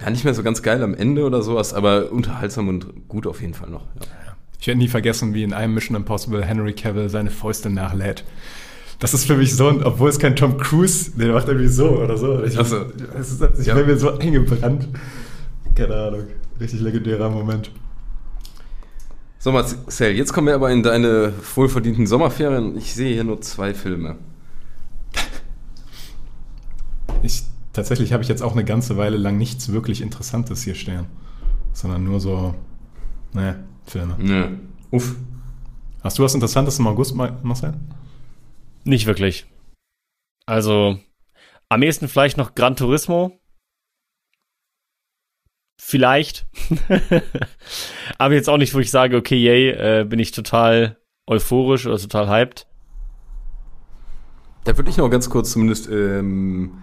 [0.00, 3.40] ja, nicht mehr so ganz geil am Ende oder sowas, aber unterhaltsam und gut auf
[3.40, 3.86] jeden Fall noch.
[3.96, 4.06] Ja.
[4.60, 8.24] Ich werde nie vergessen, wie in einem Mission Impossible Henry Cavill seine Fäuste nachlädt.
[8.98, 12.16] Das ist für mich so, obwohl es kein Tom Cruise, der macht irgendwie so oder
[12.16, 12.42] so.
[12.42, 12.86] Ich, also,
[13.18, 13.74] es ist, ich ja.
[13.74, 14.88] bin mir so eingebrannt.
[15.76, 16.24] Keine Ahnung.
[16.60, 17.70] Richtig legendärer Moment.
[19.38, 22.76] So, Marcel, jetzt kommen wir aber in deine wohlverdienten Sommerferien.
[22.76, 24.16] Ich sehe hier nur zwei Filme.
[27.22, 27.44] Ich,
[27.78, 31.06] tatsächlich habe ich jetzt auch eine ganze Weile lang nichts wirklich Interessantes hier stehen.
[31.72, 32.54] Sondern nur so,
[33.32, 34.16] naja, Filme.
[34.20, 34.50] Ja.
[34.90, 35.14] Uff.
[36.02, 37.74] Hast du was Interessantes im August, Marcel?
[38.84, 39.46] Nicht wirklich.
[40.44, 40.98] Also,
[41.68, 43.38] am ehesten vielleicht noch Gran Turismo.
[45.80, 46.48] Vielleicht.
[48.18, 50.98] Aber jetzt auch nicht, wo ich sage, okay, yay, äh, bin ich total
[51.28, 52.66] euphorisch oder total hyped.
[54.64, 56.82] Da würde ich noch ganz kurz zumindest ähm,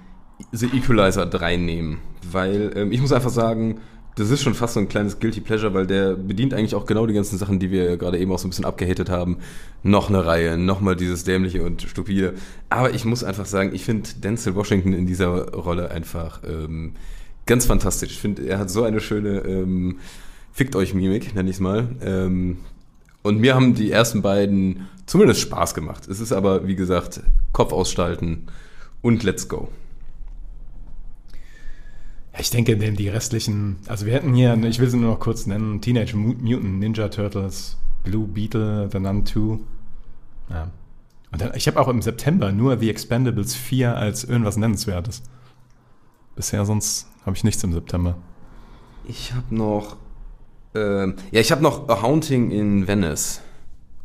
[0.51, 1.99] The Equalizer 3 nehmen,
[2.31, 3.79] weil ähm, ich muss einfach sagen,
[4.15, 7.05] das ist schon fast so ein kleines Guilty Pleasure, weil der bedient eigentlich auch genau
[7.05, 9.37] die ganzen Sachen, die wir gerade eben auch so ein bisschen abgehatet haben.
[9.83, 12.33] Noch eine Reihe, nochmal dieses dämliche und stupide.
[12.69, 16.93] Aber ich muss einfach sagen, ich finde Denzel Washington in dieser Rolle einfach ähm,
[17.45, 18.11] ganz fantastisch.
[18.11, 19.99] Ich finde, er hat so eine schöne ähm,
[20.53, 21.89] Fickt euch Mimik, nenne ich es mal.
[22.01, 22.59] Ähm,
[23.23, 26.07] und mir haben die ersten beiden zumindest Spaß gemacht.
[26.07, 27.19] Es ist aber, wie gesagt,
[27.51, 28.47] Kopf ausschalten
[29.01, 29.67] und let's go.
[32.35, 35.19] Ja, ich denke, denn die restlichen, also wir hätten hier, ich will sie nur noch
[35.21, 39.59] kurz nennen, Teenage Mutant Ninja Turtles, Blue Beetle, The Nun 2.
[40.49, 40.71] Ja.
[41.31, 45.23] Und dann, ich habe auch im September nur The Expendables 4 als irgendwas Nennenswertes.
[46.35, 48.17] Bisher sonst habe ich nichts im September.
[49.07, 49.95] Ich habe noch,
[50.73, 53.41] äh, ja, ich habe noch A Haunting in Venice.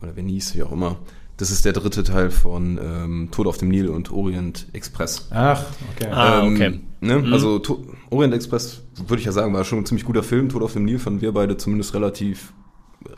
[0.03, 0.99] Oder Venice, wie auch immer.
[1.37, 5.27] Das ist der dritte Teil von ähm, Tod auf dem Nil und Orient Express.
[5.31, 5.65] Ach,
[5.97, 6.11] okay.
[6.13, 6.81] Ah, ähm, okay.
[7.01, 7.19] Ne?
[7.19, 7.33] Mhm.
[7.33, 10.49] Also to Orient Express, würde ich ja sagen, war schon ein ziemlich guter Film.
[10.49, 12.53] Tod auf dem Nil fanden wir beide zumindest relativ,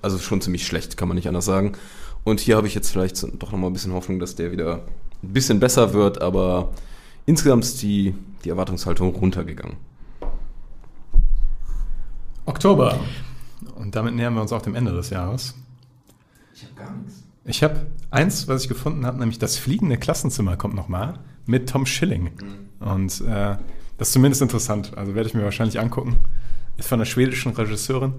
[0.00, 1.72] also schon ziemlich schlecht, kann man nicht anders sagen.
[2.24, 4.86] Und hier habe ich jetzt vielleicht doch nochmal ein bisschen Hoffnung, dass der wieder
[5.22, 6.72] ein bisschen besser wird, aber
[7.26, 8.14] insgesamt ist die,
[8.44, 9.76] die Erwartungshaltung runtergegangen.
[12.46, 12.98] Oktober.
[13.74, 15.54] Und damit nähern wir uns auch dem Ende des Jahres.
[16.54, 17.22] Ich habe gar nichts.
[17.44, 21.86] Ich habe eins, was ich gefunden habe, nämlich das fliegende Klassenzimmer kommt nochmal mit Tom
[21.86, 22.24] Schilling.
[22.24, 22.68] Mhm.
[22.84, 23.56] Und äh,
[23.98, 24.92] das ist zumindest interessant.
[24.96, 26.16] Also werde ich mir wahrscheinlich angucken.
[26.76, 28.14] Ist von einer schwedischen Regisseurin.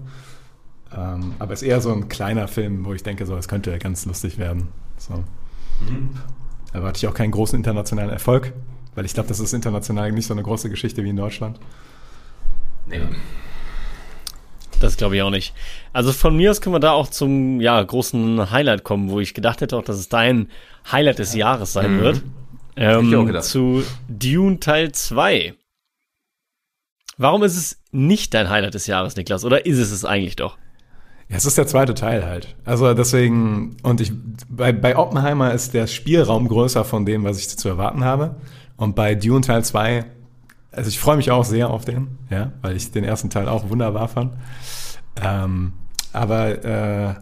[0.96, 4.06] Ähm, aber ist eher so ein kleiner Film, wo ich denke, so, es könnte ganz
[4.06, 4.68] lustig werden.
[4.96, 5.24] So.
[5.80, 6.10] Mhm.
[6.72, 8.52] Erwarte ich auch keinen großen internationalen Erfolg,
[8.94, 11.58] weil ich glaube, das ist international nicht so eine große Geschichte wie in Deutschland.
[12.86, 13.00] Nee.
[14.80, 15.54] Das glaube ich auch nicht.
[15.92, 19.34] Also von mir aus können wir da auch zum ja, großen Highlight kommen, wo ich
[19.34, 20.48] gedacht hätte auch, dass es dein
[20.90, 22.00] Highlight des Jahres sein mhm.
[22.00, 22.22] wird.
[22.76, 25.54] Ähm, zu Dune Teil 2.
[27.16, 29.44] Warum ist es nicht dein Highlight des Jahres, Niklas?
[29.44, 30.58] Oder ist es es eigentlich doch?
[31.28, 32.56] Ja, es ist der zweite Teil halt.
[32.64, 34.12] Also deswegen, und ich,
[34.48, 38.36] bei, bei Oppenheimer ist der Spielraum größer von dem, was ich zu erwarten habe.
[38.76, 40.04] Und bei Dune Teil 2,
[40.72, 43.70] also ich freue mich auch sehr auf den, ja, weil ich den ersten Teil auch
[43.70, 44.34] wunderbar fand.
[45.22, 45.72] Ähm,
[46.12, 47.14] aber äh,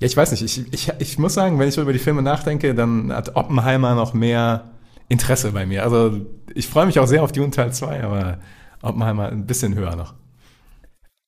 [0.00, 2.22] ja, ich weiß nicht, ich, ich, ich muss sagen, wenn ich so über die Filme
[2.22, 4.70] nachdenke, dann hat Oppenheimer noch mehr
[5.10, 5.82] Interesse bei mir.
[5.82, 6.24] Also
[6.54, 8.38] ich freue mich auch sehr auf Dune Teil 2, aber
[8.80, 10.14] Oppenheimer ein bisschen höher noch.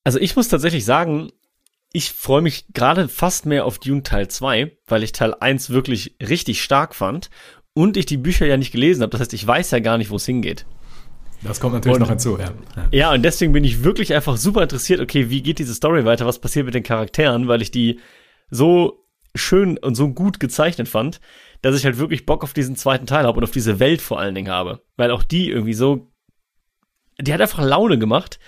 [0.03, 1.31] Also ich muss tatsächlich sagen,
[1.91, 6.15] ich freue mich gerade fast mehr auf Dune Teil 2, weil ich Teil 1 wirklich
[6.19, 7.29] richtig stark fand
[7.75, 9.11] und ich die Bücher ja nicht gelesen habe.
[9.11, 10.65] Das heißt, ich weiß ja gar nicht, wo es hingeht.
[11.43, 12.53] Das kommt natürlich und, noch hinzu, ja.
[12.91, 16.25] Ja, und deswegen bin ich wirklich einfach super interessiert, okay, wie geht diese Story weiter,
[16.25, 17.99] was passiert mit den Charakteren, weil ich die
[18.53, 21.19] so schön und so gut gezeichnet fand,
[21.61, 24.19] dass ich halt wirklich Bock auf diesen zweiten Teil habe und auf diese Welt vor
[24.19, 24.81] allen Dingen habe.
[24.95, 26.11] Weil auch die irgendwie so,
[27.19, 28.39] die hat einfach Laune gemacht.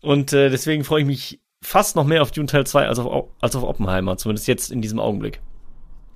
[0.00, 3.28] Und äh, deswegen freue ich mich fast noch mehr auf Dune Teil 2 als auf,
[3.40, 5.40] als auf Oppenheimer, zumindest jetzt in diesem Augenblick.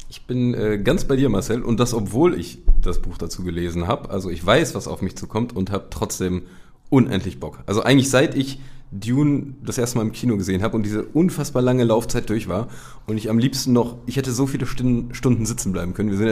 [0.09, 3.87] Ich bin äh, ganz bei dir, Marcel, und das, obwohl ich das Buch dazu gelesen
[3.87, 4.11] habe.
[4.11, 6.45] Also ich weiß, was auf mich zukommt und habe trotzdem
[6.89, 7.63] unendlich Bock.
[7.67, 8.61] Also eigentlich seit ich
[8.91, 12.69] Dune das erste Mal im Kino gesehen habe und diese unfassbar lange Laufzeit durch war
[13.07, 16.11] und ich am liebsten noch, ich hätte so viele Stunden, sitzen bleiben können.
[16.11, 16.29] Wir sind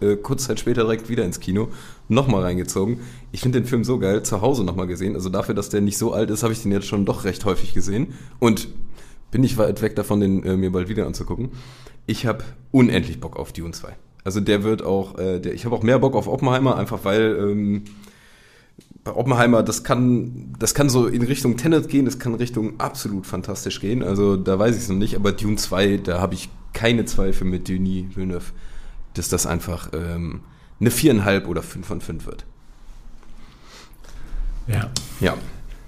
[0.00, 1.68] ja äh, kurz Zeit später direkt wieder ins Kino,
[2.08, 3.00] nochmal reingezogen.
[3.32, 5.14] Ich finde den Film so geil, zu Hause nochmal gesehen.
[5.14, 7.44] Also dafür, dass der nicht so alt ist, habe ich den jetzt schon doch recht
[7.44, 8.68] häufig gesehen und
[9.30, 11.50] bin nicht weit weg davon, den äh, mir bald wieder anzugucken.
[12.06, 13.94] Ich habe unendlich Bock auf Dune 2.
[14.24, 17.36] Also der wird auch, äh, der, ich habe auch mehr Bock auf Oppenheimer, einfach weil
[17.40, 17.84] ähm,
[19.08, 23.26] bei Oppenheimer, das kann, das kann so in Richtung Tenet gehen, das kann Richtung absolut
[23.26, 24.02] fantastisch gehen.
[24.02, 27.46] Also da weiß ich es noch nicht, aber Dune 2, da habe ich keine Zweifel
[27.46, 28.52] mit Denis Villeneuve,
[29.14, 30.40] dass das einfach ähm,
[30.80, 32.44] eine viereinhalb oder fünf von fünf wird.
[34.66, 34.90] Ja.
[35.20, 35.34] Ja.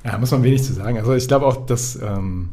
[0.04, 0.96] Ja, muss man wenig zu sagen.
[0.96, 2.50] Also ich glaube auch, dass ähm,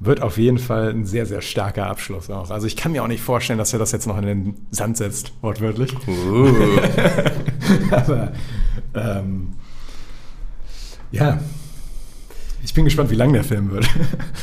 [0.00, 2.50] wird auf jeden Fall ein sehr, sehr starker Abschluss auch.
[2.50, 4.96] Also ich kann mir auch nicht vorstellen, dass er das jetzt noch in den Sand
[4.96, 5.94] setzt, wortwörtlich.
[6.08, 6.48] Uh.
[7.92, 8.32] Aber
[8.94, 9.52] ähm,
[11.12, 11.40] ja.
[12.64, 13.88] Ich bin gespannt, wie lang der Film wird.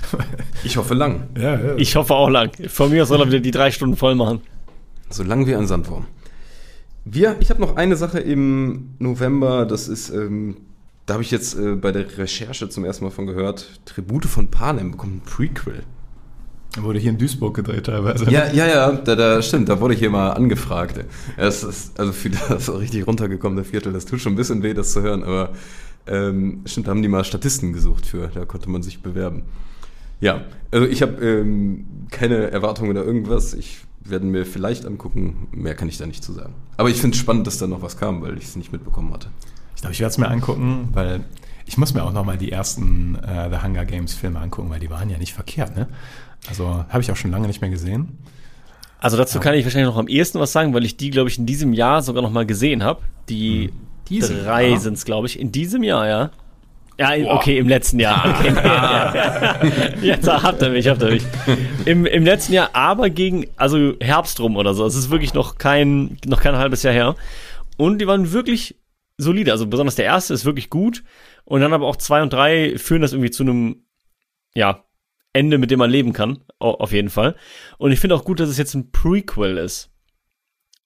[0.64, 1.30] ich hoffe lang.
[1.38, 1.76] Ja, ja.
[1.78, 2.52] Ich hoffe auch lang.
[2.68, 4.42] Von mir aus soll er wieder die drei Stunden voll machen.
[5.10, 6.06] So lang wie ein Sandwurm.
[7.06, 10.58] Wir, ich habe noch eine Sache im November, das ist, ähm,
[11.06, 14.52] da habe ich jetzt äh, bei der Recherche zum ersten Mal von gehört, Tribute von
[14.52, 15.84] Panem bekommt ein Prequel.
[16.78, 18.30] Wurde hier in Duisburg gedreht teilweise.
[18.30, 21.04] Ja, ja, ja, da, da stimmt, da wurde ich hier mal angefragt.
[21.36, 24.76] Es ist also für das richtig runtergekommen, der Viertel, das tut schon ein bisschen weh,
[24.76, 25.54] das zu hören, aber
[26.08, 29.44] ähm, stimmt, da haben die mal Statisten gesucht für, da konnte man sich bewerben.
[30.22, 30.42] Ja,
[30.72, 33.54] also ich habe ähm, keine Erwartungen oder irgendwas.
[33.54, 35.48] Ich werde mir vielleicht angucken.
[35.52, 36.54] Mehr kann ich da nicht zu sagen.
[36.78, 39.14] Aber ich finde es spannend, dass da noch was kam, weil ich es nicht mitbekommen
[39.14, 39.30] hatte.
[39.76, 41.22] Ich glaube, ich werde es mir angucken, weil
[41.66, 44.80] ich muss mir auch noch mal die ersten äh, The Hunger Games Filme angucken, weil
[44.80, 45.76] die waren ja nicht verkehrt.
[45.76, 45.88] Ne?
[46.50, 48.18] Also habe ich auch schon lange nicht mehr gesehen.
[49.00, 49.44] Also dazu ja.
[49.44, 51.72] kann ich wahrscheinlich noch am ehesten was sagen, weil ich die, glaube ich, in diesem
[51.72, 53.02] Jahr sogar noch mal gesehen habe.
[53.30, 53.74] Die hm.
[54.10, 56.32] Diese drei sind es, glaube ich, in diesem Jahr, ja.
[57.00, 57.36] Ja, Boah.
[57.36, 58.38] okay, im letzten Jahr.
[58.40, 60.02] Okay.
[60.02, 61.24] Jetzt habt ihr mich, habt ihr mich.
[61.86, 64.86] Im, Im letzten Jahr, aber gegen, also Herbst rum oder so.
[64.86, 67.16] Es ist wirklich noch kein, noch kein halbes Jahr her.
[67.78, 68.76] Und die waren wirklich
[69.18, 69.54] solide.
[69.54, 71.04] Also besonders der erste ist wirklich gut.
[71.46, 73.86] Und dann aber auch zwei und drei führen das irgendwie zu einem,
[74.54, 74.84] ja,
[75.32, 76.44] Ende, mit dem man leben kann.
[76.60, 77.36] Auf jeden Fall.
[77.78, 79.90] Und ich finde auch gut, dass es jetzt ein Prequel ist.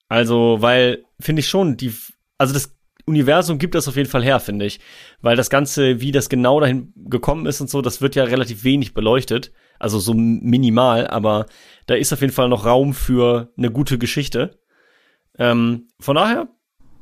[0.10, 1.92] Also, weil, finde ich schon, die,
[2.38, 2.76] also das
[3.06, 4.80] Universum gibt das auf jeden Fall her, finde ich.
[5.22, 8.64] Weil das Ganze, wie das genau dahin gekommen ist und so, das wird ja relativ
[8.64, 9.52] wenig beleuchtet.
[9.80, 11.46] Also so minimal, aber
[11.88, 14.60] da ist auf jeden Fall noch Raum für eine gute Geschichte.
[15.38, 16.48] Ähm, von daher,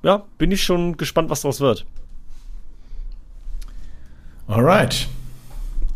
[0.03, 1.85] ja, bin ich schon gespannt, was daraus wird.
[4.47, 5.07] Alright.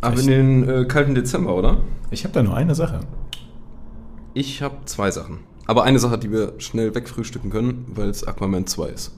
[0.02, 1.82] Aber in den äh, kalten Dezember, oder?
[2.12, 3.00] Ich habe da nur eine Sache.
[4.36, 5.40] Ich habe zwei Sachen.
[5.66, 9.14] Aber eine Sache, die wir schnell wegfrühstücken können, weil es Aquaman 2 ist.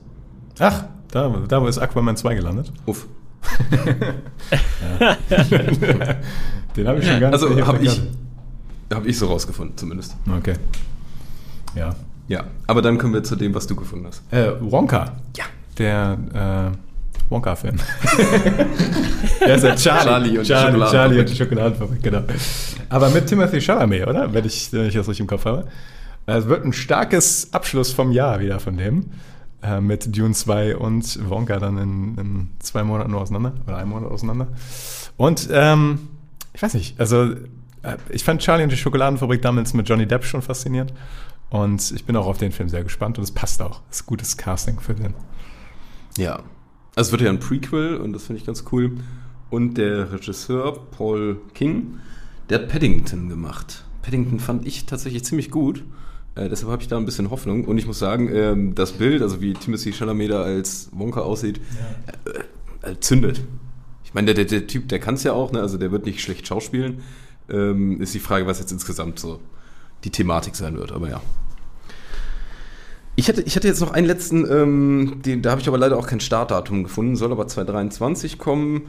[0.60, 2.72] Ach, da, da ist Aquaman 2 gelandet.
[2.86, 3.08] Uff.
[6.76, 8.02] Den habe ich schon gar nicht Also habe ich,
[8.94, 10.16] hab ich so rausgefunden, zumindest.
[10.38, 10.56] Okay.
[11.76, 11.96] Ja.
[12.28, 14.22] Ja, aber dann kommen wir zu dem, was du gefunden hast.
[14.34, 15.14] Äh, Wonka.
[15.38, 15.46] Ja.
[15.78, 16.18] Der
[16.74, 16.78] äh,
[17.30, 17.78] Wonka-Film.
[19.40, 19.78] Der ist ja Charlie.
[19.78, 20.92] Charlie und die Charlie, Schokoladenfabrik.
[20.92, 22.24] Charlie und die Schokoladenfabrik, genau.
[22.90, 24.34] Aber mit Timothy Chalamet, oder?
[24.34, 25.68] Wenn ich, wenn ich das richtig im Kopf habe.
[26.26, 29.12] Es wird ein starkes Abschluss vom Jahr wieder von dem.
[29.64, 33.54] Äh, mit Dune 2 und Wonka dann in, in zwei Monaten nur auseinander.
[33.66, 34.50] Oder einen Monat auseinander.
[35.18, 36.10] Und ähm,
[36.54, 37.32] ich weiß nicht, also
[37.82, 40.94] äh, ich fand Charlie und die Schokoladenfabrik damals mit Johnny Depp schon faszinierend.
[41.50, 43.82] Und ich bin auch auf den Film sehr gespannt und es passt auch.
[43.90, 45.16] Es ist gutes Casting für den.
[46.18, 46.44] Ja.
[46.96, 48.98] Also es wird ja ein Prequel und das finde ich ganz cool.
[49.50, 52.00] Und der Regisseur Paul King,
[52.50, 53.86] der hat Paddington gemacht.
[54.04, 55.84] Paddington fand ich tatsächlich ziemlich gut.
[56.38, 57.66] Äh, deshalb habe ich da ein bisschen Hoffnung.
[57.66, 61.60] Und ich muss sagen, ähm, das Bild, also wie Timothy Chalamet da als Wonka aussieht,
[62.84, 63.42] äh, äh, zündet.
[64.04, 65.62] Ich meine, der, der, der Typ, der kann es ja auch, ne?
[65.62, 67.02] also der wird nicht schlecht schauspielen.
[67.50, 69.40] Ähm, ist die Frage, was jetzt insgesamt so
[70.04, 71.22] die Thematik sein wird, aber ja.
[73.16, 75.98] Ich hatte, ich hatte jetzt noch einen letzten, ähm, den, da habe ich aber leider
[75.98, 78.84] auch kein Startdatum gefunden, soll aber 2023 kommen.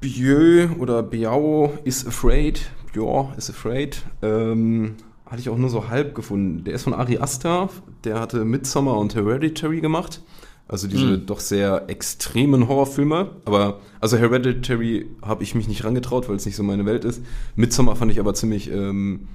[0.00, 2.70] Bieu oder Biao is afraid.
[2.92, 4.02] Bior is afraid.
[4.22, 4.96] Ähm,
[5.28, 6.64] hatte ich auch nur so halb gefunden.
[6.64, 7.68] Der ist von Ari Aster,
[8.04, 10.22] der hatte Midsommar und Hereditary gemacht.
[10.66, 13.30] Also diese doch sehr extremen Horrorfilme.
[13.46, 17.22] Aber, also Hereditary habe ich mich nicht rangetraut, weil es nicht so meine Welt ist.
[17.56, 19.28] Midsommar fand ich aber ziemlich ähm,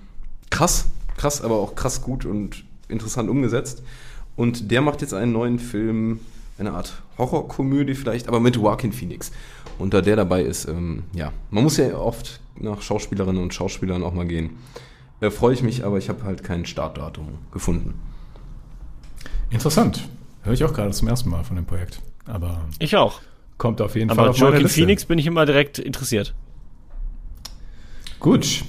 [0.51, 0.85] krass.
[1.17, 3.83] Krass, aber auch krass gut und interessant umgesetzt.
[4.35, 6.19] Und der macht jetzt einen neuen Film,
[6.57, 9.31] eine Art Horrorkomödie vielleicht, aber mit Joaquin Phoenix.
[9.79, 14.03] Und da der dabei ist, ähm, ja, man muss ja oft nach Schauspielerinnen und Schauspielern
[14.03, 14.51] auch mal gehen.
[15.23, 17.93] Äh, Freue ich mich, aber ich habe halt kein Startdatum gefunden.
[19.49, 20.07] Interessant.
[20.41, 22.01] Höre ich auch gerade zum ersten Mal von dem Projekt.
[22.25, 23.21] Aber Ich auch.
[23.57, 24.79] kommt auf jeden Fall Aber auf meine Joaquin Liste.
[24.81, 26.33] Phoenix bin ich immer direkt interessiert.
[28.19, 28.63] Gut.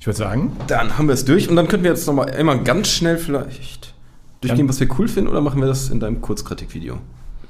[0.00, 2.62] Ich würde sagen, Dann haben wir es durch und dann könnten wir jetzt nochmal einmal
[2.62, 3.94] ganz schnell vielleicht
[4.40, 6.98] durchgehen, was wir cool finden, oder machen wir das in deinem Kurzkritikvideo?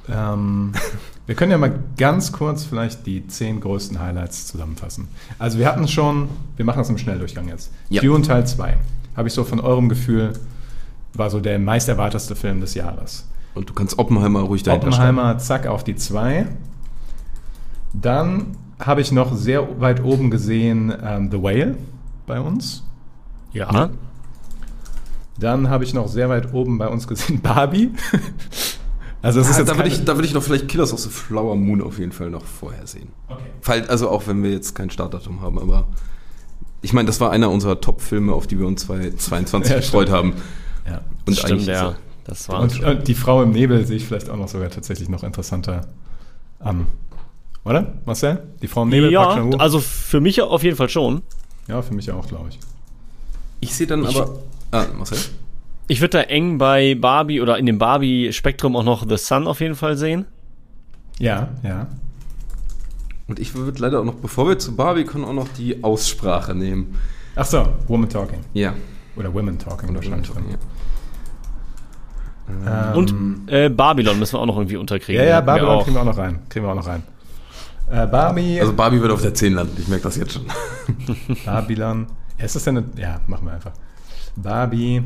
[0.09, 0.71] ähm,
[1.27, 5.09] wir können ja mal ganz kurz vielleicht die zehn größten Highlights zusammenfassen.
[5.37, 7.71] Also wir hatten schon, wir machen das im Schnelldurchgang jetzt.
[7.89, 8.01] Ja.
[8.01, 8.77] Dune Teil 2.
[9.15, 10.33] Habe ich so von eurem Gefühl,
[11.13, 13.27] war so der meist erwartetste Film des Jahres.
[13.55, 16.47] Und du kannst Oppenheimer ruhig dahinter Oppenheimer, zack, auf die 2.
[17.93, 21.75] Dann habe ich noch sehr weit oben gesehen ähm, The Whale
[22.25, 22.83] bei uns.
[23.51, 23.89] Ja.
[25.37, 27.91] Dann habe ich noch sehr weit oben bei uns gesehen Barbie.
[29.27, 30.99] also es ist Ah, jetzt da, würde ich, da würde ich noch vielleicht Killers of
[30.99, 33.09] the Flower Moon auf jeden Fall noch vorher sehen.
[33.27, 33.83] Okay.
[33.87, 35.87] Also auch wenn wir jetzt kein Startdatum haben, aber
[36.81, 40.33] ich meine, das war einer unserer Top-Filme, auf die wir uns 2022 Ja, gefreut haben.
[40.87, 41.01] Ja.
[41.25, 41.95] Und Stimmt, eigentlich ist ja.
[42.23, 45.07] Das war Und, und die Frau im Nebel sehe ich vielleicht auch noch sogar tatsächlich
[45.09, 45.87] noch interessanter
[46.59, 46.87] an.
[47.63, 48.43] Oder, Marcel?
[48.61, 51.21] Die Frau im Nebel, ja, also für mich auf jeden Fall schon.
[51.67, 52.59] Ja, für mich auch, glaube ich.
[53.59, 54.39] Ich sehe dann Ich- aber.
[54.71, 55.17] Ah, Marcel?
[55.87, 59.61] Ich würde da eng bei Barbie oder in dem Barbie-Spektrum auch noch The Sun auf
[59.61, 60.25] jeden Fall sehen.
[61.19, 61.87] Ja, ja.
[63.27, 66.53] Und ich würde leider auch noch, bevor wir zu Barbie kommen, auch noch die Aussprache
[66.55, 66.97] nehmen.
[67.35, 68.39] Ach so, Woman Talking.
[68.53, 68.73] Ja.
[69.15, 70.29] Oder Women Talking Oder wahrscheinlich.
[70.29, 70.35] ja.
[72.91, 75.21] Ähm, Und äh, Babylon müssen wir auch noch irgendwie unterkriegen.
[75.21, 75.83] ja, ja, wir Babylon auch.
[75.83, 76.39] kriegen wir auch noch rein.
[76.49, 77.03] Kriegen wir auch noch rein.
[77.89, 80.45] Äh, Barbie, Also Barbie wird auf der 10 landen, ich merke das jetzt schon.
[81.45, 82.07] Babylon.
[82.37, 83.71] Ja, ist das denn eine, Ja, machen wir einfach.
[84.35, 85.03] Barbie.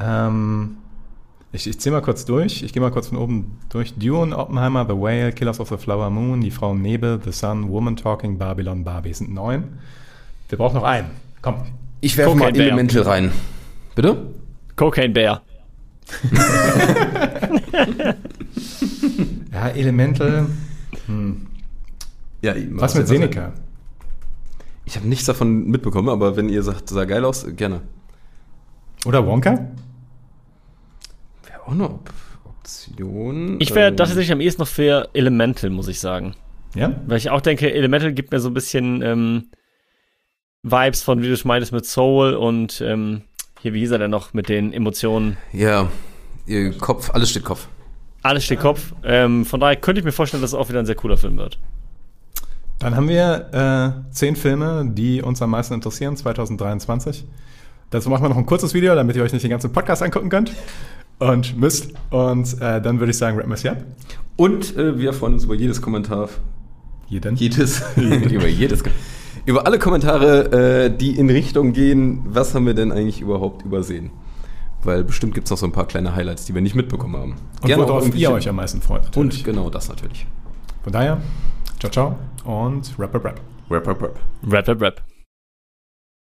[0.00, 0.76] Ähm,
[1.52, 2.62] ich ich zähle mal kurz durch.
[2.62, 3.94] Ich gehe mal kurz von oben durch.
[3.94, 7.68] Dune, Oppenheimer, The Whale, Killers of the Flower Moon, Die Frau im Nebel, The Sun,
[7.68, 9.12] Woman Talking, Babylon, Barbie.
[9.12, 9.64] Sind neun.
[10.48, 11.10] Wir brauchen noch einen.
[11.42, 11.56] Komm.
[12.00, 12.66] Ich werfe mal Bear.
[12.66, 13.32] Elemental rein.
[13.94, 14.26] Bitte?
[14.76, 15.42] Cocaine Bear.
[19.52, 20.46] Ja, Elemental.
[21.06, 21.46] Hm.
[22.42, 23.52] Ja, Was mit Seneca?
[24.84, 27.82] Ich habe nichts davon mitbekommen, aber wenn ihr sagt, sah geil aus, gerne.
[29.04, 29.68] Oder Wonka?
[31.64, 32.10] Auch eine Op
[32.44, 33.56] Option.
[33.58, 36.34] Ich wäre Ähm, tatsächlich am ehesten noch für Elemental, muss ich sagen.
[36.74, 36.92] Ja?
[37.06, 39.44] Weil ich auch denke, Elemental gibt mir so ein bisschen ähm,
[40.62, 43.22] Vibes von, wie du es meintest, mit Soul und ähm,
[43.60, 45.36] hier, wie hieß er denn noch, mit den Emotionen.
[45.52, 45.88] Ja,
[46.46, 47.66] ihr Kopf, alles steht Kopf.
[48.22, 48.92] Alles steht Kopf.
[49.02, 51.38] Ähm, von daher könnte ich mir vorstellen, dass es auch wieder ein sehr cooler Film
[51.38, 51.58] wird.
[52.78, 57.24] Dann haben wir äh, zehn Filme, die uns am meisten interessieren, 2023.
[57.90, 60.28] Dazu machen wir noch ein kurzes Video, damit ihr euch nicht den ganzen Podcast angucken
[60.28, 60.52] könnt
[61.20, 61.92] und müsst.
[62.10, 63.84] Und äh, dann würde ich sagen, rappen wir es hier ab.
[64.36, 66.28] Und äh, wir freuen uns über jedes Kommentar.
[67.08, 67.36] Jeden.
[67.36, 67.82] Jedes.
[67.96, 68.82] über jedes.
[69.46, 74.10] Über alle Kommentare, äh, die in Richtung gehen, was haben wir denn eigentlich überhaupt übersehen?
[74.82, 77.34] Weil bestimmt gibt es noch so ein paar kleine Highlights, die wir nicht mitbekommen haben.
[77.60, 79.04] Und Gerne worauf ihr euch am meisten freut.
[79.04, 79.38] Natürlich.
[79.38, 80.26] Und genau das natürlich.
[80.82, 81.20] Von daher,
[81.78, 83.40] ciao, ciao und rap, rap, rap.
[83.70, 84.18] Rap, rap, rap.
[84.50, 85.09] Rap, rap, rap.